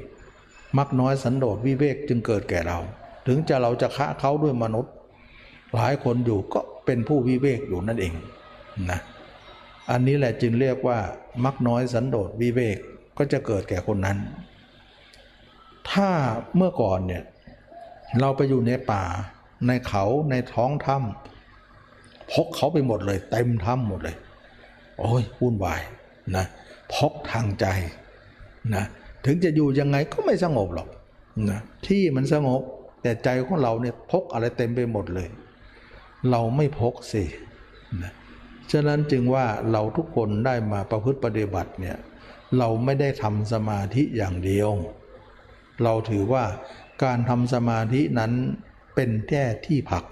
[0.77, 2.79] มักน้อยสันโดษวิเวกจึงเกิดแก่เรา
[3.27, 4.93] ถึงจะเราจะฆ่าเขาด้วยมนุษย์
[5.75, 8.13] หลายคนอยู่ก็เป็นผู้วิเวกอยู่นั่นเอง
[8.91, 8.99] นะ
[9.91, 10.99] อันนี้แหละจึงเรียกว่า
[11.45, 12.77] มักน้อยสันโดษวิเวก
[13.17, 14.17] ก็จะเกิดแก่คนนั้น
[15.91, 16.09] ถ้า
[16.55, 17.23] เมื่อก่อนเนี่ย
[18.19, 19.03] เราไปอยู่ในป่า
[19.67, 24.15] ในเขาในท้องถ้ำพกเขาไปหมดเลย เต็มถ้ำหมดเลย
[24.99, 25.81] โอ้ยวุ่นวาย
[26.35, 26.45] นะ
[26.93, 27.65] พกทางใจ
[28.75, 28.85] นะ
[29.25, 30.87] ถึงจะอยู่ยังไงก็ไม่สงบหรอก
[31.49, 32.61] นะที่มันสงบ
[33.01, 35.27] แต่ใจของเราเนี่ยพกอะไรเต็มไปหมดเลย
[36.31, 37.23] เราไม่พกสิ
[38.03, 38.13] นะ
[38.71, 41.97] ฉะนั้นจึงว่าเราทุกคนได้มาประพฤติปฏิบัติเนี่ย
[42.57, 44.69] เราไม่ได้ทำสมาธิอย่างเดียว
[45.83, 46.43] เราถือว่า
[47.03, 48.31] การทำสมาธินั้น
[48.95, 50.03] เป็นแค่ที่พัก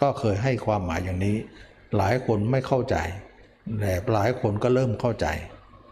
[0.00, 1.36] ก็เคยให้ความหมายอย่างนี้
[1.96, 2.96] หลายคนไม่เข้าใจ
[3.80, 5.26] แต่หลายคนก็เริ่มเข้าใจ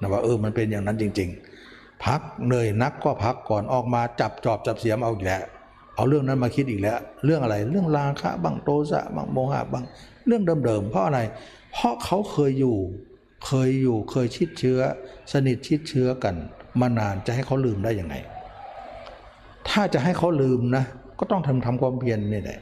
[0.01, 1.56] นะว่าเออมันเป็นอย่างนั้นจริง ๆ
[2.05, 5.43] พักเหนื่อยนักก็พักก่อนออกมาจับจอบจับเสียมเอาอีกแล้ว
[5.97, 9.85] เอาเรื่องนั้นมาคิดอีกแล้ว เรื่องอะไรเรื่องราคะบ้างโทสะบ้างโมหะบ้าง
[10.27, 11.21] เรื่องเดิมๆเพราะอะไร
[11.73, 12.77] เพราะเขาเคยอยู่
[13.47, 14.79] เคยอยู่เคยชิดเชื้อ
[15.33, 16.35] สนิทชิดเชื้อกัน
[16.81, 18.15] มานานจะให้เขาลืมได้ยังไง
[19.69, 20.85] ถ้าจะให้เขาลืมนะ
[21.19, 22.59] ก็ต้องทำทำความเพียรนี่แหละ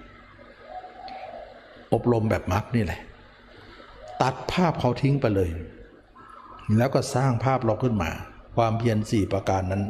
[1.92, 3.00] อบรมแบบมักนี่แหละ
[4.22, 5.50] ตัดภาพเขาทิ้งไปเลย
[6.78, 8.10] แล้วก็สร้างภาพเราขึ้นมา
[8.56, 9.84] ความเพียรสี่ประการนั้น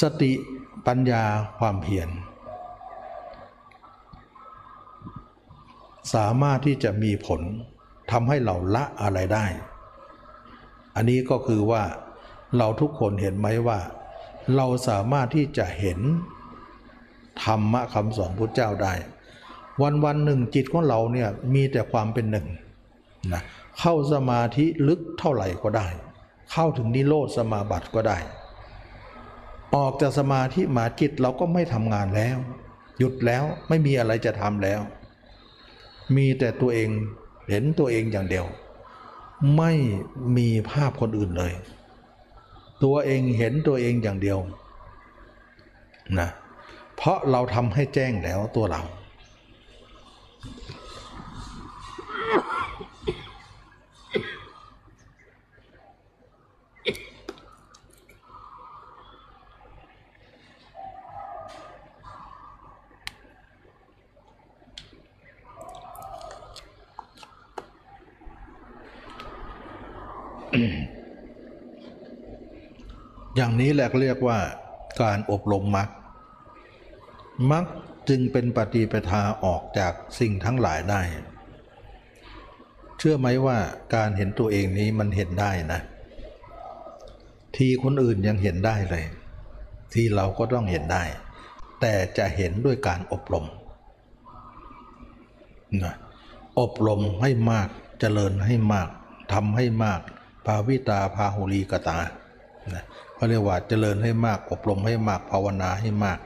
[0.00, 0.32] สติ
[0.86, 1.24] ปัญญา
[1.58, 2.08] ความเพียร
[6.14, 7.40] สามารถที่จะมีผล
[8.10, 9.46] ทำให้เราละอะไรได้
[10.94, 11.82] อันนี้ก็คือว่า
[12.58, 13.78] เราทุกคนเห็นไหมว่า
[14.56, 16.00] เราสามารถที่จะเห็น
[17.44, 18.94] ธรรมะคำสอนพุทธเจ้าได้
[19.82, 22.46] วันวันหนึ่งจิตของเราเนี่ยมีแต่ความเป็นหนึ่ง
[23.32, 23.42] นะ
[23.78, 25.86] เข้าสมาธิลึกเท่าไหร่ก็ได้
[26.56, 28.18] เข้าถึงนิโรธสมาบัติก็ได้
[29.74, 32.36] ออกจากสมาธิมาจิตเราก็ไม่ทำงานแล้ว
[32.98, 34.80] หยุดแล้วไม่มีอะไรจะทำแล้ว
[36.16, 36.90] มีแต่ตัวเอง
[37.48, 38.46] เห็นตัวเองอย่างเดียว
[39.56, 39.72] ไม่
[40.36, 41.52] มีภาพคนอื่นเลย
[42.84, 44.38] ตัวเองเห็นตัวเองอย่างเดียว
[46.18, 46.28] นะ
[46.96, 48.82] เพราะเราทำให้แจ้งแล้วตัวเรา
[73.36, 74.38] อย่างนี้แหละเรียกว่า
[75.02, 75.88] การอบรมมรรค
[77.52, 77.64] มรรค
[78.08, 81.02] จึงเป็นปฏิปทาออกจากสิ่งทั้งหลายได้
[82.98, 83.58] เชื่อไหมว่า
[83.94, 85.80] การเห็นตัวเองนี้มันเห็นได้นะ
[87.56, 89.04] ทีคนอื่นยังเห็นได้เลย
[89.94, 91.02] ทีเราก็ต้องเห็นได้
[91.80, 93.46] แต่จะเห็นด้วยการอบรม
[95.84, 95.94] นะ
[96.60, 97.68] อบรมให้มาก
[98.00, 98.88] เจริญให้มาก
[99.32, 100.00] ทำให้มาก
[100.46, 101.98] ภาวิตาพาหุลีกตา
[102.74, 102.84] นะ
[103.14, 106.18] เขาเรียกว่าเจริญให้มากอบรมให้มากภาวนาให้มาก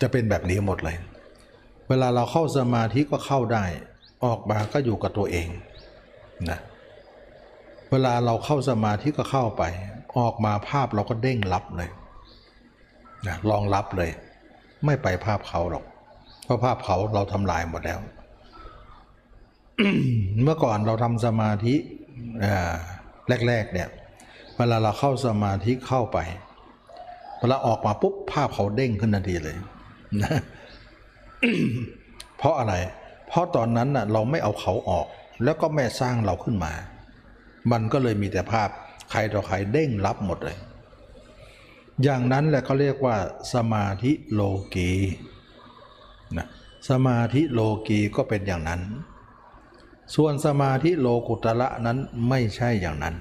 [0.00, 0.96] จะเป็นแบบนี้หมดเลย
[1.88, 3.64] เวลาเราเข้าสมาธิก็เข้าได้
[4.24, 5.48] ออกมาก็อยู่กับตัวเอง
[6.50, 6.58] นะ
[7.90, 9.62] เวลาเราเข้าสมาธิก็เข้าไป
[10.18, 11.90] ออกมาภาพเราก็เด้งรับเลย
[13.26, 14.10] นะลองรับเลย
[14.84, 15.84] ไม่ไปภาพเขาหรอก
[16.44, 17.98] เพราะภาพเขาเราทำลายหมดแล้ว
[20.42, 21.74] เมื่อก่อนเราทำสมาธิ
[23.48, 23.88] แรกๆเนี่ย
[24.56, 26.18] เวลาเราเข้าสมาธิเข้าไป
[27.38, 29.56] เวลาออกมาปุ๊บภาพเขาเด้งขึ้นทันทีเลย
[30.22, 30.40] นะ
[32.38, 32.74] เพราะอะไร
[33.28, 35.06] เพราะตอนนั้นน่ะเราไม่เอาเขาออก
[35.44, 36.72] แล้วก็ไม่สร้างเราขึ้นมา
[37.72, 38.68] มันก็เลยมีแต่ภาพ
[39.10, 40.56] ใครต่อใครเด้งรับหมดเลย
[42.02, 43.16] อย่างนั้นแหละเขาเรียกว่า
[43.54, 44.42] สมาธิโล
[44.74, 44.92] กี
[46.36, 46.46] นะ
[46.90, 48.80] สมาธิโลกีก็เป็นอย่างนั้น
[50.14, 51.98] ส่วนสมาธิโลกุตระนั้น
[52.28, 53.14] ไม่ใช่อย่างนั้น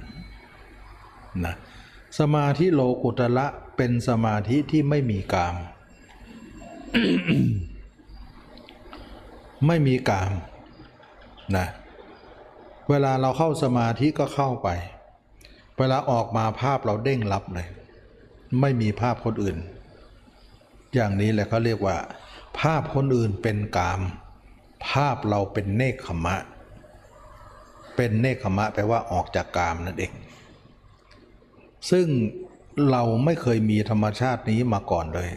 [1.45, 1.55] นะ
[2.19, 3.45] สมาธิโลกุตระ
[3.77, 5.55] เป็นสมาธิที่ไม่มีกาม
[9.67, 10.31] ไม่มีกาม
[11.55, 11.67] นะ
[12.89, 14.69] เวลาเราเข้าสมาธิก็เข้าไป
[15.77, 17.67] เวลาออกมาภาพเราเด้งรับเลย
[18.61, 19.57] ไม่มีภาพคนอื่น
[20.93, 21.97] อย่างนี้แหละเขาเรียกว่า
[22.59, 24.01] ภาพคนอื่นเป็นกาม
[24.89, 26.35] ภาพเราเป็นเนคขมะ
[27.97, 30.13] เป็นเนคขมะแปลว่าออกจากกามนั่นเอง
[31.91, 32.07] ซึ่ง
[32.91, 35.29] เราไม่เคยมีธรรมชาตินี้มาก่อนเลย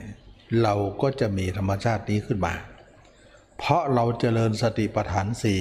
[0.62, 2.54] เราก็จะมีธรรมชาตินี้ขึ้นมา
[3.58, 5.61] เพราะเราเจริญสติปัฏฐานสี่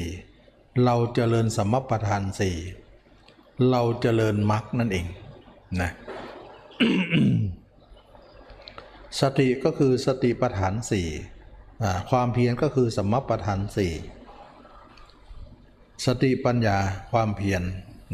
[0.85, 2.55] เราเจริญสมปัฏฐานสี่
[3.69, 5.05] เราเจริญมรรคนั่นเอง
[5.81, 5.91] นะ
[9.21, 11.07] สติก็คือสติปัฏฐานสี่
[12.09, 13.93] ความเพียรก็คือสมปัฏฐานสี่
[16.05, 16.77] สติปัญญา
[17.11, 17.63] ความเพียร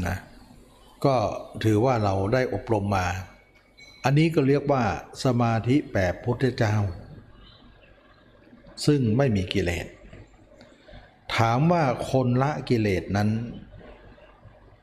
[0.05, 0.17] นะ
[1.05, 1.15] ก็
[1.63, 3.07] ถือว่าเราได้อบรมมา
[4.03, 4.83] อันนี้ก็เรียกว่า
[5.23, 6.75] สมาธิแบบพุทธเจ้า
[8.85, 9.87] ซึ่งไม่มีกิเลส
[11.35, 13.29] ถามว่าคนละกิเลสนั้น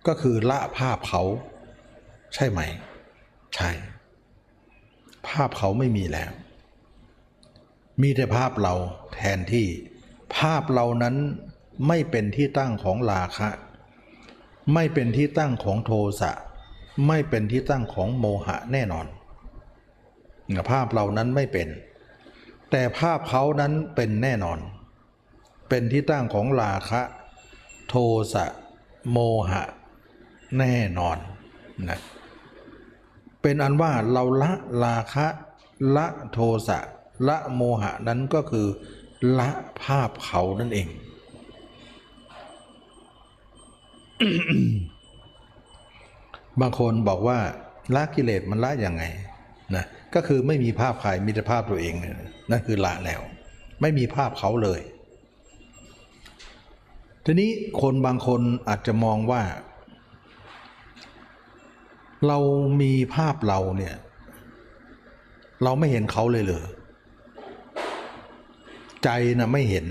[0.06, 1.22] ก็คือละภาพเขา
[2.34, 2.60] ใช่ไหม
[3.54, 3.70] ใช่
[5.28, 6.30] ภาพเขาไม่มีแล้ว
[8.02, 8.74] มีแต่ภาพเรา
[9.14, 9.66] แทนที่
[10.36, 11.16] ภาพเรานั้น
[11.88, 13.48] ไม่เป็นที่ตั้งของราคะ
[14.74, 16.32] ไม่เป็นที่ตั้งของโทสะ
[17.08, 19.06] ไม่เป็นที่ตั้งของโมหะแน่นอน
[20.70, 21.68] ภาพเรานั้นไม่เป็น
[22.70, 24.58] แต่ภาพเขานั้นเป็นแน่นอน
[25.68, 27.02] เป็นที่ตั้งของราคะ
[27.88, 27.94] โท
[28.34, 28.44] สะ
[29.12, 29.18] โม
[29.50, 29.62] หะ
[30.58, 31.18] แน่นอน
[31.88, 32.00] นะ
[33.42, 34.52] เป็นอันว่าเราละ
[34.84, 35.26] ราคะ
[35.96, 36.78] ละโทสะ
[37.28, 38.66] ละโมหะนั้นก็คือ
[39.38, 39.50] ละ
[39.82, 40.88] ภาพเขานั่นเอง
[46.60, 47.38] บางคนบอกว่า
[47.94, 49.02] ละกิเลสมันละยังไง
[49.76, 51.94] นะก็คือไม่มีภาพใครมีแต่ภาพตัวเอง
[52.50, 53.20] นั่นคือละแล้ว
[53.80, 54.80] ไม่มีภาพเขาเลย
[57.24, 57.50] ทีนี้
[57.82, 59.42] คนบางคนอาจจะมองว่า
[62.26, 62.38] เรา
[62.82, 63.94] มีภาพเราเนี่ย
[65.64, 66.66] เราไม่เห็นเขาเลยเหรอ
[69.04, 69.86] ใจนะไม่เห็น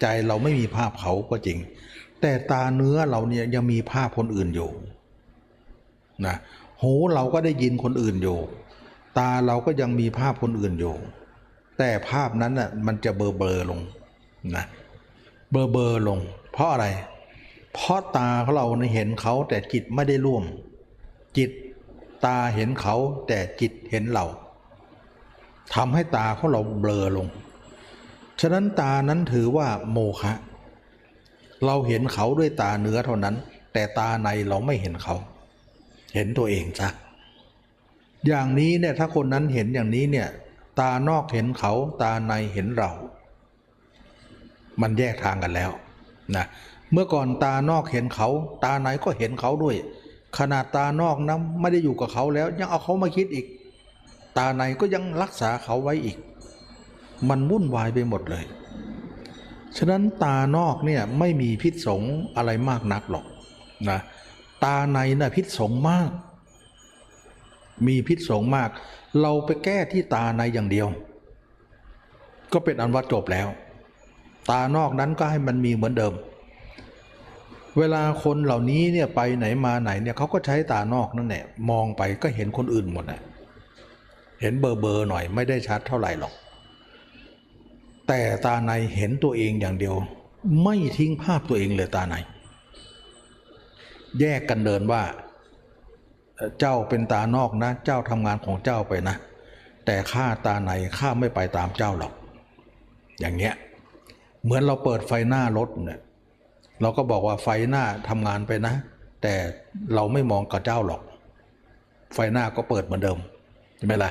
[0.00, 1.58] ใจเราไม่มีภาพเขาก็จริง
[2.26, 4.70] แต่ตาเนื้อเราเนี่ยยังมีภาพคนอื่นอยู่
[6.26, 6.36] นะ
[6.82, 8.38] หูเราก็ได้ยินคนอื่นอยู่
[9.18, 10.94] ตาเราก็ยังมีภาพคนอื่นอยู่
[11.78, 13.80] แต่ภาพนั้นน่ะมันจะเบลอเบอๆลง
[14.56, 14.64] นะ
[15.50, 16.18] เบลอเบอๆลง
[16.52, 16.86] เพราะอะไร
[17.74, 20.44] เพราะตาของเราเนี่ยเห็นเขาแต่จิตไม่ได้ร่วม
[21.36, 21.50] จิต
[22.24, 22.96] ตาเห็นเขา
[23.26, 24.26] แต่จิตเห็นเรา
[25.74, 27.28] ทำให้ตาของเราเบลอลง
[28.40, 30.34] ฉะนั้นตานั้นถือว่าโมฆะ
[31.66, 33.34] เราเห็นเขาด้วยตาเนื้อเท่านั้น
[33.72, 35.16] แต่ตาในเราไม่เห็นเขา
[36.14, 36.88] เห็นตัวเองจ้ะ
[38.26, 40.28] อย่างนี้เนี่ยถ้าคนนั้นเห็นอย่างนี้เนี่ย
[40.80, 42.90] ตานอกเห็นเขาตาในเห็นเรา
[44.80, 45.70] มันแยกทางกันแล้ว
[46.36, 46.44] นะ
[46.92, 48.28] เมื่อก่อนตานอกเห็นเขา
[48.64, 49.76] ตาในก็เห็นเขาด้วย
[50.38, 53.46] ขนาดตานอกนะไม่ได้อยู่กับเขาแล้ว ยังเอาเขามาคิดอีก
[54.38, 56.16] ตาในก็ยังรักษาเขาไว้อีก
[57.28, 58.44] มันวุ่นวายไปหมดเลย
[59.76, 62.02] ฉะนั้นตานอกเนี่ยไม่มีพิษสง
[62.36, 63.26] อะไรมากนักหรอก
[63.90, 64.00] นะ
[64.64, 66.10] ตาในน่ะพิษสงมาก
[67.86, 68.68] มีพิษสงมาก
[69.20, 70.88] เราไปแก้ที่ตาในอย่างเดียว
[72.52, 73.48] ก็เป็นอันว่าจบแล้ว
[74.50, 76.14] ตานอกนั้นก็ให้มันมีเหมือนเดิม
[77.78, 83.20] เวลาคนเหล่านี้เนี่ยไปไหนมาไหนเนี่ยเขาก็ใช้ตานอกนั่นแหละมองไปก็เห็นคนอื่นหมดนะ
[84.40, 86.32] เห็นเบอร์เบอร์หน่อยไม่ได้ชัดเท่าไหร่หรอก
[88.08, 89.94] แต่ตาในเห็นตัวเองอย่างเดียว
[90.62, 92.14] ไม่ทิ้งภาพตัวเองเลยตาใน
[94.20, 95.02] แยกกันเดินว่า
[96.58, 99.16] เจ้าเป็นตานอกนะ เจ้าทำงานของเจ้าไปนะ
[99.86, 102.12] แต่ข้าตาในข้าไม่ไปตามเจ้าหรอก
[103.20, 103.54] อย่างเงี้ย
[104.42, 106.00] เหมือนเราเปิดไฟหน้ารถเนี่ย
[106.80, 108.74] เราก็บอกว่าไฟหน้าทำงานไปนะ
[109.22, 109.34] แต่
[109.94, 111.02] เราไม่มองกับเจ้าหรอก
[112.14, 113.18] ไฟหน้าก็เปิดเหมือนเดิม
[113.76, 114.10] ใช่ไหมล่ะ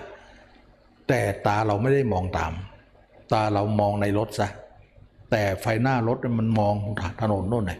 [1.08, 2.52] แต่ตาเราไม่ได้มองตาม
[3.34, 4.48] ตาเรามองในรถซะ
[5.32, 6.76] แต่ไฟหน้ารถมันมอง
[7.22, 7.74] ถนนโน่นไง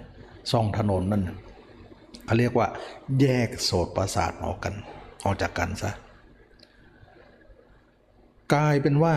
[0.52, 1.24] ซ่องถนนนั่น
[2.26, 2.68] เขาเรียกว่า
[3.22, 4.74] แยกโสตประสาทออกกัน
[5.24, 5.92] ออกจากกันซะ
[8.54, 9.16] กลายเป็นว่า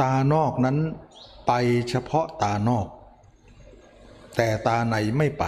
[0.00, 0.76] ตานอกนั้น
[1.46, 1.52] ไป
[1.88, 2.86] เฉพาะตานอก
[4.36, 5.44] แต่ตาในไม่ไป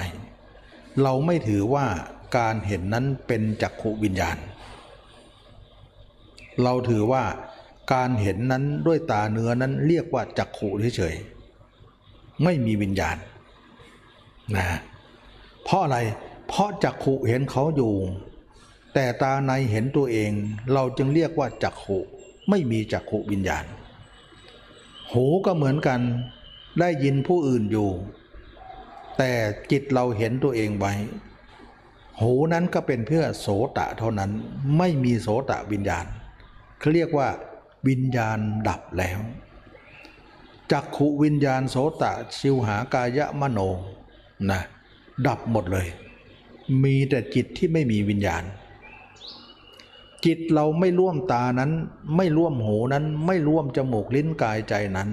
[1.03, 1.87] เราไม่ถือว่า
[2.37, 4.39] การเห็นนั้นเป็นจักขุวิญญาณ
[6.63, 7.23] เราถือว่า
[7.93, 13.17] การเห็นนั้นด้วยตาเนื้อนั้นเรียกว่าจักขุเฉยๆไม่มีวิญญาณ
[14.57, 14.67] นะ
[15.65, 15.99] เพราะอะไร
[16.49, 17.95] เพราะจักขุเห็นเขาอยู่
[18.95, 20.31] แต่ตาในเห็นตัวเอง
[20.73, 21.99] เราจึงเรียกว่าจักขุ
[22.51, 23.65] ไม่มีจักขุวิญญาณ
[25.13, 26.01] หูก็เหมือนกัน
[26.81, 27.91] ได้ยินผู้อื่นอยู่
[29.19, 29.33] แต่
[29.71, 30.93] จิตเราเห็นตัวเองไว้
[32.21, 33.47] หูนั้นก็เป็นเพื่อโส
[33.79, 34.31] ตะเท่านั้น
[34.79, 36.07] ไม่มีโสตะวิญญาณ
[36.79, 37.29] เขาเรียกว่า
[37.89, 38.39] วิญญาณ
[38.69, 39.19] ดับแล้ว
[40.71, 43.59] จักขุวิญญาณโสตะชิวหากายะมโน
[44.51, 44.61] นะ
[45.27, 45.89] ดับหมดเลย
[46.85, 48.45] มีแต่จิตที่ไม่มีวิญญาณ
[50.25, 51.71] จิตเราไม่ร่วมตานั้น
[52.17, 55.09] ไม่ร่วมหูนั้นไม่ร่วมจมูกลิ้นกายใจนั้น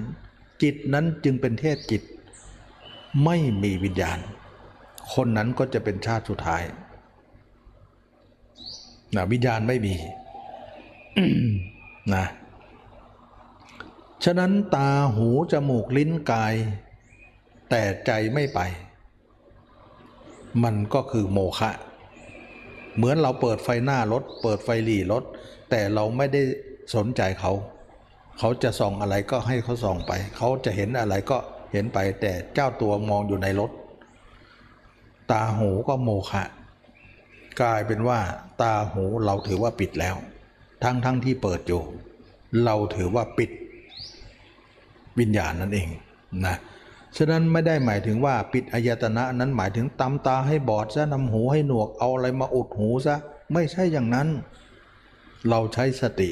[0.62, 2.02] จิตนั้นจึงเป็นเทพจิต
[3.24, 4.18] ไม่มีวิญญาณ
[5.12, 6.62] คนนั้นก็จะเป็นชาติสุดท้าย
[9.14, 9.94] นะวิญญาณไม่มี
[12.14, 12.24] นะ
[14.24, 16.54] ฉะนั้นตาหูจมูกลิ้นกาย
[17.70, 18.60] แต่ใจไม่ไป
[20.62, 21.70] มันก็คือโมฆะ
[22.96, 25.24] เหมือนเราเปิดไฟหน้ารถ เปิดไฟหลีรถ
[25.70, 26.42] แต่เราไม่ได้
[26.94, 27.52] สนใจเขา
[28.38, 31.38] เขาจะส่องอะไรก็ให้เขาส่องไป เขาจะเห็นอะไรก็
[31.72, 33.70] เห็นไปแต่เจ้าตัวมองอยู่ในรถ
[35.30, 36.44] ตาหูก็โมฆะ
[37.60, 38.20] กลายเป็นว่า
[38.62, 40.16] ตาหูเราถือว่าปิดแล้ว
[40.84, 41.82] ทั้งทั้งที่เปิดอยู่
[42.64, 43.50] เราถือว่าปิด
[45.20, 45.88] วิญญาณนั่นเอง
[46.46, 46.56] นะ
[47.16, 53.16] ฉะนั้นไม่ได้หมายถึงว่าปิดอายตนะนั้นหมายถึงตำตาให้บอดซะนำหูให้หนวกเอาอะไรมาอุดหูซะ
[53.52, 54.28] ไม่ใช่อย่างนั้น
[55.48, 56.30] เราใช้สติ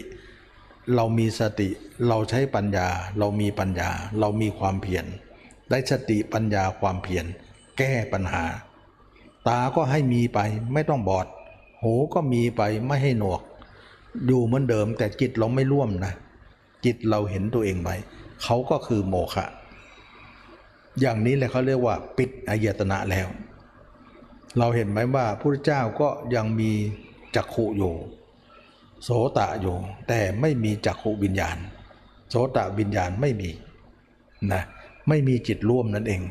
[0.94, 1.68] เรามีสติ
[2.08, 2.88] เราใช้ปัญญา
[3.18, 3.90] เรามีปัญญา
[4.20, 5.04] เรามีความเพียร
[5.70, 7.24] ได้สติปัญญาความเพียร
[7.78, 8.44] แก้ปัญหา
[9.48, 10.40] ตาก็ให้มีไป
[10.72, 11.26] ไม่ต้องบอด
[11.82, 13.40] หูก็มีไปไม่ให้หนวก
[14.26, 16.12] อยู่เหมือนเดิมแต่จิตเราไม่ร่วมนะ
[16.84, 17.90] จิตเราเห็นตัวเองไป
[18.42, 19.46] เขาก็คือโมฆะ
[21.00, 23.28] อย่างนี้เลยเขาเรียกว่าปิดอายตนะแล้ว
[24.58, 26.70] เราเห็นไหมว่าพระพุทธเจ้าก็ยังมี
[27.34, 27.94] จักขุอยู่
[29.04, 29.76] โสตะอยู่
[30.08, 31.56] แต่ไม่มีจักขุวิญญาณ
[32.30, 33.50] โสตะวิญญาณไม่มี
[34.52, 34.62] นะ
[35.08, 36.22] ไม่มีจิตร่วมนั่นเอง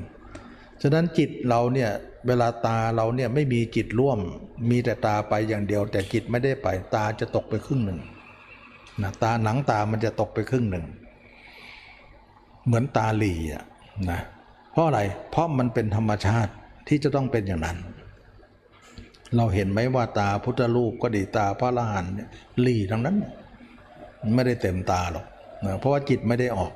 [0.81, 1.89] ฉะนั้นจิตเราเนี่ย
[2.27, 4.19] เวลาตาเราเนี่ยไม่มีจิตร่วม
[4.69, 7.99] มีแต่ตาไปอย่างเดียว แต่จิตไม่ได้ไปตาจะตกไปครึ่งหนึ่ง
[9.01, 10.85] นะตาหนังตามันจะตกไปครึ่งหนึ่ง
[12.65, 13.63] เหมือนตาหลีอะ
[14.11, 14.21] นะ
[14.71, 15.01] เพราะอะไร
[15.31, 16.51] เพราะมันเป็นธรรมชาติ
[16.87, 17.77] ที่จะต้องเป็นอย่างนั้น
[19.35, 22.29] เราเห็นไหมว่าตาพุทธรูปก็ดีตาพระอรหันต์เนี่ย
[22.61, 23.17] หลีทั้งนั้น
[24.33, 25.25] ไม่ได้เต็มตาหรอก
[25.65, 26.71] นะเพราะว่าจิตไม่ได้ออก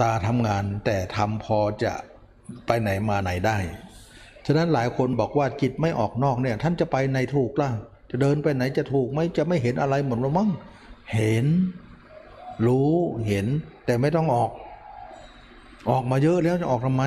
[0.00, 1.92] ตาทำงานแต่ทำพอจะ
[2.66, 3.58] ไปไหนมาไหนได้
[4.46, 7.70] ฉะนั้นหลายคนบอกว่าจิตไม่ออกนอกเนี่ย ท่านจะไปไหนถูกล่ะ
[8.10, 10.50] จะเดินไปไหนจะถูกไหมจะไม่เห็นอะไรหมดหรือมั้ง
[11.14, 11.46] เห็น
[12.66, 12.92] รู้
[13.28, 13.46] เห็น
[13.86, 14.50] แต่ไม่ต้องออก
[15.88, 17.04] ออกมาเยอะแล้วจะออกทำไม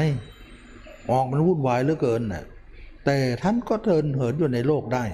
[1.11, 2.43] ออกมันวุ่นวายเหลือเกินน่ะ
[3.05, 5.05] แต่ท่านก็เดินเหินอยู่ในโลกได้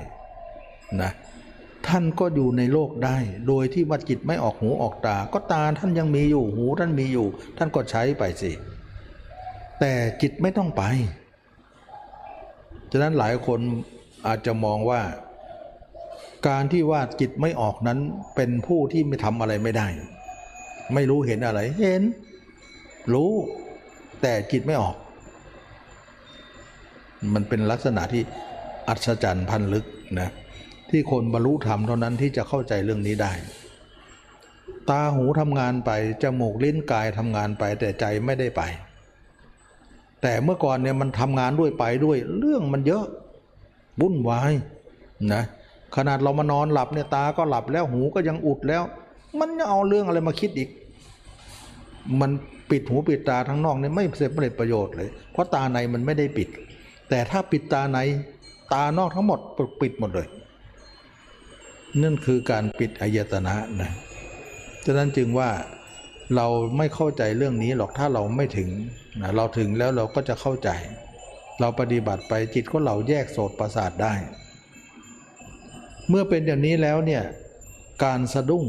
[1.02, 1.12] นะ
[1.88, 3.18] ท่านก็อยู่ในโลกได้
[3.48, 7.28] โดยที่ว่าจิตไม่ออกหูออกตา ก็ตาท่านยังมีอยู่หูท่านมีอยู่
[7.58, 8.52] ท่านก็ใช้ไปสิ
[9.80, 10.84] แต่จิตไม่ต้องไป
[12.92, 13.60] ฉะนั้นหลายคน
[14.28, 15.02] อาจจะมองว่า
[16.48, 18.00] การที่ว่าจิตไม่ออกนั้น
[18.36, 19.88] เป็นผู้ที่ไม่ทำอะไรไม่ได้
[20.94, 22.04] ไม่รู้เห็นอะไร เห็น
[23.14, 23.32] รู้
[24.22, 24.96] แต่จิตไม่ออก
[27.34, 28.24] มันเป็นลักษณะที่
[28.88, 29.86] อัศจรรย์พันลึก
[30.20, 30.30] นะ
[30.90, 33.32] ที่คนบรรลุธรรมเท่านั้นที่จะเข้าใจเรื่องนี้ได้
[34.90, 35.92] ตาหูทำงานไป
[36.24, 38.62] จมูกลิ้นกายทำงานไปแต่ใจไม่ได้ไป
[40.22, 43.06] แต่เมื่อก่อนเนี่ยมันทำงานด้วยไปด้วย เรื่องมันเยอะ
[44.02, 44.54] วุ่นวาย
[45.34, 45.44] นะ
[45.96, 48.84] ขนาดเรามานอนหลับเนี่ยตาก็หลับแล้วหูก็ยังอุดแล้ว
[49.40, 50.70] มันจะเอาเรื่องอะไรมาคิดอีก
[52.20, 52.32] มัน
[52.72, 56.50] ปิดหูปิดตาทั้งนอกเนี่ยไม่เสร็จไม่ได้ประโยชน์เลย เพราะตาในมันไม่ได้ปิด
[57.10, 58.00] แต่ถ้าปิดตาใน
[58.74, 59.40] ตานอกทั้งหมด
[59.82, 60.28] ปิดหมดเลย
[62.02, 63.92] นั่นคือการปิดอายตนะนะ
[64.86, 65.50] ฉะนั้นจึงว่า
[66.36, 66.48] เรา
[66.78, 68.70] ไม่เข้าใจเรื่องนี้หรอกถ้าเราไม่ถึง
[69.22, 70.70] นะเราถึงแล้วเราก็จะเข้าใจ
[71.60, 74.14] เราปฏิบัติไปจิตของเราแยกโสตประสาทได้
[76.10, 77.24] เมื่อเป็นอย่างนี้แล้วเนี่ย
[78.04, 78.66] การสะดุ้ง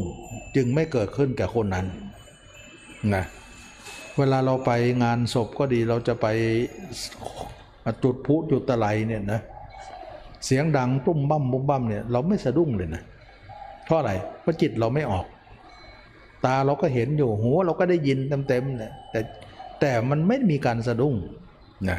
[0.57, 1.87] จึงไม่เกิดขึ้นแก่คนนั้น
[3.15, 3.25] นะ
[4.19, 4.71] เวลาเราไป
[5.03, 6.27] งานศพก็ดีเราจะไป
[8.03, 9.41] จุดพุจุดตะไลเนี่ยนะ
[10.47, 13.03] เสียงดังตุ้มบั้มบุ้มบั้มเนี่ยเราไม่สะดุ้งเลยนะ
[13.85, 15.27] เพราะอะไรเพราะจิตเราไม่ออก
[16.45, 18.19] ตาเราก็เห็นอยู่หูเราก็ได้ยิน
[18.49, 19.21] เต็มๆเนี่ยแต่
[19.81, 21.15] แต่มันไม่มีการสะดุ้ง
[21.91, 21.99] นะ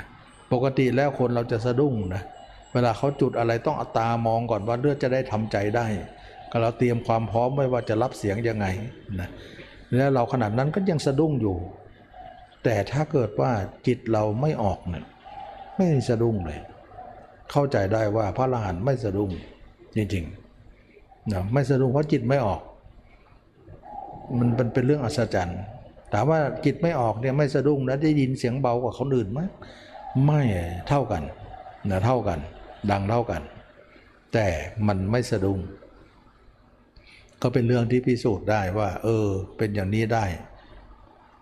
[0.52, 2.22] ปกติแล้วคนเราจะสะดุ้งนะ
[2.74, 5.88] เวลาเขาจุดอะไรต้องเอาตามองก่อนว่าเลือดจะได้ทำใจได้
[6.52, 8.66] ก็เราเตรียมความพร้อมไว้ว่าจะรับเสียงยังไง
[9.20, 9.30] นะ
[9.96, 11.56] แล้วเราขนาดนั้นก็ยังสะดุ้งอยู่
[12.64, 13.52] แต่ถ้าเกิดว่า
[13.88, 15.06] จิตเราไม่ออกเนี่ย
[15.78, 16.60] ไม่สะดุ้งเลย
[17.52, 19.30] เข้าใจได้ว่าพระอรหันต์ไม่สะดุ้ง
[19.96, 22.62] จริงๆนะไม่สะดุ้งเพราะจิตไม่ออก
[24.40, 25.60] มันเป็นเป็นเรื่องอัศจรรย์
[26.14, 29.40] ถามว่าจิตไม่ออกเนี่ยไม่สะดุ้งนะได้ยินเสียงเบากว่าเขาอื่นไหม
[30.26, 30.42] ไม่
[30.88, 31.24] เท่ากัน
[31.90, 32.40] นะเท่ากัน
[32.92, 33.42] ดังเท่ากัน
[34.34, 34.48] แต่
[34.88, 35.60] มันไม่สะดุ้ง
[37.42, 39.28] ก็เป็นเรื่องที่พิสูจน์ได้ว่า เออ
[39.58, 40.26] เป็นอย่างนี้ได้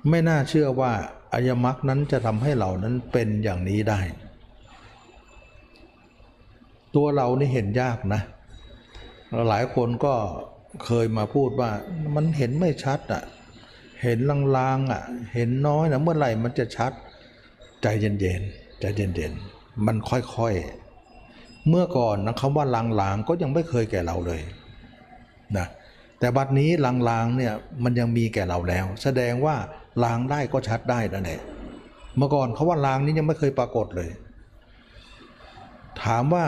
[0.09, 0.91] ไม่น่าเชื่อว่า
[1.33, 3.99] อายมักนั้นจะทำให้เรานั้นเป็นอย่างนี้ได้
[6.95, 8.21] ตัวเรานี่เห็นยากนะ
[9.49, 10.13] หลายคนก็
[10.85, 11.71] เคยมาพูดว่า
[12.15, 13.23] มันเห็นไม่ชัดอะ
[14.03, 14.19] เห็น
[14.57, 15.03] ลางๆอะ
[15.33, 16.91] เห็นน้อยนะเมื่อไหร่มันจะชัด
[17.81, 24.41] ใจเย็นๆใจเย็นๆมันค่อยๆ เมื่อก่อนนะคำว่าลางๆก็ยังไม่เคยแก่เราเลย
[25.57, 25.67] นะ
[26.19, 27.53] แต่บัดนี้ลางๆเนี่ย
[27.83, 29.55] มันยังมีแก่เราแล้ว แสดงว่า
[30.03, 31.41] ลางได้ก็ชัดได้นั่นแหละ
[32.17, 34.09] เมื่อก่อนเขาว่าลางนี้ยังไม่เคยปรากฏเลย
[36.03, 36.45] ถามว่า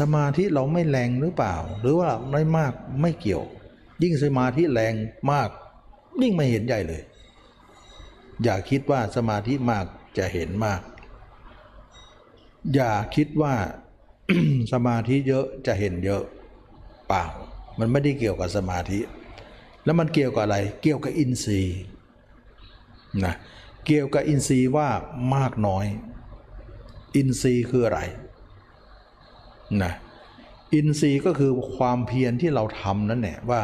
[0.00, 2.72] สมาธิเราไม่แรงหรือเปล่า หรือว่าไม่มาก
[3.02, 3.44] ไม่เกี่ยว
[4.02, 4.94] ยิ่งสมาธิแรง
[5.32, 5.48] มาก
[6.22, 7.02] ยิ่งไม่เห็นใหญ่เลย
[8.44, 9.86] อย่าคิดว่าสมาธิมาก
[10.18, 10.80] จะเห็นมาก
[12.74, 13.54] อย่าคิดว่า
[14.72, 16.22] สมาธิเยอะจะเห็นเยอะ
[17.08, 17.24] เปล่า
[17.78, 19.00] มันไม่ได้เกี่ยวกับสมาธิ
[19.84, 21.80] แล้วมันเกี่ยวกับอะไร เกี่ยวกับอินทรีย์
[23.24, 23.34] นะ
[23.86, 24.88] เกี่ยวกับอินทรีย์ว่า
[25.34, 25.86] มากน้อย
[27.16, 28.00] อินทรีย์คืออะไร
[29.82, 29.92] นะ
[30.74, 33.62] อินทรีย์ก็คือความเพียรที่เราทำนั่นแหละว่า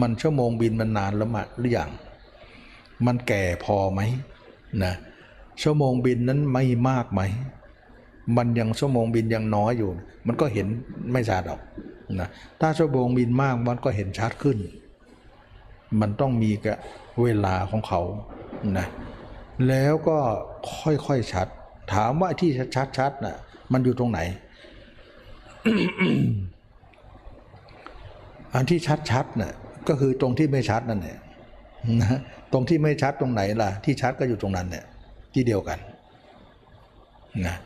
[0.00, 1.90] มันชั่วโมงบินมันนานแล้วมาหรือยัง
[3.06, 4.00] มันแก่พอไหม
[4.84, 4.94] นะ
[5.62, 7.20] ชั่วโมงบินนั้นไม่มากไหม
[8.36, 9.90] มันยังชั่วโมงบินยังน้อยอยู่
[10.26, 10.66] มันก็เห็น
[11.12, 11.60] ไม่ชัดหรอก
[12.20, 12.28] นะ
[12.60, 14.58] ถ้าชั่วโมงบินมากมันก็เห็นชัดขึ้น
[16.00, 16.76] มันต้องมีกับ
[17.22, 18.00] เวลาของเขา
[18.78, 18.86] นะ
[19.68, 20.18] แล้วก็
[20.80, 21.48] ค่อยๆชัด
[21.92, 22.50] ถามว่าที่
[22.98, 23.36] ชัดๆน่ะ
[23.72, 24.20] มันอยู่ตรงไหน
[28.54, 28.78] อันที่
[29.10, 29.52] ชัดๆน่ะ
[29.88, 31.18] ก็คือตรงที่ไม่ชัดนั่นแหละ
[32.02, 32.18] นะ
[32.52, 34.84] ตรงที่ไม่ชัดตรงไหนล่ะ ที่ชัดก็อยู่ตรงนั้นเนี่ย
[35.34, 35.78] ที่เดียวกัน
[37.46, 37.56] นะ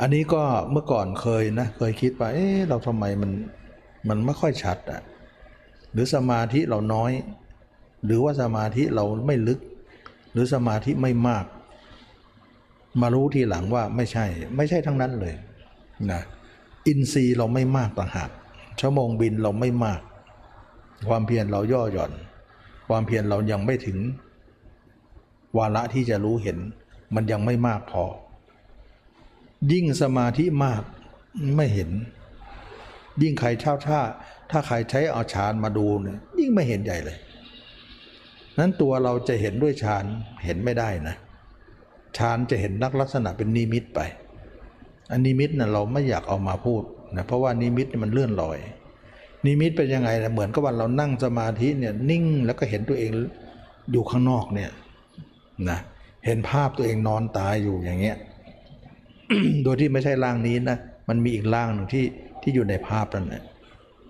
[0.00, 0.42] อันนี้ก็
[0.72, 3.30] เมื่อก่อนเคยนะเคยคิดว่าเอ๊ะเราทำไมมัน
[4.08, 5.00] มันไม่ค่อยชัดอะ
[5.92, 7.12] หรือสมาธิเราน้อย
[8.04, 9.60] หรือว่าสมาธิเราไม่ลึก
[10.38, 11.46] รือสมาธิไม่มาก
[13.00, 15.34] มารู้ทีหลังว่าไม่ใช่ ไม่ใช่ทั้งนั้นเลย
[16.10, 16.22] นะ
[16.86, 18.30] อินทรีย์เราไม่มากต่างหาก
[18.80, 20.00] ชั่วโมงบินเราไม่มาก
[21.08, 22.12] ความเพียรเราย่อหย่อน
[22.88, 23.98] ความเพียรเรายังไม่ถึง
[25.56, 26.58] วาระที่จะรู้เห็น
[27.14, 28.04] มันยังไม่มากพอ
[29.72, 30.82] ยิ่งสมาธิมาก
[31.56, 31.90] ไม่เห็น
[33.22, 34.00] ยิ่งใครเช่าท่า
[34.50, 37.18] ถ้าใครใช้อาฌานมาดูเนี่ยยิ่งไม่เห็นใหญ่เลย
[38.58, 40.04] นั้นตัวเราจะเห็นด้วยฌาน
[40.44, 41.16] เห็นไม่ได้นะ
[42.18, 44.00] ฌานจะเห็นนักลักษณะเป็นนิมิตไป
[45.10, 46.82] อันนิมิตนะ่ะเราไม่อยากเอามาพูด
[47.16, 48.58] นะเพราะว่านิมิตมันเลื่อนลอย
[49.46, 53.10] นิมิตเป็นยังไงนะเหมือนกับว่าเรานั่งสมาธิเนี่ยนิ่งแล้วก็เห็นตัวเอง
[53.92, 54.70] อยู่ข้างนอกเนี่ย
[55.70, 55.78] นะ
[56.26, 58.16] เห็นภาพตัวเองนอนตายอยู่อย่างเงี้ย
[59.64, 60.78] โดยที่ไม่ใช่ร่างนี้นะ
[61.08, 62.04] มันมีอีกร่างหนึ่งที่
[62.42, 63.42] ที่อยู่ในภาพนั่นแหละ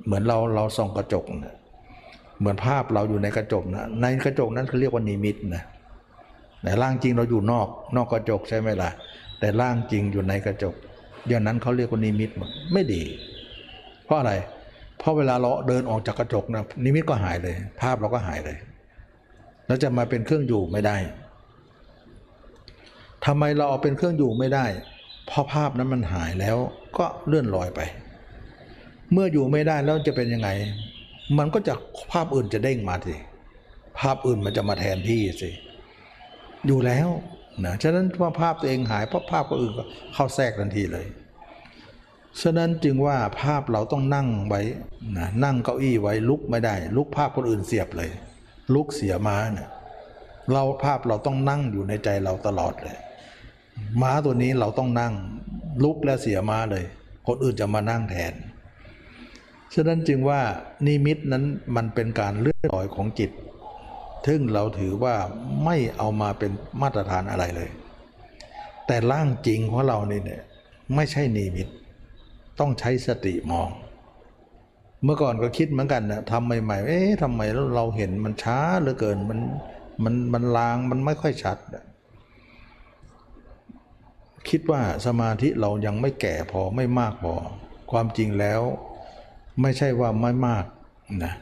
[0.04, 1.56] เหมือนเราเราส่องกระจกนะ
[2.38, 5.64] เหมือนภาพเราอยู่ในกระจกนะในกระจกนั้นเขาเรียกว่านิมิตนะ
[6.62, 8.90] แต่ร่างจริงเราอยู่นอก นอกกระจกใช่ไหมล่ะ
[9.40, 10.74] แต่ร่างจริงอยู่ในกระจก
[11.28, 13.02] อย่างนั้นเขาเรียกว่านิมิตหมดไม่ดี
[14.04, 14.32] เพราะอะไร
[14.98, 18.56] เพราะเวลาเราเดินออกจากกระจกนะนิมิตก็หายเลย ภาพเราก็หายเลย
[19.66, 20.96] แล้วจะมาเป็นเครื่องอยู่ไม่ได้
[23.26, 24.66] ทำไมเราเอาเป็นเครื่องอยู่ไม่ได้
[25.26, 26.56] เพราะภาพนั้นมันหายแล้ว
[26.98, 27.80] ก็เลื่อนลอยไป
[29.12, 30.48] เมื่ออยู่ไม่ได้แล้วจะเป็นยังไง
[31.36, 31.74] มันก็จะ
[32.12, 33.14] ภาพอื่นจะเด้งมาสิ
[33.98, 35.50] ภาพอื่นมันจะมาแทนที่สิ
[36.66, 37.08] อยู่แล้ว
[37.64, 39.84] นะฉะนั้นว่าภาพตัวเองหายเพราะภาพก็อื่นก็
[40.14, 41.06] เข้าแทรกทันทีเลย
[42.42, 44.60] ฉะนั้นจึงว่าภาพเราต้องนั่งไว้
[45.18, 48.10] นะนั่งเก้าอี้ไว้ลุกไม่ได้ ลุกภาพคนอื่นเสียบเลย
[48.74, 49.68] ลุกเสียม้าเนี่ย
[50.52, 52.98] เราภาพเราต้องนั่งอยู่ในใจเราตลอดเลย
[54.02, 55.12] ม้าตัวนี้เราต้องนั่ง
[55.84, 56.84] ลุกและเสียม้าเลย
[57.26, 58.34] คนอื่นจะมานั่งแทน
[59.74, 60.40] ฉะนั้นจึงว่า
[60.86, 61.44] นิมิตนั้น
[61.76, 63.30] มันเป็นการเลื่อนลอยของจิต
[64.26, 65.14] ซึ่งเราถือว่า
[65.64, 67.70] ไม่เอามาเป็นมาตรฐานอะไรเลย
[68.86, 70.42] แต่ร่างจริงของเรานี่เนี่ย
[70.94, 71.68] ไม่ใช่นิมิต
[72.60, 73.68] ต้องใช้สติมอง
[75.04, 77.40] เมื่อก่อนก็คิดเหมือนกันนะทำใหม่ๆ เอ๊ะทำไม
[77.76, 79.40] เราเห็นมันช้าเหลือเกิน มัน
[80.04, 81.58] มันมันลางมันไม่ค่อยชัด
[84.48, 87.34] คิดว่าสมาธิเรายังไม่แก่พอไม่มากพอ
[87.90, 88.60] ความจริงแล้ว
[89.62, 90.64] ไม่ใช่ว่าไม่มาก
[91.24, 91.34] นะ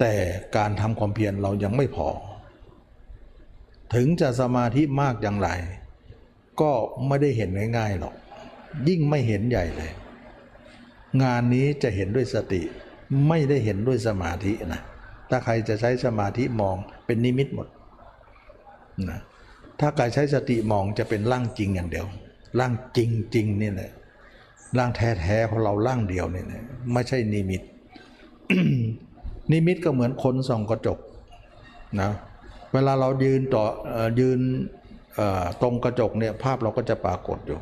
[0.00, 0.14] แต่
[0.56, 2.08] การทำความเพียรเรายังไม่พอ
[3.94, 5.48] ถึงจะสมาธิมากอย่างไร
[6.60, 6.72] ก็
[7.06, 8.14] ไม่ได้เห็นง่ายๆหรอก
[8.88, 9.92] ยิ่งไม่เห็นใหญ่เลย
[11.22, 12.62] งานนี้จะเห็นด้วยสติ
[13.28, 14.80] ไม่ได้เห็นด้วยสมาธินะ
[15.30, 16.76] ถ้าใครจะใช้สมาธิมอง
[17.06, 17.68] เป็นนิมิตหมด
[19.10, 19.20] นะ
[19.80, 22.06] ถ้าใครใช้สติมองจะเป็นร่างจริงอย่างเดียว
[22.58, 22.98] ร่างจ
[23.36, 23.90] ริงๆนี่แหละ
[24.78, 27.62] ร่างแท้ๆของเราร่างเดียวนี่นะไม่ใช่นิมิต
[29.52, 30.98] นิมิตก็เหมือนคนส่องกระจก
[32.00, 32.10] นะ
[32.72, 33.64] เวลาเรายืนต่อ
[34.20, 34.40] ยืน
[35.62, 37.58] ตรงกระจกเนี่ยภาพเราก็จะปรากฏอยู่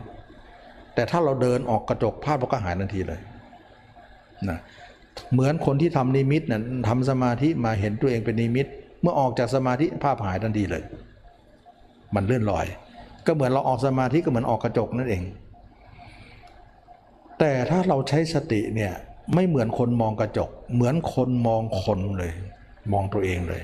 [0.95, 3.21] แต่ถ้าเราเดินออกกระจกภาพเราก็หายทันทีเลย
[4.49, 4.59] นะ
[5.33, 8.67] เหมือนคนที่ทำนิมิตน่ะทำสมาธิมาเห็นตัวเองเป็นนิมิต
[9.03, 10.83] เมื่อออกจากสมาธิภาพหายทันทีเลย
[12.15, 12.67] มันเลื่อนลอย
[13.27, 15.23] ก็เหมือนเราออกสมาธิก็เหมือนออกกระจกนั่นเอง
[17.39, 18.93] แต่ถ้าเราใช้สติเนี่ย
[19.35, 22.33] ไม่เหมือนคนมองกระจก เหมือนคนมองคนเลย
[22.93, 23.63] มองตัวเองเลย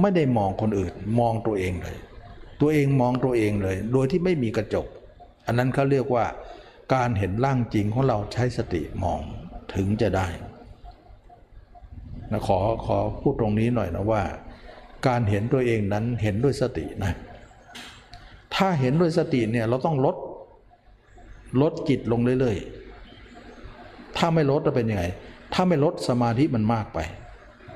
[0.00, 1.96] ไม่ได้มองคนอื่น มองตัวเองเลย
[2.60, 4.86] ตัวเองมองตัวเองเลย โดยที่ไม่มีกระจก
[5.46, 6.24] อันนั้นเขาเรียกว่า
[6.94, 9.20] การเห็นร่างจริงของเราใช้สติมอง
[9.74, 10.26] ถึงจะได้
[12.30, 14.22] นะขอขอพูดตรงนี้หน่อยนะว่า
[15.06, 17.12] การเห็นตัวเองนั้นเห็นด้วยสตินะ
[18.54, 20.16] ถ้าเห็นด้วยสติเนี่ยเราต้องลด
[21.60, 25.04] ลดจิตลงเรื่อยๆ ถ้าไม่ลดจะเป็นยังไง
[25.54, 26.98] ถ้าไม่ลดสมาธิมันมากไป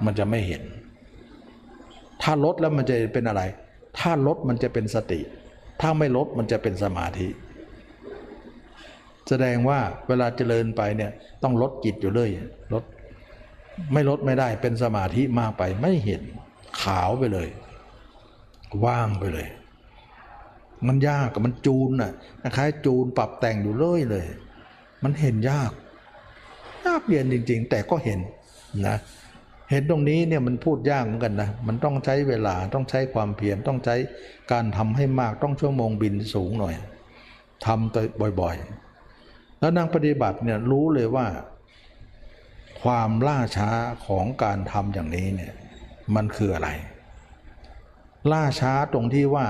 [0.05, 0.63] มันจะไม่เห็น
[2.23, 3.43] ถ้าลดแล้วมันจะเป็นอะไร
[3.99, 5.21] ถ้าลดมันจะเป็นสติ
[5.81, 7.29] ถ้าไม่ลดมันจะเป็นสมาธิ
[9.29, 11.11] แสดงว่าเวลาเจริญไปเนี่ย
[11.43, 12.31] ต้องลดจิตอยู่เลย
[12.75, 12.85] ลด
[13.93, 16.23] ไม่ลดไม่ได้เป็นสมาธิมากไปไม่เห็น
[16.83, 17.49] ขาวไปเลย
[18.85, 19.47] ว่างไปเลย
[20.87, 22.13] มันยากกับมันจูนน่ะ
[22.57, 24.27] คล้ายจูนปรับแต่งอยู่เรื่อยเลย
[25.05, 25.71] มันเห็นยาก
[26.87, 28.19] ยากเรียนจริง ๆ แต่ก็เห็น
[28.87, 28.97] นะ
[29.71, 33.97] เห็นตรงนี้เนี่ยมันพูดยากเหมือนกันนะ มันต้องใช้เวลาต้องใช้ความเพียรต้องใช้
[34.53, 36.75] การทำให้มากต้องชั่วโมงบินสูงหน่อย
[37.67, 41.27] ทำตัวบ่อยๆ แล้วนางปฏิบัติเนี่ยรู้เลยว่า
[42.83, 43.71] ความล่าช้า
[44.07, 45.53] ของการทำอย่างนี้เนี่ย
[46.15, 46.69] มันคืออะไร
[48.33, 49.47] ล่าช้าตรงที่ว่า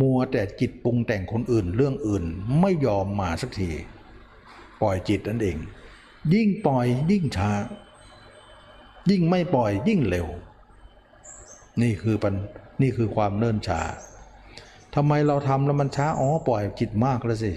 [0.00, 2.24] มัวแต่จิตปรุงแต่งคนอื่นเรื่องอื่น
[2.60, 3.70] ไม่ยอมมาสักที
[4.82, 5.56] ปล่อยจิตนั่นเอง
[6.34, 7.50] ยิ่งปล่อยยิ่งช้า
[9.10, 10.26] ยิ่งไม่ปล่อยยิ่งเร็ว
[11.82, 12.34] นี่คือปัญ
[12.82, 13.80] นี่คือความเนิ่นช้า
[14.94, 17.52] ทำไมเราทำแล้วมันช้าอ๋อปล่อยจิตมากแล้วสิ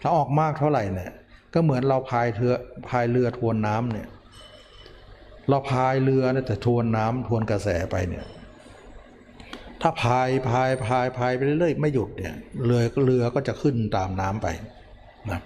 [0.00, 1.12] ถ้าออกมากเท่าไหร่เนี่ย
[1.54, 2.54] ก็เหมือนเราพายเรือ
[2.88, 4.08] พายเรือทวนน้ำเนี่ย
[5.48, 8.24] เราพายเรือนี่ยแต่ทวนน้ำทวนกระแสไปเนี่ย
[9.82, 12.34] ถ้าพายพายพายพายไปเรื่อยๆไม่หยุดเนี่ย
[12.64, 14.46] เรือเรือก็จะขึ้นตามน้ำไป
[15.30, 15.40] นะ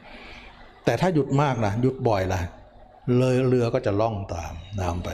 [0.84, 2.40] แต่ถ้าหยุดมากนะหยุดบ่อยละ
[3.18, 5.10] เลยเรือก็จะล่องตามน้ำไป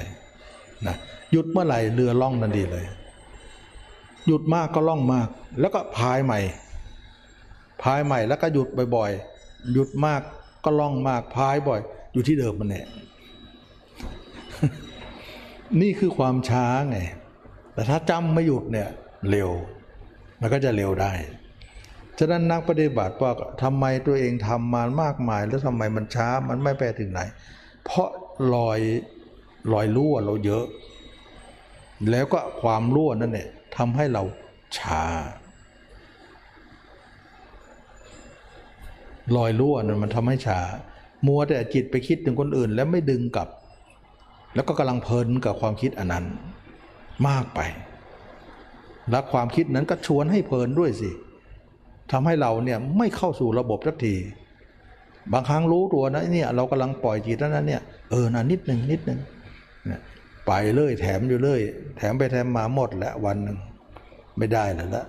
[0.87, 0.97] นะ
[1.33, 2.87] หยุดเมื่อไหร่เรือล่องทันทีเลย
[4.27, 5.29] หยุดมากก็ล่องมาก
[5.61, 6.41] แล้วก็พายใหม่
[7.83, 10.21] พายใหม่แล้วก็หยุดบ่อยๆหยุดมาก
[10.65, 11.81] ก็ล่องมากพายบ่อย
[12.13, 12.83] อยู่ที่เดิมมันเนี่
[15.81, 16.99] นี่คือความช้าไง
[17.75, 18.89] แต่ถ้าจำไม่หยุดเนี่ย
[19.31, 19.51] เร็ว
[20.41, 21.13] มันก็จะเร็วได้
[22.19, 23.33] ฉะนั้นนักปฏิบัติว่า
[23.63, 27.21] ทำไมตัวเองทำมามากมาย แล้วทำไมมันช้ามันไม่ไปถึงไหน
[27.85, 28.09] เพราะ
[28.55, 28.81] รอย
[29.73, 30.65] รอยรั่วเราเยอะ
[32.11, 34.23] แล้วก็ความรั่วนั่นเนี่ยทำให้เรา
[34.79, 35.05] ช้า
[39.37, 40.61] รอยรั่วนั่นมันทำให้ช้า
[41.27, 43.49] มัวแต่จิตไปคิดถึงคนอื่น แล้วไม่ดึงกลับ
[44.55, 46.25] แล้วก็กำลังเพลินกับความคิดอันนั้น
[47.29, 47.61] มากไป
[49.11, 51.11] และความคิดนั้นก็ชวนให้เพลินด้วยสิ
[52.13, 54.15] ทำให้เราเนี่ยไม่เข้าสู่ระบบสักที
[55.33, 59.21] บางครั้งรู้ตัวนะเนี่ยเรากำลังปล่อยจิตนั้นเนี่ยเออนะนิดหนึ่งนิดหนึ่ง
[59.87, 60.01] เนี่ย
[60.47, 61.61] ไปเลยแถมอยู่เลย
[61.97, 63.59] แถมไปแถมมาหมดแล้ววันหนึ่ง
[64.39, 65.05] ไม่ได้แล้วละ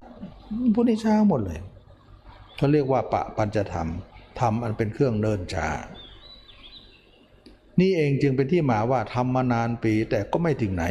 [0.74, 1.60] พวกนี้ช้าหมดเลย
[2.58, 3.88] เขาเรียกว่าปะปัญจธรรม
[4.40, 5.68] ธรรมอันเป็นเครื่องเนินช้า
[7.80, 10.84] นี่เองจึงเป็นที่มาว่าทำมานานปีแต่ก็ไม่ถึงไหน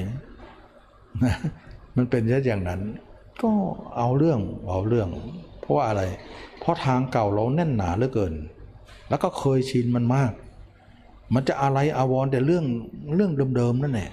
[1.98, 2.80] มันเป็นแค่อย่างนั้น
[3.42, 3.50] ก็
[3.96, 5.08] เอาเรื่องเอาเรื่อง
[5.60, 6.02] เพราะว่าอะไร
[6.60, 8.34] เพราะทางเก่าเราแน่นหนาเหลือเกิน
[9.08, 10.32] แล้วก็เคยชินมันมาก
[11.34, 12.64] มันจะอะไรอาวรณ์แต่เรื่อง
[13.14, 14.10] เรื่องเดิมๆนั่นแหละ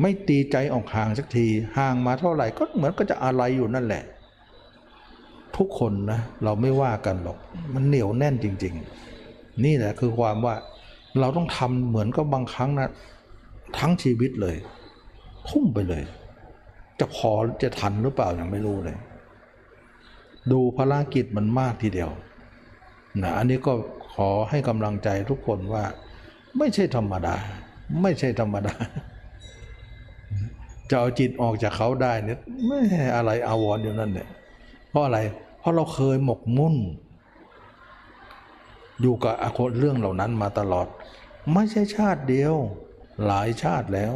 [0.00, 1.46] ไม่ตีใจออกห่างสักที
[1.78, 4.02] ห่างมาเท่าไหร่ก็เหมือนก็จะอะไรอยู่นั่นแหละ
[5.56, 7.38] ทุกคนนะเราไม่ว่ากันหรอก
[7.74, 8.74] มันเหนียวแน่นจริง
[9.18, 10.54] ๆ นี่แหละคือความว่า
[11.20, 12.88] เราต้องทำเหมือนกับบางครั้งนะ
[13.78, 14.56] ทั้งชีวิตเลย
[15.48, 16.02] ทุ่มไปเลย
[17.00, 17.30] จะพอ
[17.62, 18.96] จะทันหรือเปล่ายังไม่รู้เลย
[20.52, 22.10] ดูภารกิจมันมากทีเดียว
[23.22, 23.72] นะอันนี้ก็
[24.14, 25.84] ขอให้กำลังใจทุกคนว่า
[26.58, 27.36] ไม่ใช่ธรรมดา
[28.02, 28.74] ไม่ใช่ธรรมดา
[30.90, 32.80] จะเอาจิตออกจากเขาได้เนี่ยไม่
[33.16, 34.28] อะไรอาวรอยู่นั่นเนี่ย
[34.90, 35.18] เพราะอะไร
[35.58, 36.76] เพราะเราเคยหมกมุ่น
[39.00, 40.86] อยู่กับอคนเรื่องเหล่านั้นมาตลอด
[41.52, 42.54] ไม่ใช่ชาติเดียว
[43.26, 44.14] หลายชาติแล้ว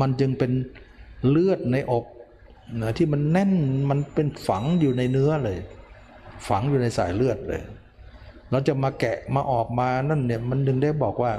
[0.00, 0.50] มันจึงเป็น
[1.28, 2.04] เลือดในอก
[2.82, 3.52] นะที่มันแน่น
[3.90, 5.58] มันเป็นฝังอยู่ในเนื้อเลย
[6.48, 7.62] ฝังอยู่ในสายเลือดเลย
[8.50, 11.32] เราจะมาแกะมาออกมานั่นเนี่ยมันดึงได้บอกว่า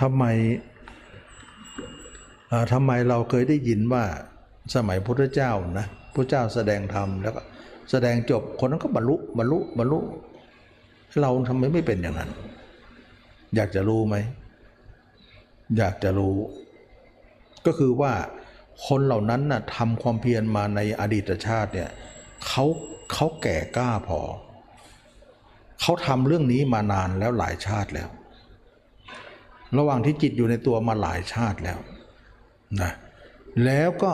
[0.00, 0.24] ทำไม
[2.72, 4.04] ทำไมเราเคยได้ยินว่า
[4.74, 7.40] สมัยพุทธเจ้านะพระเจ้าแสดงธรรมแล้วก็
[7.90, 9.98] แสดงจบคนนั้นก็บรรลุบรรลุบรรลุ
[11.20, 12.30] เราทำไมไม่เป็นอย่างนั้น
[13.54, 14.16] อยากจะรู้ไหม
[15.76, 16.36] อยากจะรู้
[17.66, 18.12] ก็คือว่า
[18.86, 21.90] คนเหล่านั้นน่ะทำความเพียรมาในอดีตชาติเนี่ย
[22.46, 22.64] เขา
[23.12, 24.20] เขาแก่กล้าพอ
[25.80, 28.08] เขาทำเรื่องนี้มานานแล้วหลายชาติแล้ว
[29.78, 31.78] ระหว่างที่จิตอยู่ในตัวมาหลายชาติแล้ว
[32.82, 32.92] นะ
[33.64, 34.12] แล้วก็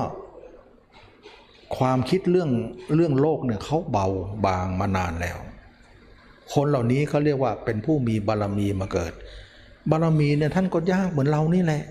[1.79, 2.51] ความคิดเรื่อง
[2.95, 4.07] เรื่องโลกเนี่ยเขาเบา
[4.47, 5.39] บางมานานแล้ว
[6.55, 9.13] คนเหล่านี้เขาเรียกว่าเป็นผู้มีบารมีมาเกิด
[9.91, 11.83] บารมีเนี่ยท่านก็ยากเหมือนเรานี่แหละ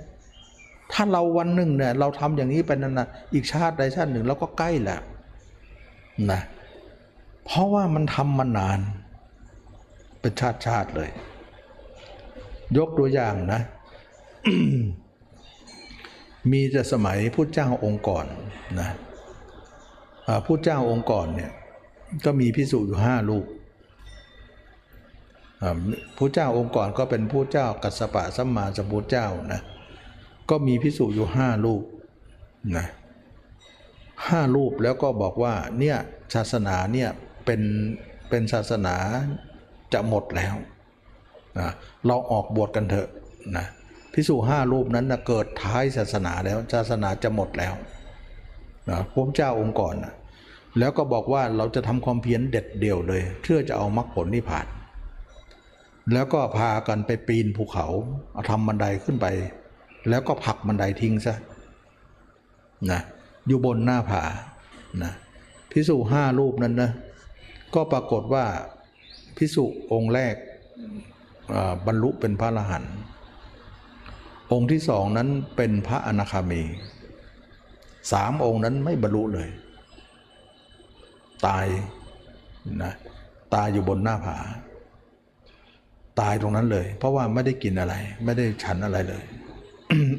[0.94, 5.02] ถ้าเราวันหนึ่งเนี่ยเราทำอย่างนี้ไปนานๆอีกชาติใดชาติหนึ่งเราก็ใกล้แล้ว
[6.32, 6.42] นะ
[7.46, 8.80] เพราะว่ามันทำมานาน
[10.20, 11.10] เป็นชาติชาติเลย
[12.78, 13.62] ยกตัวอย่างนะ
[16.52, 18.26] มีแต่สมัยพุทธเจ้าองค์ก่อน
[18.80, 18.90] นะ
[20.46, 21.52] พุทธเจ้าองค์ก่อนเนี่ย
[22.26, 23.46] ก็มีพิสุอยู่ห้าลูก
[26.18, 29.62] พุทธเจ้าองค์ก่อนก็เป็นผู้เจ้ากัสสปะสัมมาสัมพุทธเจ้านะ
[30.54, 31.84] ก็มีพิสุอยู่ห้าลูก
[32.78, 32.88] นะ
[34.28, 35.98] ห้ารูปแล้วก็บอกว่าเนี่ย
[36.36, 37.10] ศาสนาเนี่ย
[37.46, 37.62] เป็น
[38.30, 38.96] เป็นศาสนา
[39.94, 40.56] จะหมดแล้ว
[41.60, 41.70] นะ
[42.06, 43.10] เราออกบวชกันเถอะ
[43.58, 43.66] นะ
[44.14, 47.74] พิสุห้ารูปนั้นนะเกิดท้ายศาสนาแล้วศาสนาจะหมดแล้ว
[48.90, 50.14] นะพระเจ้าองค์ก่อนนะ
[50.80, 54.68] แล้วก็บอกว่าเราจะทำความเพียรเด็ดเดี่ยวเลยเพื่อจะเอามรรคผลนิพพาน
[56.14, 57.88] แล้วก็พากันไปปีนภูเขา
[58.34, 59.28] เอาทำบันไดขึ้นไป
[60.10, 61.36] แล้วก็ผักบันไดทิ้งซะ
[62.92, 63.02] นะ
[63.48, 64.24] อยู่บนหน้าผา
[65.04, 65.14] นะ
[65.72, 66.92] พิสุห้ารูปนั้นนะ
[67.76, 68.46] ก็ปรากฏว่า
[69.38, 70.36] พิสุองค์แรก
[71.86, 72.96] บรรลุเป็นพระอรหันต์
[74.52, 76.62] องค์ที่สองนั้นเป็นพระอนาคามี
[78.12, 79.50] สามองค์นั้นไม่บรรลุเลย
[81.48, 81.66] ตาย
[82.84, 82.94] นะ
[83.54, 84.38] ตายอยู่บนหน้าผา
[86.20, 89.24] ตายตรงนั้นเลย เพราะว่าไม่ได้กินอะไร ไม่ได้ฉันอะไรเลย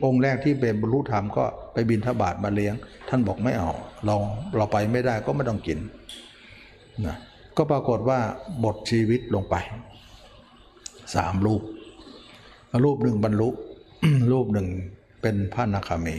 [0.04, 2.74] องค์แรกที่เป็นบรรลุธรรมก็ไปบินทบาทมาเลี้ยง
[3.08, 3.70] ท่านบอกไม่เอา
[4.06, 4.16] เรา
[4.56, 5.78] เราไปไม่ได้ก็ไม่ต้องกิน
[7.06, 7.16] นะ
[7.56, 8.18] ก็ปรากฏว่า
[8.60, 9.54] หมดชีวิตลงไป
[11.14, 11.62] สามรูป
[12.84, 13.48] รูปหนึ่งบรรลุ
[14.32, 14.68] รูปหนึ่ง
[15.22, 16.16] เป็นพระนาคามี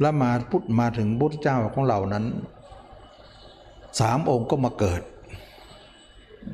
[0.00, 2.24] แล้วมาพุทธมาถึงพุทธเจ้าของเรานั้น
[4.00, 5.02] สามองค์ก็มาเกิด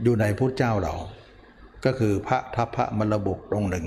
[0.03, 0.95] อยู่ในพุทธเจ้าเรา
[1.85, 3.87] ก็คือพระทัพพระมรบุกองค์หนึ่ง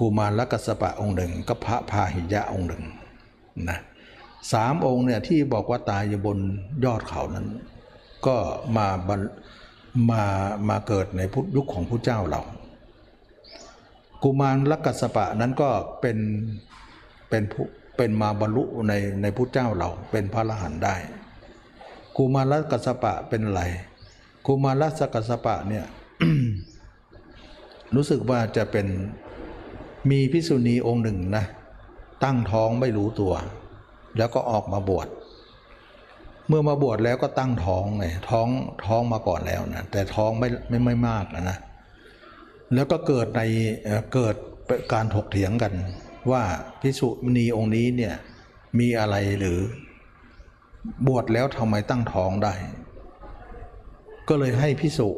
[0.00, 2.82] กุมารลกัสปะองค์หนึ่งก็พระพาหิยะองค์หนึ่ง
[3.68, 3.78] นะ
[4.52, 6.38] สามองค์เนี่ยที่บอกว่าตายอยู่บน
[6.84, 7.46] ยอดเขานั้น
[8.26, 8.36] ก็
[8.76, 8.86] มา
[10.10, 10.22] มา
[10.68, 12.42] มาเกิดในพุทธยุคของพระเจ้าเรา
[14.22, 16.18] กุมารลกัสปะนั้นก็เป็น
[17.28, 17.64] เป็นผู้
[17.96, 18.92] เป็นมาบรรลุใน
[19.22, 20.96] ในพุทธเจ้าเราเป็นพระอรหันต์ได้
[22.16, 23.62] กุมารลกัสปะเป็นอะไร
[24.46, 24.82] กุมารล
[25.14, 25.86] กัสปะเนี่ย
[27.94, 28.86] รู้สึกว่าจะเป็น
[30.10, 31.44] มีพิษุณีองค์หนึ่งนะ
[32.24, 33.32] ตั้งท้องไม่รู้ตัว
[34.18, 35.08] แล้วก็ออกมาบวช
[36.48, 38.48] เมื่อมาบวชแล้วก็ตั้งท้องไงท้อง
[38.86, 41.58] ท้องมาก่อนแล้วนะแต่ท้องไม่ไม่ไม่มากนะ
[42.74, 43.42] แล้วก็เกิดใน
[43.84, 44.36] เอ่อเกิด
[44.92, 45.72] การถกเถียงกัน
[46.30, 46.42] ว่า
[46.80, 48.14] พิสุณีองค์นี้เนี่ย
[48.78, 49.58] มีอะไรหรือ
[51.06, 52.54] บวชแล้วทำไมตั้งท้องได้
[54.28, 55.08] ก็เลยให้พิสุ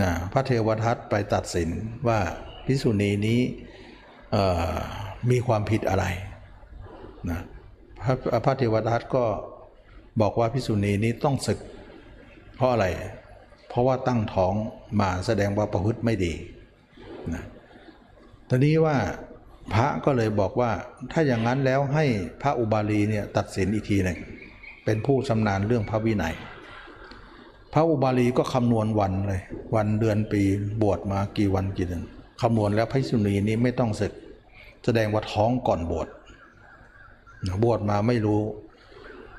[0.00, 1.70] นะพระเทวทัตไปตัดสิน
[2.08, 2.20] ว่า
[2.66, 3.40] พิสุณีนี้
[5.30, 6.04] มีความผิดอะไร
[7.30, 7.40] นะ
[8.04, 8.14] พระ
[8.44, 9.24] พระเทวทัตก็
[10.20, 11.58] บอกว่าพิสุณีนี้ต้องศึก
[12.56, 12.86] เพราะอะไร
[13.68, 14.54] เพราะว่าตั้งท้อง
[15.00, 16.32] มาแสดงว่าประพฤติไม่ดี
[17.34, 17.44] นะ
[18.48, 18.96] ตอนนี้ว่า
[19.74, 20.70] พระก็เลยบอกว่า
[21.12, 22.04] ถ้าอย่างนั้นแล้วให้
[22.42, 24.18] พระอุบาลีเนี่ยตัดสินอีกทีหนึ่ง
[24.84, 26.34] เป็นผู้ชำนาญเรื่องพระวินัย
[27.72, 29.42] พระอุบาลีก็คำนวณวันเลย
[29.74, 30.42] วันเดือนปี
[30.82, 32.04] บวชมากี่วันกี่เดือน
[32.40, 34.12] คำนวณแล้วพระสุนีนี้ไม่ต้องศึก
[34.84, 36.08] แสดงว่าท้องก่อนบวช
[37.64, 38.42] บวชมาไม่รู้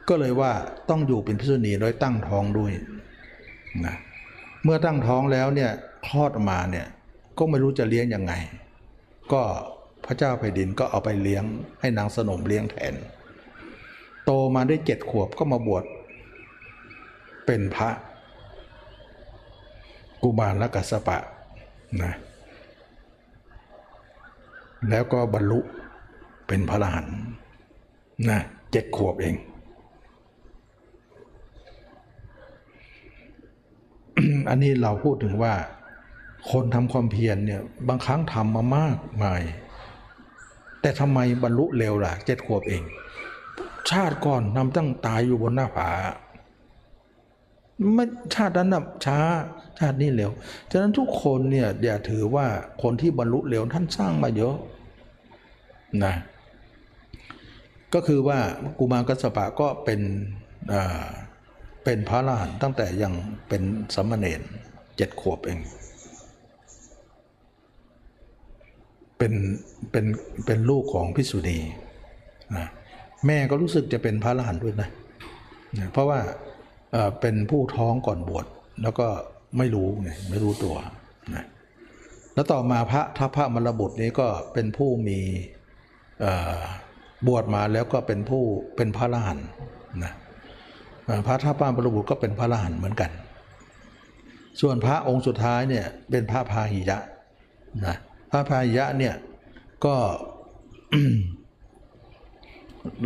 [0.10, 0.52] ก็เลยว่า
[0.90, 2.72] ต้องอยู่เป็นพิษุณีโดยตั้งท้องด้วย
[3.86, 3.96] นะ
[4.64, 5.72] เมื่อตั้งท้องแล้วเนี่ย
[6.08, 6.88] คลอดออกมาเนี่ย
[7.38, 8.34] ก็ไม่รู้จะเลี้ยงยังไง
[9.32, 9.42] ก็
[10.06, 11.44] พระเจ้าแผ่นดินก็เอาไปเลี้ยง
[11.80, 12.94] ให้นางสนมเลี้ยงแทน
[14.26, 15.84] โตมาได้เจ็ดขวบก็มาบวช
[17.46, 17.90] เป็นพระ
[20.24, 21.18] กุมารลกัสสปะ
[22.04, 22.14] นะ
[24.90, 25.60] แล้วก็บรรลุ
[26.48, 27.18] เป็นพระอรหันต์
[28.30, 28.42] นะ
[28.72, 29.36] เจ็ดขวบเอง
[34.50, 35.54] อันนี้เราพูดถึงว่า
[36.52, 39.42] คนทำความเพียรเนี่ยบางครั้งทำมามากมาย
[40.82, 42.84] แต่ทำไมบรรลุเร็วล่ะเจ็ดขวบเอง
[43.90, 45.90] ชาติก่อนนำตั้งตายอยู่บนหน้าผา
[47.94, 49.20] ไม่ชาตินั้นนะช้า
[49.80, 50.32] ชาตินี้เร็ว
[50.72, 52.48] ฉะนั้นทุกคนเนี่ยอย่าถือว่า
[52.84, 54.56] คนที่บรรลุเร็วท่านสร้างมาเยอะ
[56.06, 56.14] นะ
[57.94, 58.40] ก็คือว่า
[58.80, 60.02] กุมารกัสสปะก็เป็น
[60.74, 61.06] อ่า
[61.84, 63.14] เป็นพระอรหันต์ตั้งแต่ยัง
[63.48, 63.62] เป็น
[63.96, 64.42] สามเณร
[64.98, 65.60] เจ็ดขวบเอง
[69.18, 69.34] เป็น
[69.92, 70.06] เป็น
[70.46, 71.60] เป็นลูกของพิสุณี
[72.56, 72.68] นะ
[73.26, 74.90] แม่ก็รู้สึกจะเป็นพระอรหันต์ด้วยนะ
[75.78, 76.20] นะ เพราะว่า
[76.96, 78.46] อ่อเป็นผู้ท้องก่อนบวช
[78.84, 79.08] แล้วก็
[79.58, 80.76] ไม่รู้ไงไม่รู้ตัว
[81.36, 81.46] นะ
[82.34, 85.20] แล้วต่อมาพระทัพพระมรบุตรนี้ก็เป็นผู้มี
[87.28, 88.44] บวชมาแล้วก็เป็นผู้
[88.76, 89.40] เป็นพระอรหัน
[90.04, 90.14] นะ
[91.28, 93.12] พระทัพพระมรบุตรก็เป็นพระอรหันเหมือนกัน
[94.62, 96.98] ส่วนพระองค์สุดท้ายเนี่ยเป็นพระพาหิยะ
[97.86, 97.96] นะ
[98.32, 99.16] พระพาหิยะเนี่ย
[99.86, 99.96] ก็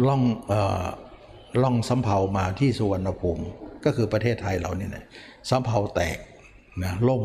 [0.07, 0.21] ล่อง
[0.51, 0.53] อ
[1.63, 3.43] ล่องสำเภามาที่สุวรรณภูมิ
[3.85, 5.05] ก็คือประเทศไทยเราเนี่ยนะ
[5.49, 6.17] สำเภาแตก
[6.83, 7.23] นะล่ม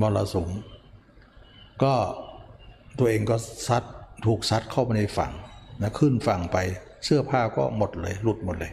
[0.00, 0.48] มรสุม
[1.82, 1.94] ก็
[2.98, 3.36] ตัวเองก็
[3.68, 3.82] ซัด
[4.26, 5.32] ถูกซัดเข้าไปในฝั่ง
[5.82, 6.56] นะขึ้นฝั่งไป
[7.04, 8.72] เสื้อผ้าก็หมดเลย หลุดหมดเลย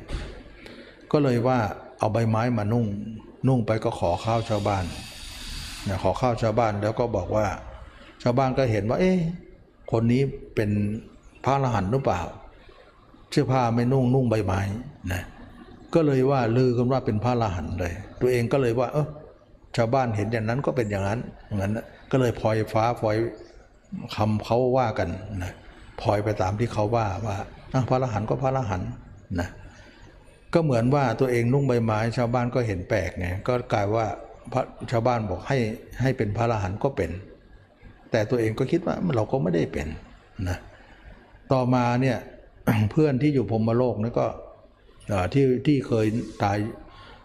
[1.12, 1.60] ก็เลยว่า
[2.00, 2.86] เอาใบไม้มานุ่ง
[3.48, 4.86] นุ่งไปก็ขอข้าวชาวบ้าน
[5.88, 7.48] นะขอข้าวชาวบ้านแล้วก็บอกว่า
[8.24, 9.20] ชาวบ้านก็เห็นว่า เอ๊ะ
[9.92, 10.22] คนนี้
[10.56, 10.72] เป็น
[11.44, 12.22] พระอรหันต์หรือเปล่า
[13.32, 14.60] เสื้อผ้าไม่นุ่งนุ่งใบไม้
[15.14, 15.24] นะ
[15.94, 19.08] ก็เลยว่าลือกันว่าเป็นพระอรหันต์เลย ตัวเองก็เลยว่า เออ
[19.78, 21.74] ชาวบ้านเห็นอย่างนั้นก็เป็นอย่างนั้นอย่างนั้น
[22.12, 23.16] ก็เลยพลอยฟ้าพลอย
[24.16, 25.10] คำเขาว่ากัน
[25.44, 25.54] นะ
[26.02, 27.36] พลอยไปตามที่เขาว่าว่า
[27.90, 28.90] พระอรหันต์ก็พระอรหันต์
[29.40, 29.50] นะ
[30.54, 34.06] ก็เหมือนว่าตัวเองนุ่งใบไม้ชาวบ้านก็เห็นแปลกไงก็กลายว่า
[34.54, 34.62] พระ
[34.92, 35.58] ชาวบ้านบอกให้
[36.02, 37.12] ให้เป็นพระอรหันต์ก็เป็น
[38.12, 39.88] แต่ตัวเองก็คิดว่าเราก็ไม่ได้เป็น
[40.50, 40.58] นะ
[41.54, 42.18] ต่อมาเนี่ย
[42.92, 44.28] เพื่อนที่อยู่พรหมโลกนี่ก็
[45.34, 46.06] ที่ที่เคย
[46.44, 46.58] ตาย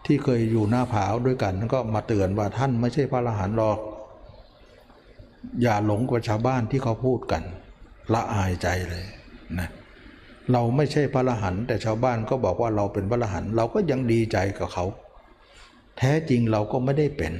[0.05, 3.79] ที่เคยอยู่หน้าผาด้วยกันก็มาเตือนว่าท่านไม่ใช่พระอรหันต์หรอก
[5.61, 7.43] อย่าหลงกับชาวบ้านที่เขาพูดกัน
[8.13, 9.05] ละอายใจเลย
[9.59, 9.69] นะ
[10.51, 14.85] เราไม่ใช่พระอรหันต์แต่ชาวบ้านก็บอกว่าเราเป็นพระอรหันต์เราก็ยังดีใจกับเขา
[15.97, 17.33] แท้จริงเราก็ไม่ได้เป็น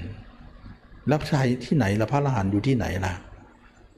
[1.08, 3.14] แล้วใช่ที่ไหนละพระอรหันต์อยู่ที่ไหนล่ะ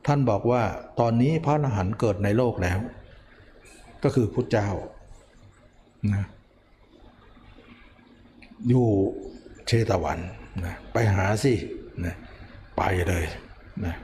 [0.07, 0.61] ท่านบอกว่า
[0.99, 2.79] ตอนนี้พระอรหันต์เกิดในโลกแล้ว
[4.03, 4.69] ก็คือพุทธเจ้า
[6.13, 6.25] นะ
[8.69, 8.85] อยู่
[9.67, 10.19] เชตวัน
[10.65, 11.53] นะไปหาสิ
[12.05, 12.15] นะ
[12.77, 13.25] ไปเลย
[13.85, 13.95] นะ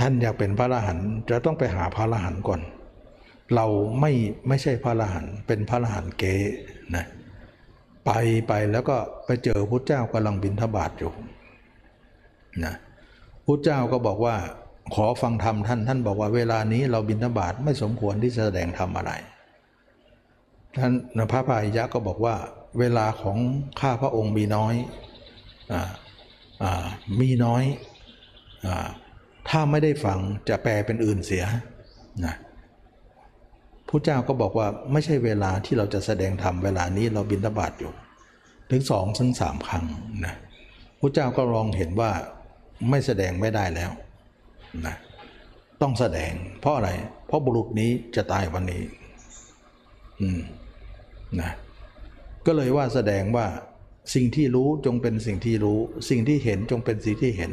[0.00, 2.60] ท่านอยากเป็นพระอรหันต์จะต้องไปหาพระอรหันต์ก่อน
[3.54, 3.66] เรา
[4.00, 4.12] ไม่
[4.48, 6.34] ไม่ใช่พระอรหันต์เป็นพระอรหันต์เก๋
[6.96, 7.04] นะ
[8.06, 8.10] ไป
[8.48, 8.96] ไปแล้วก็
[9.26, 11.12] ไปเจอพุทธเจ้ากำลังบิณฑบาตอยู่
[12.64, 12.74] นะ
[13.46, 14.36] พุทธเจ้าก็บอกว่า
[14.94, 19.12] ขอฟังธรรมท่านท่านบอกว่าเวลานี้เราบิณฑบาตไม่สมควรที่จะแสดงธรรมอะไร
[20.78, 20.92] ท่าน
[21.32, 22.36] พระพายะก็บอกว่า
[22.78, 23.38] เวลาของ
[23.80, 24.74] ข้าพระองค์มีน้อย
[26.62, 26.86] ออ
[27.20, 27.64] มีน้อย
[28.66, 28.68] อ
[29.48, 30.18] ถ้าไม่ได้ฟัง
[30.48, 31.44] จะแปลเป็นอื่นเสีย
[32.26, 32.34] นะ
[33.88, 37.92] พระเจ้าก็บอกว่าไม่ใช่เวลาที่เราจะแสดงธรรมเวลานี้เราบิณฑบาตอยู่
[38.70, 39.84] ถึงสองถึงสามครั้ง
[40.24, 40.34] นะ
[41.00, 42.10] พระเจ้าก็ลองเห็นว่า
[42.90, 43.90] ไม่แสดงไม่ได้แล้ว
[44.86, 44.96] นะ
[45.82, 46.90] ต้องแสดงเพราะอะไร
[47.26, 48.82] เพราะบุรุษนี้จะตายวันนี้
[50.20, 50.40] อืม
[51.40, 51.50] นะ
[52.46, 53.46] ก็เลยว่าแสดงว่า
[54.14, 55.78] สิ่งที่รู้จงเป็นสิ่งที่รู้
[56.08, 57.52] สิ่งที่เห็นจงเป็นสิ่งที่เห็น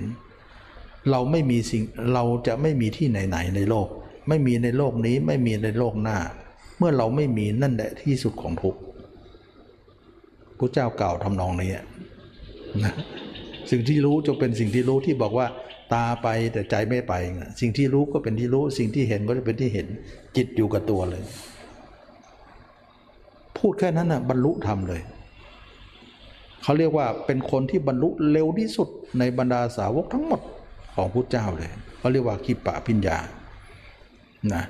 [1.12, 1.84] เราไม่มีสิ่ง
[2.14, 3.88] เราจะไม่มีที่ไหนๆในโลก
[4.28, 6.18] ไม่มีในโลกนี้ไม่มีในโลกหน้า
[6.78, 8.80] เมื่อเราไม่มีนั่นแหละที่สุดของทุกข์
[10.60, 11.72] พระเจ้าเก่าวทำนองนี้
[12.84, 12.94] นะ
[13.72, 15.48] สิ่งที่รู้จงเป็นสิ่งที่รู้ที่บอกว่า
[15.94, 17.14] ตาไปแต่ใจไม่ไป
[17.60, 19.88] สิ่งที่รู้ก็เป็นที่รู้ สิ่งที่เห็นก็จะเป็นที่เห็น
[20.36, 21.24] จิตอยู่กับตัวเลย
[23.60, 25.02] พูดแค่นั้นนะบรรลุธรรมเลย
[26.64, 28.88] เขาเรียกว่าเป็นคนที่บรรลุเร็วที่สุด
[29.20, 30.42] ในบรรดาสาวกทั้งหมด
[30.96, 33.18] ของพุทธเจ้าเลยเขาเรียกว่าคิปะพิญญา
[34.54, 34.64] นะ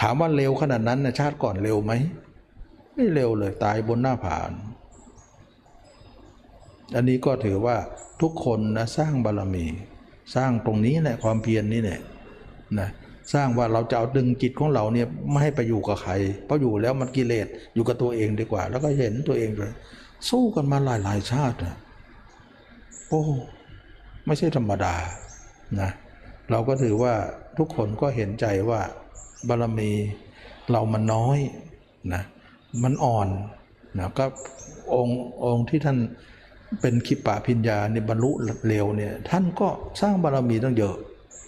[0.00, 1.92] ถามว่าเร็วขนาดนั้นนะชาติก่อนเร็วไหม
[2.94, 4.52] ไม่เร็วเลยตายบนหน้าผาน
[6.94, 7.76] อันนี้ก็ถือว่า
[8.20, 9.66] ทุกคนนะสร้างบารมี
[10.34, 12.00] สร้างตรงนี้แหละความเพียรนนี่แหละ
[12.78, 12.88] นะ
[13.34, 16.12] สร้างว่าเราจะเอาดึงจิตของเราเนี่ยไม่ให้ไปอยู่กับใคร
[16.44, 19.72] เพราะอยู่แล้วมันกิเลสอยู่กับตัวเองดีกว่า แล้วก็เห็นตัวเองเลย
[20.28, 21.76] สู้กันมาหลายหลายชาตินะ
[23.08, 23.22] โอ้
[24.26, 24.94] ไม่ใช่ธรรมดา
[25.80, 25.90] นะ
[26.50, 27.14] เราก็ถือว่า
[27.58, 28.80] ทุกคนก็เห็นใจว่า
[29.48, 29.90] บารมี
[30.70, 31.38] เรามันน้อย
[32.14, 32.22] นะ
[32.82, 33.28] มันอ่อน
[33.98, 34.24] นะก็
[34.94, 35.98] องค์องค์ที่ท่าน
[36.80, 38.30] เป็นคิปะพิญญาในบรรลุ
[38.68, 39.68] เร็วเนี่ยท่านก็
[40.00, 40.96] สร้างบารมีตั้งเยอะ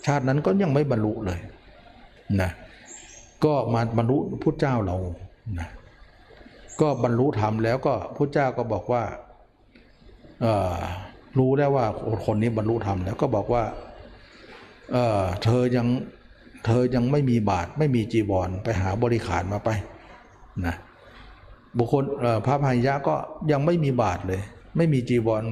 [0.07, 1.39] ชาตินั้นก็ยังไม่บรรลุเลย
[2.43, 2.51] นะ
[3.45, 4.97] ก็มาบรรลุพุทธเจ้าเรา
[5.59, 5.69] นะ
[6.81, 9.03] ก็บรรลุธรรมแล้วก็พระเจ้าก็บอกว่า
[10.43, 10.77] เออ
[11.39, 11.85] รู้ได้ว่า
[12.27, 13.65] คนนี้บรรลุธรรมแล้วก็บอกว่า
[14.93, 15.87] เออเธอยัง
[16.67, 19.71] เธอยังไม่มีบาทไม่มีจีวรไปหาบริขารมาไป
[20.67, 20.75] นะ
[21.79, 22.05] บุคคล
[22.47, 23.15] พระพายยะก็
[23.53, 24.43] ยังไม่มีบาทเลย
[24.77, 25.45] ไม่มีจีวร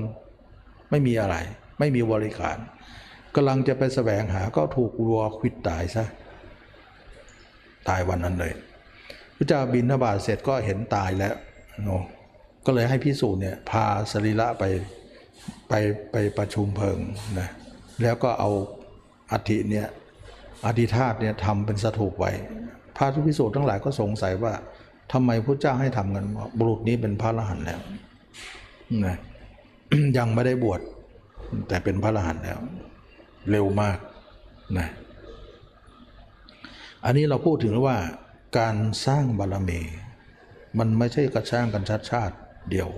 [0.91, 1.37] ไม่มีอะไร
[1.79, 2.59] ไม่มีบริขาร
[3.35, 6.05] กำลังจะไปแสวงหาก็ถูกวัวควิดตายซะ
[7.89, 8.53] ตายวันนั้นเลย
[9.37, 11.35] พระเจ้าบินทบาทเสร็จก็เห็นตายแล้ว
[11.85, 11.91] โน
[12.67, 14.65] ก็เลยให้พิสูจน์เนี่ยพาสรีระไป
[15.69, 15.73] ไป
[16.13, 16.99] ไปประชุมเพลิง
[17.39, 17.49] นะ
[18.03, 18.51] แล้วก็เอา
[19.33, 19.87] อัฐิเนี่ย
[20.67, 22.33] อธิธาตเนี่ยทำเป็นสถูปไว้
[22.97, 24.53] พระทุพิสูจน์ทั้งหลายก็สงสัยว่า
[25.13, 26.25] ทำไมพระเจ้าให้ทำกัน
[26.59, 27.81] บุรุษนี้เป็นพระอรหันต์แล้ว
[29.07, 29.17] นะ
[30.17, 30.81] ยังไม่ได้บวช
[31.69, 32.59] แต่เป็นพระอรหันต์แล้ว
[33.51, 33.99] เร็วมาก
[34.79, 34.89] นะ
[37.05, 37.99] อันนี้เราพูดถึงว่า
[38.59, 39.81] การสร้างบารมี
[40.79, 42.35] มันไม่ใช่กระช่างกันชัดชาติ
[42.71, 42.91] เดียว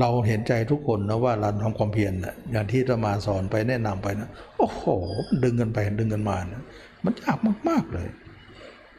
[0.00, 4.28] เราเห็นใจทุกคนนะว่าเราทำความเพียรนะอย่างที่จะมาสอนไปแนะนำไปนะ
[4.58, 4.84] โอ้โห
[5.26, 6.62] มันดึงกันไปดึงกันมานะ
[7.04, 8.08] มันยากมาก ๆเลย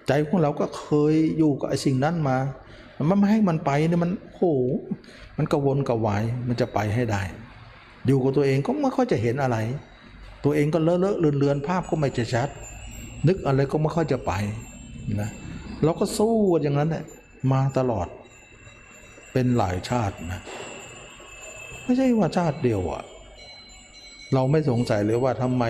[0.07, 2.37] ใจของเราก็เคยอยู่กับไอ้สิ่งนั้นมา
[3.09, 4.43] มันไม่ให้มันไปเนี่ยมันโอ้โห
[5.37, 7.21] มันกระวนกระวายมันจะไปให้ได้
[8.05, 9.57] อยู่กับตัวเองก็ไม่ค่อยจะเห็นอะไร
[10.43, 12.49] ตัวเองก็เลอะเลอะเลือนเลือนภาพก็ไม่จะชัด
[13.27, 14.31] นึกอะไรก็ไม่ค่อยจะไป
[15.21, 15.29] นะ
[15.83, 17.03] เราก็สู้กันอย่างนั้นแหละ
[17.51, 18.07] มาตลอด
[19.31, 20.41] เป็นหลายชาตินะ
[21.83, 23.03] ไม่ใช่ว่าชาติเดียวอะ
[24.33, 25.63] เราไม่สงสัยเลยว่าทำไม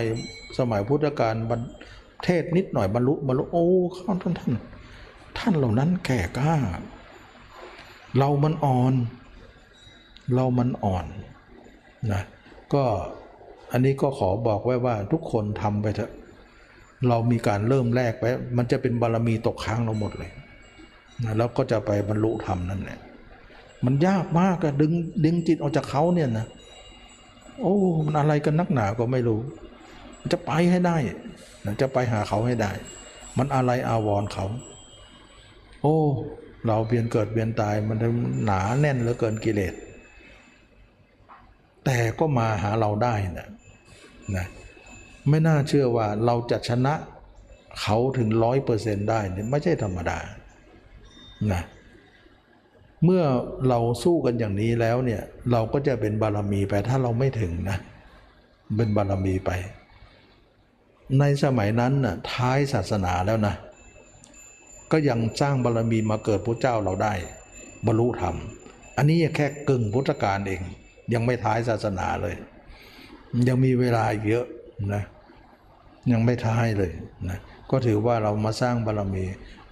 [0.58, 1.60] สมัยพุทธกาลบรร
[2.24, 3.66] เทศนิดหน่อยบรรลุบรรลุโอ้
[3.96, 4.52] ท่านท่านท่าน
[5.38, 6.54] ท่านเหล่านั้นแก่กล้า
[8.18, 8.94] เรามันอ่อน
[10.34, 11.06] เรามันอ่อน
[12.12, 12.22] นะ
[12.74, 12.84] ก็
[13.72, 16.12] อันนี้ก็ขอบอกไว้ว่าทุกคนทำไปเถอะ
[17.08, 18.24] เรามีการเริ่มแรกไป
[18.56, 20.30] มันจะเป็นบารมีตกค้างเราหมดเลย
[21.24, 22.98] นะแล้วก็จะไปบรรลุธรรมนั่นแหละ
[23.84, 24.92] มันยากมากอะดึง
[25.24, 26.46] ดึงจิตออกจากเขาเนี่ยนะ
[27.60, 27.74] โอ้
[28.06, 29.40] มันอะไรกันนักหนาก็ไม่รู้
[30.20, 30.96] มันจะไปให้ได้
[31.64, 32.70] นะจะไปหาเขาให้ได้
[33.38, 34.46] มันอะไรอาวรณ์เขา
[35.82, 35.96] โอ้
[36.66, 37.98] เราเบียนเกิดเบียนตายมัน
[38.44, 39.74] หนาแน่นเหลือเกินกิเลส
[41.84, 43.48] แต่ก็มาหาเราได้นะ
[44.36, 44.46] นะ
[45.28, 46.94] ไม่น่าเชื่อว่าเราจะชนะ
[47.80, 50.18] เขาถึงร้อยเปอร์เซนต์ได้เนี่ยไม่ใช่ธรรมดา
[51.52, 51.62] นะ
[53.04, 53.22] เมื่อ
[53.68, 55.22] เราสู้กันอย่างนี้แล้วเนี่ย
[55.52, 57.78] เราก็จะเป็นบารมีไปถ้าเราไม่ถึงนะ
[58.76, 59.50] เป็นบารมีไป
[61.18, 63.54] ในสมัยนั้นน่ะท้ายศาสนาแล้วนะ
[64.92, 67.14] ก็ยังสร้างบารมีมาเกิดพระเจ้าเราได้
[67.86, 68.36] บรรลุธรรม
[68.96, 70.60] อันนี้แค่กึ่งพุทธกาลเอง
[71.12, 72.34] ยังไม่ท้ายศาสนาเลย
[73.48, 74.44] ยังมีเวลาเยอะ
[74.94, 75.02] นะ
[76.12, 76.92] ยังไม่ท้ายเลย
[77.28, 77.38] นะ
[77.70, 79.24] ก็ถือว่าเรามาสร้างบารมี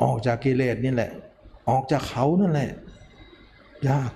[0.03, 1.11] ออกจากกิเลสนี่แหละ
[1.71, 2.71] ออกจากเขานั่นแหละ
[3.89, 4.11] ยาก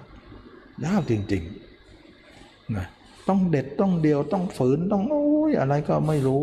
[0.87, 2.87] ยากจริงๆนะ
[3.29, 6.43] ต้องเด็ดต้องเดียวต้องฝืนต้องโอ้ยอะไรก็ไม่รู้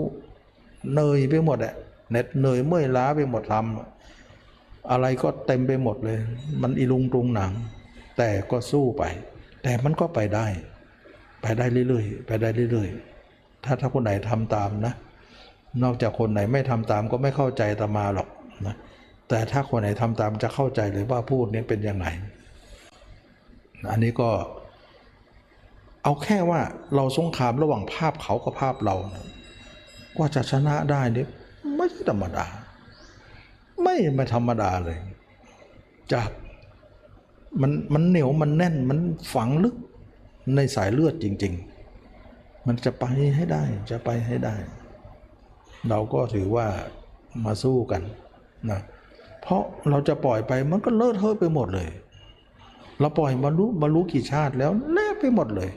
[0.93, 1.73] เหนอยไปหมดอะ
[2.09, 6.19] เหน็ดเหนื่อยเมื่อยล้าไปหมดทำอะไรก็เต็มไปหมดเลย
[6.61, 7.51] มันอีลุงตุงหนัง
[8.17, 9.03] แต่ก็สู้ไป
[9.63, 10.45] แต่มันก็ไปได้
[11.41, 14.93] ไปได้เรื่อยๆไปได้เรื่อยๆถ้าถ้าคนไหนทำตามนะ
[15.83, 18.27] นอกจากคนไหนไม่ทำตามก็ไม่เข้าใจตมาหรอก
[18.65, 18.75] นะ
[19.29, 22.05] แต่ถ้าคนไหนทำตามจะเข้าใจเลยว่าพูดนี้เป็นยังไง
[23.91, 24.29] อันนี้ก็
[26.03, 26.61] เอาแค่ว่า
[26.95, 29.25] เราสงครามระหว่างภาพเขากับภาพเรานะ
[30.15, 31.25] กว่าจะชนะได้นี่
[31.75, 32.45] ไม่ใช่ธรรมดา
[33.83, 34.97] ไม่ไม่ธรรมดาเลย
[36.13, 36.29] จาก
[37.61, 38.99] มันมันเหนียวมันแน่นมัน
[39.33, 39.75] ฝังลึก
[40.55, 41.53] ในสายเลือดจริง
[42.09, 43.05] ๆ มันจะไป
[43.35, 44.55] ให้ได้จะไปให้ได้
[45.89, 46.67] เราก็ถือว่า
[47.45, 48.01] มาสู้กัน
[48.71, 48.79] นะ
[49.41, 51.89] เพราะเราจะปล่อยไปมันก็เลอะเทอะไปหมดเลย
[52.99, 55.69] เราปล่อยมารู้มารู้กี่ชาติแล้วแลกไปหมดเลย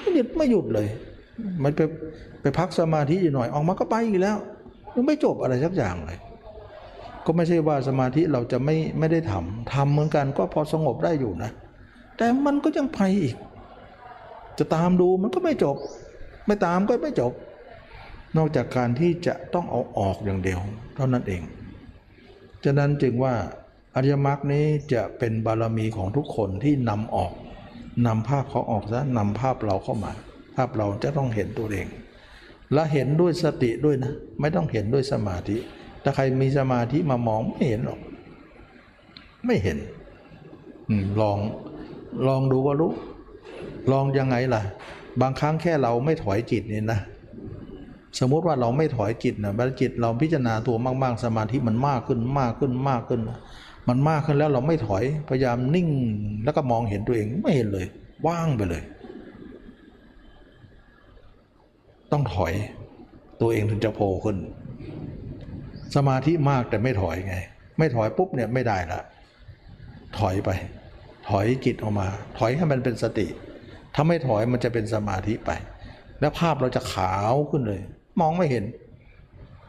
[0.00, 0.88] ไม่หยุดไม่หยุดเลย
[1.62, 1.80] มันไป
[2.40, 4.36] ไปพักสมาธิอยู่หน่อยออกมาก็ไปอีกแล้ว
[4.94, 6.18] ยังไม่จบอะไรสักอย่างเลย
[7.26, 11.50] ก็ไม่ใช่ว่าสมาธิเราจะไม่ไม่ได้ทำทำเหมือนกันก็พอสงบได้อยู่นะ
[12.16, 13.36] แต่มันก็ยังไปอีก
[14.58, 15.76] จะตามดูมันก็ไม่จบ
[16.46, 17.32] ไม่ตามก็ไม่จบ
[18.36, 20.60] นอกจากการที่จะต้องเอาออกอย่างเดียว
[20.96, 21.42] เท่านั้นเอง
[22.64, 23.34] ฉะนั้นจึงว่า
[23.94, 27.32] อริยมรรคนี้จะเป็นบารมีของทุกคนที่นำออก
[28.06, 30.12] นำภาพเขาออกซะนำภาพเราเข้ามา
[30.56, 31.86] ภาพเราจะต้องเห็นตัวเอง
[32.72, 35.56] และเห็นด้วยสติด้วยนะ ไม่ต้องเห็นด้วยสมาธิ
[36.02, 38.00] ถ้าใครมีสมาธิมามองไม่เห็นหรอก
[39.46, 39.78] ไม่เห็น
[40.88, 40.90] อ
[41.20, 41.38] ลอง
[42.26, 42.92] ลองดูก็รู้
[43.92, 44.62] ลองยังไงล่ะ
[45.20, 47.00] บางครั้งแค่เราไม่ถอยจิตนี่นะ
[48.18, 53.20] สมมุติว่าเราไม่ถอยจิตนะบัจิตเราพิจารณาตัวมากๆ สมาธิมันมากขึ้นมากขึ้นมากขึ้น
[53.88, 55.88] มันมากขึ้นแล้วเราไม่ถอยพยายามนิ่ง
[56.44, 57.86] แล้วก็มองเห็นตัวเองไม่เห็นเลย
[58.26, 58.82] ว่างไปเลย
[62.12, 62.52] ต้องถอย
[63.40, 64.36] ตัวเองถึงจะโผล่ขึ้น
[65.96, 67.36] สมาธิมากแต่ไม่ถอยไง
[67.78, 69.00] ไม่ถอยปุ๊บเนี่ยไม่ได้ละ
[70.18, 70.50] ถอยไป
[71.28, 72.06] ถอยจิตออกมา
[72.38, 73.26] ถอยให้มันเป็นสติ
[73.94, 75.50] ถ้าไม่ถอยมันจะเป็นสมาธิไป
[76.20, 77.80] แล้วภาพเราจะขาวขึ้นเลย
[78.20, 78.64] มองไม่เห็น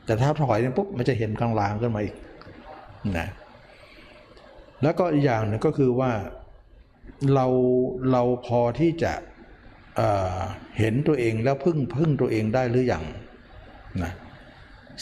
[0.05, 2.15] แต่ถ้าถอยเนี่ยปุ๊บมันจะเห็นกลางๆขึ้นมาอีก
[3.17, 3.27] นะ
[4.83, 6.11] แล้วก็อีกอย่างหนึ่งก็คือว่า
[7.33, 7.47] เรา
[8.11, 9.13] เราพอที่จะ
[9.95, 13.03] เเห็นตัวเองแล้วพึ่งพึ่งตัวเองได้หรืออยัง
[14.03, 14.11] นะ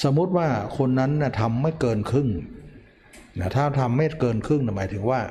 [0.03, 0.47] สมมติว่า
[0.77, 2.29] คนนั้นนะทำไม่เกินครึ่ง
[3.39, 5.21] นะถ้าทำไม่เกินครึ่งนะหมายถึงว่า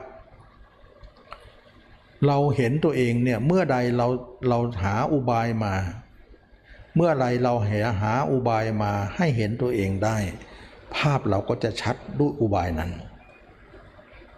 [2.26, 4.06] เราเห็นตัวเองเนี่ยเมื่อใดเรา
[4.48, 5.74] เราหาอุบายมา
[6.96, 10.16] เมื่อไรเราหาหาอุบายมาให้เห็นตัวเองได้
[10.96, 12.90] ภาพเราก็จะชัดด้วยอุบายนั้น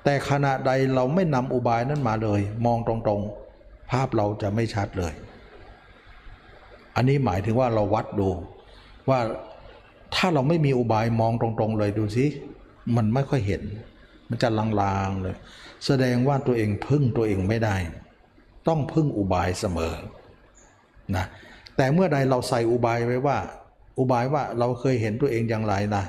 [0.05, 5.13] แต่ขณะใดเราไม่นำอุบายนั้นมาเลย มองตรงๆ ภาพเราจะไม่ชัดเลย
[6.97, 8.29] อันนี้หมายถึงว่าเราวัดดู
[9.09, 9.21] ว่า
[10.15, 12.27] ถ้าเราไม่มีอุบายมองตรงๆ เลยดูสิ
[12.97, 13.63] มันไม่ค่อยเห็น
[14.29, 15.37] มันจะลางๆเลย
[15.87, 17.77] แสดงว่าตัวเองพึ่งตัวเองไม่ได้
[18.69, 19.95] ต้องพึ่งอุบายเสมอ
[21.17, 21.27] นะ
[21.83, 23.39] แต่เมื่อใดเราใส่อุบายไว้ว่า
[23.99, 26.05] อุบายว่าเราเคยเห็นตัวเองอย่างไรนะ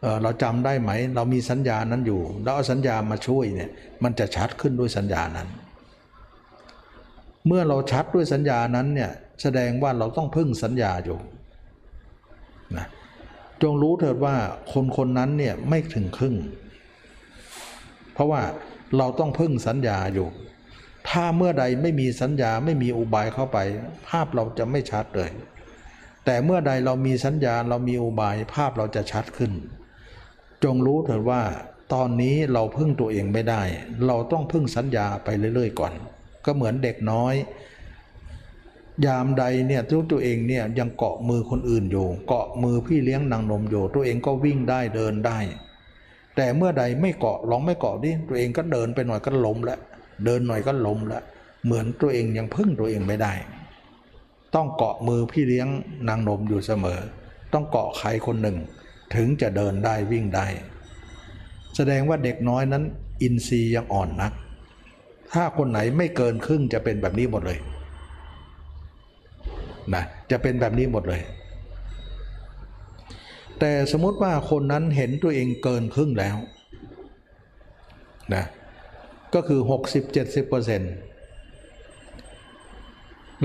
[0.00, 3.70] เเราจำได้ไหม เรามีสัญญานั้นอยู่ แล้วเอาสัญญามาช่วยเนี่ย
[4.02, 5.48] มันจะชัดขึ้นด้วยสัญญานั้น
[7.46, 9.10] เมื่อเราชัดด้วยสัญญานั้นเนี่ย
[9.42, 11.18] แสดงว่าเราต้องพึ่งสัญญาอยู่
[12.76, 12.86] นะ
[13.62, 14.34] จงรู้เถิดว่า
[14.72, 16.36] คนคนนั้นเนี่ยไม่ถึงครึ่ง
[18.12, 18.42] เพราะว่า
[18.98, 20.28] เราต้องพึ่งสัญญาอยู่
[21.08, 23.58] ถ้าเมื่อใดไม่มีสัญญาไม่มีอุบายเข้าไป
[24.08, 25.30] ภาพเราจะไม่ชัดเลย
[26.24, 29.52] แต่เมื่อใดเรามีสัญญาเรามีอุบายภาพเราจะชัดขึ้น
[30.64, 31.42] จงรู้เถิดว่า
[31.94, 33.62] ตอนนี้เราพึ่งตัวเองไม่ได้
[34.06, 35.92] เราต้องพึ่งสัญญาไปเรื่อยๆ ก่อน
[36.44, 37.34] ก็เหมือนเด็กน้อย
[39.06, 45.38] ยามใดเนี่ยตัวตัวเองเนี่ยยังเกาะมือคนอื่นอยู่ เกาะมือพี่เลี้ยงนางนมอยู่ ตัวเองก็วิ่งได้เดินได้
[46.36, 49.80] แต่เมื่อใดไม่เกาะลองไม่เกาะดิตัวเองก็เดินไปหน่อยก็ล้มแล้ว
[50.24, 51.22] เดินหน่อยก็ล้มแล้ว
[51.64, 53.32] เหมือนตัวเองยังพึ่งตัวเองไม่ได้
[54.54, 55.68] ต้องเกาะมือพี่เลี้ยง
[56.08, 57.00] นางนมอยู่เสมอ
[57.52, 58.56] ต้องเกาะใครคนหนึ่ง
[59.14, 60.46] ถึงจะเดินได้วิ่งได้
[61.76, 62.84] แสดงว่าเด็กน้อยนั้น
[63.22, 64.32] อินทรีย์ยังอ่อนนัก
[65.32, 67.58] ถ้าคนไหนไม่เกินครึ่งจะเป็นแบบนี้หมดเลย
[69.94, 71.20] นะจะเป็นแบบนี้หมดเลย
[73.60, 76.36] แต่สมมติว่าคนนั้นเห็นตัวเองเกินครึ่งแล้ว
[78.34, 78.44] นะ
[79.34, 79.70] ก็คือ 60-70%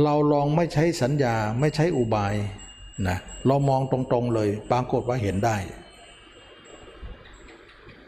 [0.03, 2.33] เราลองไม่ใช้สัญญาไม่ใช้อุบาย
[3.07, 3.17] นะ
[3.47, 5.57] เรามองตรงๆเลย ปรากฏว่าเห็นได้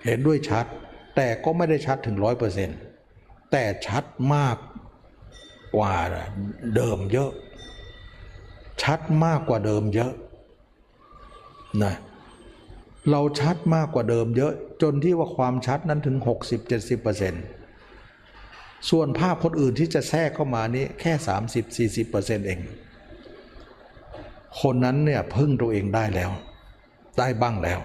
[0.05, 0.65] เห็นด้วยชัด
[1.15, 2.15] แต่ก็ไม่ได้ชัดถึง
[2.83, 4.03] 100%แต่ชัด
[4.35, 4.57] มาก
[5.75, 5.95] กว่า
[6.75, 7.31] เดิมเยอะ
[8.83, 10.13] ชัดมากกว่าเดิมเยอะ
[11.83, 11.93] นะ
[13.11, 16.25] เราชัดมากกว่าเดิมเยอะจนที่ว่าความชัดนั้นถึง 60-70%
[18.89, 21.14] ส่วนภาพคนอื่นที่จะแทรกเข้ามานี้แค่
[21.80, 22.60] 30-40%เอง
[24.61, 26.31] คนนั้นเนี่ยพึ่งตัวเองได้แล้ว
[27.19, 27.80] ได้บ้างแล้ว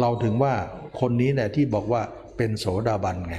[0.00, 0.54] เราถึงว่า
[1.00, 2.02] คนนี้เนี่ยที่บอกว่า
[2.36, 3.36] เป็นโสดาบันไง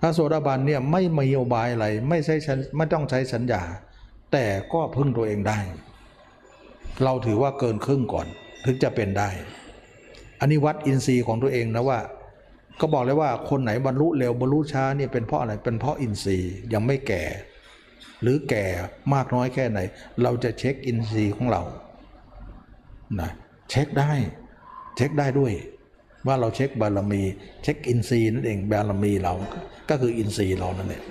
[0.00, 2.34] ถ้าโสดาบันเนี่ยไม่มีอุบายอะไรไม่ใช่
[2.76, 3.62] ไม่ต้องใช้สัญญา
[4.32, 5.58] แต่ก็พึ่งตัวเองได้
[7.04, 8.26] เราถือว่าเกินครึ่งก่อน
[8.64, 9.30] ถึงจะเป็นได้
[10.40, 11.98] อันนี้วัดอินทรีย์ของตัวเองนะว่า
[12.80, 17.24] ก็บอกเลยว่าคนไหนบรรลุเร็วบรรลุช้าเนี่ยเป็นเพราะอะไรเป็นเพราะอินทรีย์ยังไม่แก่
[18.22, 18.64] หรือแก่
[19.14, 19.78] มากน้อยแค่ไหน
[20.22, 21.62] เราจะเช็คอินทรีย์ของเรา
[23.20, 23.30] นะ
[23.70, 24.12] เช็คได้
[24.96, 25.52] เช็คได้ด้วย
[26.26, 27.22] ว่าเราเช็คบารมี
[27.62, 29.34] เช็คอินทรีย์นั่นเองบารมีเรา
[29.90, 31.04] ก็คืออินทรีย์เรานั่นเอง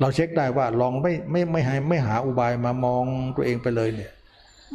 [0.00, 3.04] เราเช็คได้ว่าลองไม่ไม่ไม่ให้ไม่หาอุบายมามอง
[3.36, 4.10] ตัวเองไปเลยเนี่ย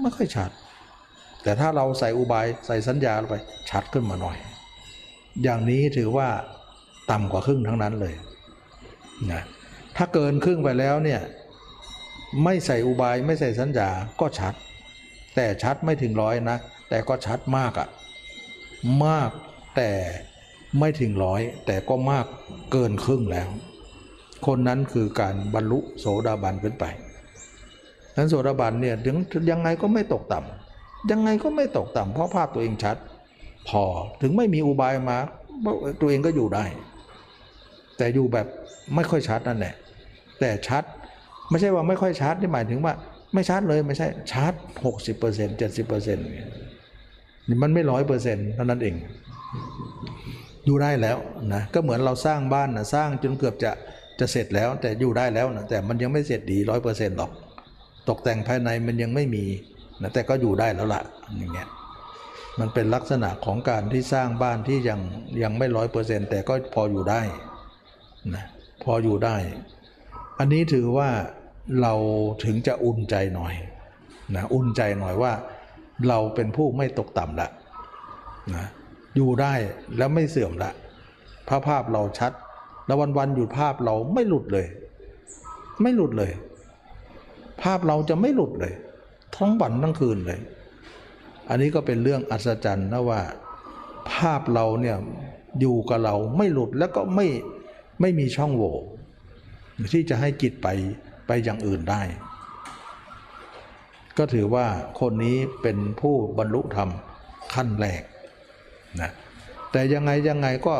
[0.01, 0.49] ไม่ค่อยชัด
[1.43, 3.35] แต่ถ้าเราใส่อุบายใส่สัญญาลงไป
[3.69, 4.37] ชัดขึ้นมาหน่อย
[5.43, 6.27] อย่างนี้ถือว่า
[7.11, 8.13] ต่ำกว่าครึ่งทั้งนั้นเลย
[9.31, 9.41] นะ
[9.97, 11.21] ถ้าเกินครึ่งไปแล้วเนี่ย
[12.43, 13.89] ไม่ใส่อุบายไม่ใส่สัญญา
[14.19, 14.53] ก็ชัด
[15.35, 16.57] แต่ชัดไม่ถึงร้อยนะ
[16.89, 17.87] แต่ก็ชัดมากอะ
[19.05, 19.29] มาก
[19.75, 19.91] แต่
[20.79, 22.25] ไม่ถึงร้อยแต่ก็มาก
[22.71, 23.49] เกินครึ่งแล้ว
[24.47, 26.85] คนนั้นคือการบรรลุโสดาบันขึ้นไป
[28.17, 29.15] นั้นโสดาบันเนี่ยถึง
[29.51, 32.97] ยังไงก็ไม่ตกต่ำยังไงก็ไม่ตกต่ำเพราะภาพตัวเองชัด
[33.69, 33.83] พอ
[34.21, 35.17] ถึงไม่มีอุบายมา
[36.01, 36.65] ตัวเองก็อยู่ได้
[37.97, 38.47] แต่อยู่แบบ
[38.95, 39.73] ไม่ค่อยชัดนั่นแหละ
[40.39, 40.83] แต่ชัด
[41.49, 42.93] ไม่ใช่ว่าไม่ค่อยชัดที่หมายถึงว่า
[43.33, 46.19] ไม่ชัดเลยไม่ใช่ชัด60% 70%น
[47.47, 48.95] นี่มันไม่ร้อยเปอร์เซ็นต์เท่านั้นเอง
[50.65, 51.17] อยู่ได้แล้ว
[51.53, 53.71] นะก็เหมือนเราสร้างบ้านนะสร้างจนเกือบจะ
[54.19, 57.31] จะเสร็จแล้ว แต่อยู่ได้แล้วนะแต่มันยังไม่เสร็จดีร้อยเปอร์เซ็นต์หรอก
[58.09, 59.45] ตกแต่งภายในมันยังไม่มี
[60.01, 61.01] นะแต่ก็อยู่ได้แล้วล่ะ
[61.37, 61.67] อย่างเงี้ย
[62.59, 64.99] มันเป็นลักษณะของการที่สร้างบ้านที่ยัง
[65.43, 67.21] ยังไม่ร้อยเปอร์เซ็นต์แต่ก็พออยู่ได้
[68.35, 68.45] นะ
[68.83, 69.35] พออยู่ได้
[70.39, 71.09] อันนี้ถือว่า
[71.81, 71.93] เรา
[72.43, 73.53] ถึงจะอุ่นใจหน่อย
[74.35, 75.33] นะอุ่นใจหน่อยว่า
[76.07, 77.49] เราเป็นผู้ไม่ตกต่ำละ
[78.55, 78.65] นะ
[79.15, 79.53] อยู่ได้
[79.97, 80.71] แล้วไม่เสื่อมละ
[81.47, 82.31] ภาพภาพเราชัด
[82.85, 84.67] แล้ววันๆอยู่ภาพเราไม่หลุดเลย
[85.81, 86.31] ไม่หลุดเลย
[87.61, 88.73] ภาพเราจะไม่หลุดเลย
[89.35, 90.39] ทั้งวันทั้งคืนเลย
[91.49, 93.21] อันนี้ก็เป็นเรื่องอัศจรรย์นะว่า
[94.11, 94.97] ภาพเราเนี่ย
[95.59, 97.27] อยู่กับเราไม่หลุดแล้วก็ไม่
[98.01, 98.75] ไม่มีช่องโหว่
[99.93, 100.67] ที่จะให้จิตไป
[101.27, 102.01] ไปอย่างอื่นได้
[104.17, 104.65] ก็ถือว่า
[104.99, 106.89] คนนี้เป็นผู้บรรลุธรรม
[107.53, 108.01] ขั้นแรก
[109.01, 109.11] นะ
[109.71, 110.75] แต่ยังไงยังไงก็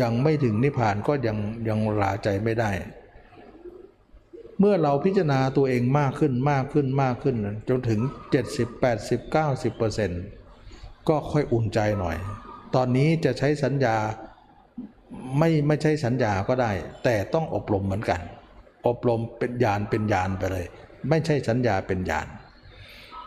[0.00, 1.36] ยังไม่ถึงนิพพานก็ยัง
[1.68, 2.70] ยังลาใจไม่ได้
[4.64, 7.36] เมื่อเราพิจารณาตัวเองมากขึ้นมากขึ้นมากขึ้น
[7.68, 8.00] จนถึง
[8.40, 10.22] 70 80 90เปอร์เซ็นต์
[11.08, 12.16] ก็ค่อยอุ่นใจหน่อย
[12.74, 13.96] ตอนนี้จะใช้สัญญา
[15.38, 16.72] ไม่ไม่ใช่สัญญาก็ได้
[17.04, 18.20] แต่ต้องอบรมเหมือนกัน
[18.88, 20.66] อบรมเป็นญาณเป็นญาณไปเลย
[21.08, 22.26] ไม่ใช่สัญญาเป็นญาณ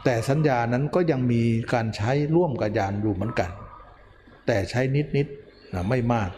[0.03, 1.41] แต่สัญญานั้นก็ยังมี
[1.73, 3.51] การใช้ร่วมกับญาณอยู่เหมือนกัน
[4.45, 5.19] แต่ใช้นิดๆน
[5.73, 6.29] นะไม่มาก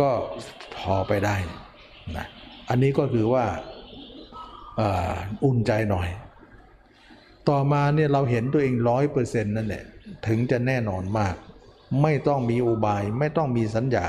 [0.00, 0.10] ก็
[0.76, 1.36] พอไปได้
[2.16, 2.26] นะ
[2.68, 3.44] อันนี้ก็คือว่า
[5.44, 6.08] อุ่นใจหน่อย
[7.48, 9.84] ต่อมาเนี่ยเราเห็นตัวเองร้อยเปอร์เซ็นต์นั่นแหละ
[10.26, 11.34] ถึงจะแน่นอนมาก
[12.02, 14.06] ไม่ต้องมีอุบาย ไม่ต้องมีสัญญา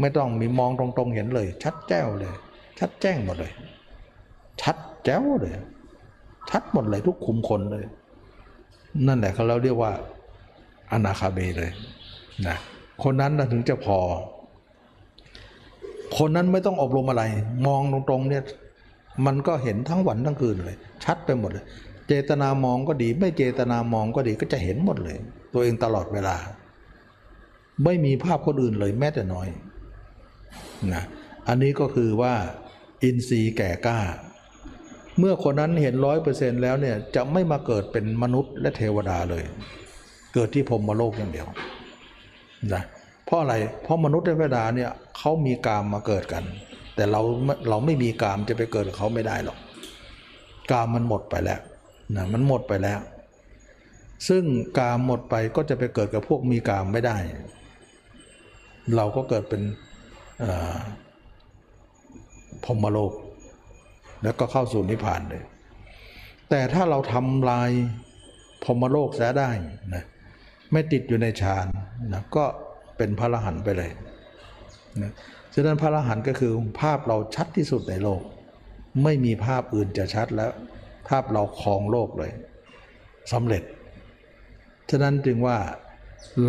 [0.00, 2.34] ไม่ต้องมีมองตรงๆเห็นเลย ชัดแจ้วเลย
[2.78, 3.52] ชัดแจ้งหมดเลย
[4.62, 5.54] ชัดแจ้วเลย
[6.50, 7.84] ชัดหมดเลยทุกคุมคนเลย
[9.06, 9.92] นั่นแหละเขาเราเรียกว่า
[10.92, 11.70] อนาคาเบเลย
[12.46, 12.56] นะ
[13.02, 13.98] คนนั้นถึงจะพอ
[16.18, 17.24] คนนั้นไม่ต้องอบรมอะไร
[17.66, 18.42] มองตรงๆเนี่ย
[19.26, 21.66] มันก็เห็นทั้งวันทั้งคืนเลย ชัดไปหมดเลย
[22.08, 25.16] เจตนามองก็ดี ไม่เจตนามองก็ดีก็จะเห็นหมดเลย
[25.52, 26.36] ตัวเองตลอดเวลา
[27.84, 29.48] ไม่มีภาพคนอื่นเลยแม้แต่น้อย
[30.92, 31.02] นะ
[31.48, 32.34] อันนี้ก็คือว่า
[33.02, 33.98] อินทรีย์แก่กล้า
[35.18, 39.44] เมื่อคนนั้นเห็นร้อยเปอร์เซ็นต์แล้วเนี่ยจะไม่มาเกิดเป็นมนุษย์และเทวดาเลย
[40.34, 41.48] เกิดที่พรมโลกอย่างเดียว
[42.74, 42.82] นะ
[43.24, 46.44] เพราะอะไรเพราะมนุษย์และเทวดาเนี่ยเขามีกามมาเกิดกัน
[46.94, 47.20] แต่เรา
[47.68, 49.58] เราไม่มีกามจะไปเกิดกับเขาไม่ได้หรอก
[50.70, 51.60] กามมันหมดไปแล้ว
[52.16, 53.00] นะมันหมดไปแล้ว
[54.28, 54.44] ซึ่ง
[54.78, 57.16] กามหมดไปก็จะไปเกิดกับพวกมีกามไม่ได้
[58.96, 59.62] เราก็เกิดเป็น
[62.64, 63.12] พรมโลก
[64.22, 65.42] แล้วก็เข้าสู่นิพพานเลย
[66.50, 67.70] แต่ถ้าเราทำลาย
[68.64, 69.50] พรมโลกแสได้
[69.94, 70.04] นะ
[70.72, 71.66] ไม่ติดอยู่ในฌาน
[72.12, 72.44] นะก็
[72.96, 73.90] เป็นพระรหันต์ไปเลย
[75.02, 75.12] นะ
[75.54, 78.22] ฉะนั้นพระอรหันต์ก็คือภาพเราชัดที่สุดในโลก
[79.02, 80.52] ไม่มีภาพอื่นจะชัดแล้ว
[81.08, 82.32] ภาพเราครองโลกเลย
[83.32, 83.62] สำเร็จ
[84.90, 85.58] ฉะนั้นจึงว่า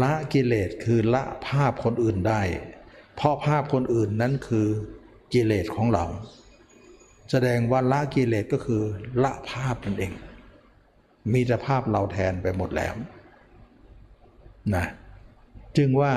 [0.01, 2.41] ละกิเลสคือละภาพคนอื่นได้
[3.15, 4.67] เพราะภาพคนอื่นนั้นคือ
[5.33, 6.05] กิเลสของเรา
[7.31, 8.81] แสดงว่าละกิเลสก็คือ
[9.23, 10.13] ละภาพนั่นเอง
[11.33, 12.93] มีแต่ภาพเราแทนไปหมดแล้ว
[14.75, 14.85] นะ
[15.77, 16.13] จึงว่า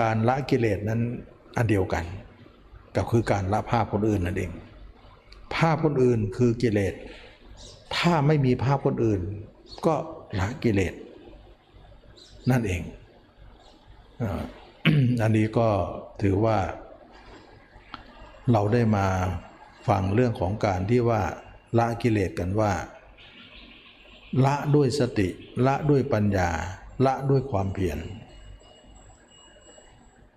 [0.00, 1.00] การละกิเลสนั้น
[1.56, 2.04] อันเดียวกัน
[2.96, 4.52] ก็คือการละภาพคนอื่นนั่นเอง
[5.54, 6.94] ภาพคนอื่นคือกิเลส
[7.96, 9.20] ถ้าไม่มีภาพคนอื่น
[9.86, 9.94] ก็
[10.40, 10.94] ละกิเลส
[12.50, 12.82] นั่นเอง
[15.22, 15.68] อันนี้ก็
[16.22, 16.58] ถือว่า
[18.52, 19.06] เราได้มา
[19.88, 21.22] ฟังเรื่องของการที่ว่า
[21.78, 22.72] ละกิเลสกันว่า
[24.44, 25.28] ละด้วยสติ
[25.66, 26.50] ละด้วยปัญญา
[27.06, 27.98] ละด้วยความเพียร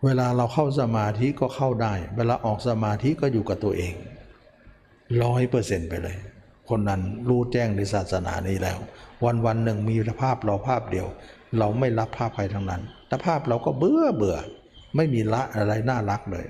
[0.06, 3.94] เวลาเราเข้าสมาธิก็เข้าได้ เวลาออกสมาธิก็อยู่กับตัวเอง
[5.24, 6.18] ร้อยเปอร์เซ็นต์ไปเลย
[6.70, 8.78] คนนั้นรู้แจ้งในศาสนานี้แล้ว
[9.26, 11.08] วันวันหนึ่งมีภาพเราภาพเดียว
[11.58, 14.38] เราไม่รับภาพใครทั้งนั้นแต่ภาพเราก็เบื่อเบื่อ
[14.96, 16.46] ไม่มีละอะไรน่ารักเลย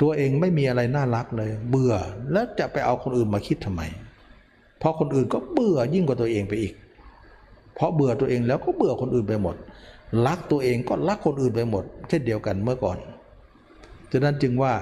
[0.00, 1.94] ตัวเองไม่มีอะไรน่ารักเลย เบื่อ
[2.32, 3.82] แล้วจะไปเอาคนอื่นมาคิดทำไม
[4.78, 6.74] เพราะคนอื่นก็เบื่อยิ่งกว่าตัวเองไปอีก
[7.74, 9.56] เพราะเบื่อตัวเองแล้วก็เบื่อคนอื่นไปหมด
[10.26, 12.98] รักตัวเองก็รักคนอื่นไปหมด เช่นเดียวกันเมื่อก่อน
[14.12, 14.72] ฉะนั้นจึงว่า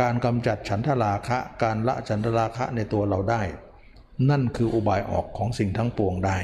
[0.00, 3.42] การกำจัดฉันทราคะ การละฉันทราคะในตัวเราได้
[4.30, 6.36] นั่นคืออุบายออกของสิ่งทั้งปวงได้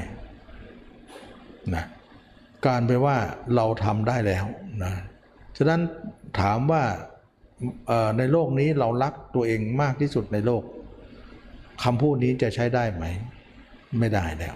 [1.75, 1.85] นะ
[2.67, 3.17] การไปว่า
[3.55, 4.45] เราทำได้แล้ว
[4.83, 4.93] นะ
[5.57, 5.81] ฉะนั้น
[6.39, 6.83] ถามว่า
[8.17, 10.63] ในโลกนี้เรารักตัวเองมากที่สุดในโลก
[11.83, 13.05] คำพูดนี้จะใช้ได้ไหม
[13.99, 14.55] ไม่ได้แล้ว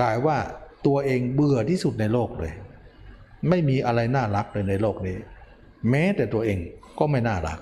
[0.00, 0.36] กลายว่า
[0.86, 2.54] ตัวเองเบื่อที่สุดในโลกเลย
[3.48, 5.16] ไม่มีอะไรน่ารักเลยในโลกนี้
[5.90, 6.58] แม้แต่ตัวเอง
[6.98, 7.58] ก็ไม่น่ารัก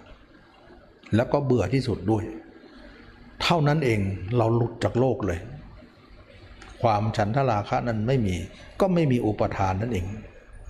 [1.14, 2.24] แล้วก็เบื่อที่สุดด้วย
[3.42, 4.00] เท่านั้นเอง
[4.36, 5.40] เราหลุดจากโลกเลย
[6.82, 8.36] ความฉันทราคะนั้นไม่มี
[8.80, 10.06] ก็ไม่มีอุปทานนั่นเอง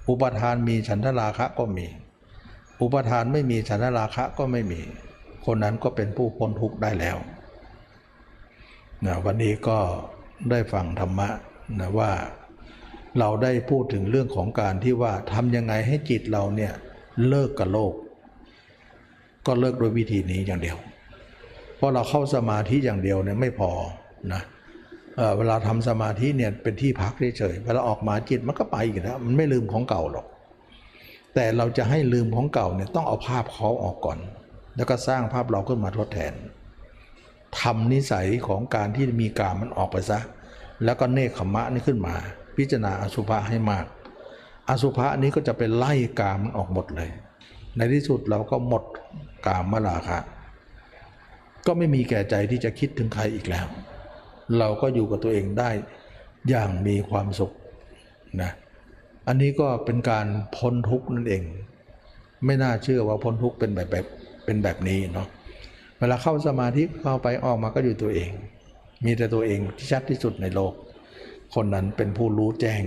[0.08, 1.86] อุปทานมีฉันทราคะก็มี
[2.82, 4.80] อุปทานไม่มีฉันทราคะก็ไม่มี
[5.46, 7.16] คนนั้นก็เป็นผู้พ้นทุกข์ได้แล้ว
[9.06, 9.78] นะวันนี้ก็
[10.50, 11.28] ได้ฟังธรรมะ
[11.80, 12.10] นะว่า
[13.18, 16.72] เราได้พูดถึงเรื่องของการที่ว่าทำยังไงให้จิตเราเนี่ย
[17.28, 17.92] เลิกกับโลก
[19.46, 20.78] ก็เลิกโดยวิธีนี้อย่างเดียว
[21.76, 23.70] เพราะเราเข้าสมาธิอย่างเดียวเนี่ยไม่พอ
[24.32, 24.42] นะ
[25.16, 30.26] เเวลาทำสมาธิเนี่ยเป็นที่พักเฉยๆเวลาออกมาจิตมันก็ไปอีกแล้วมันไม่ลืมของเก่าหรอก
[31.34, 34.18] แต่เราจะให้ลืมของเก่าเนี่ยต้องเอาภาพเขาออกก่อน
[34.76, 36.32] แล้วก็สร้างภาพเราขึ้นมาทดแทน
[37.60, 40.18] ทำนิสัยของการที่มีกามมันออกไปซะ
[40.84, 42.14] แล้วก็เนคขมะนี่ขึ้นมา
[42.58, 43.86] พิจารณาอสุภะให้มาก
[44.68, 47.10] อสุภะนี้ก็จะเป็นไล่กามมันออกหมดเลย
[47.76, 48.84] ในที่สุดเราก็หมด
[49.46, 50.18] กามมาลาคะ
[51.66, 53.66] ก็ไม่มีแก่ใจที่จะคิดถึงใครอีกแล้ว
[54.58, 55.70] เราก็อยู่กับตัวเองได้
[56.48, 57.52] อย่างมีความสุข
[58.42, 58.50] นะ
[59.26, 60.26] อันนี้ก็เป็นการ
[60.56, 61.42] พ้นทุกข์นั่นเอง
[62.44, 64.06] ไม่น่าเชื่อว่าพ้นทุกข์เป็นแบบแบบ
[64.44, 65.28] เป็นแบบนี้เนาะ
[65.98, 68.30] เวลาเข้าสมาธิเข้าไปออกมาก็อยู่ตัวเอง
[69.04, 70.72] มีแต่ตัวเองที่ชัดที่สุดในโลก
[71.54, 72.82] คนนั้นเป็นผู้รู้แจ้ง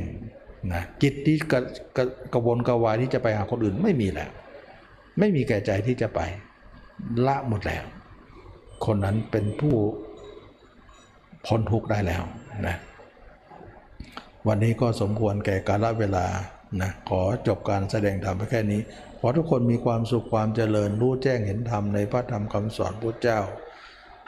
[0.74, 1.60] นะจิตที่กระ
[1.98, 4.30] กระกระวนกระวายที่จะไปหาคนอื่นไม่มีแล้ว
[5.20, 6.20] ไม่มีแก่ใจที่จะไป
[7.28, 7.84] ละหมดแล้ว
[8.86, 9.76] คนนั้นเป็นผู้
[11.46, 12.24] พ้นทุกข์ได้แล้ว
[12.68, 12.76] นะ
[14.48, 16.26] วันนี้ก็สมควรแก่กาลเวลา
[16.82, 18.82] นะขอจบการแสดงธรรมไปแค่นี้
[19.20, 23.40] ขอทุกคนมีความสุขความเจริญรู้แจ้งเห็นธรรมในพระธรรมคำสอนพระเจ้า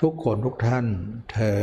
[0.01, 0.85] ทุกคนทุกท่าน
[1.31, 1.55] เทอ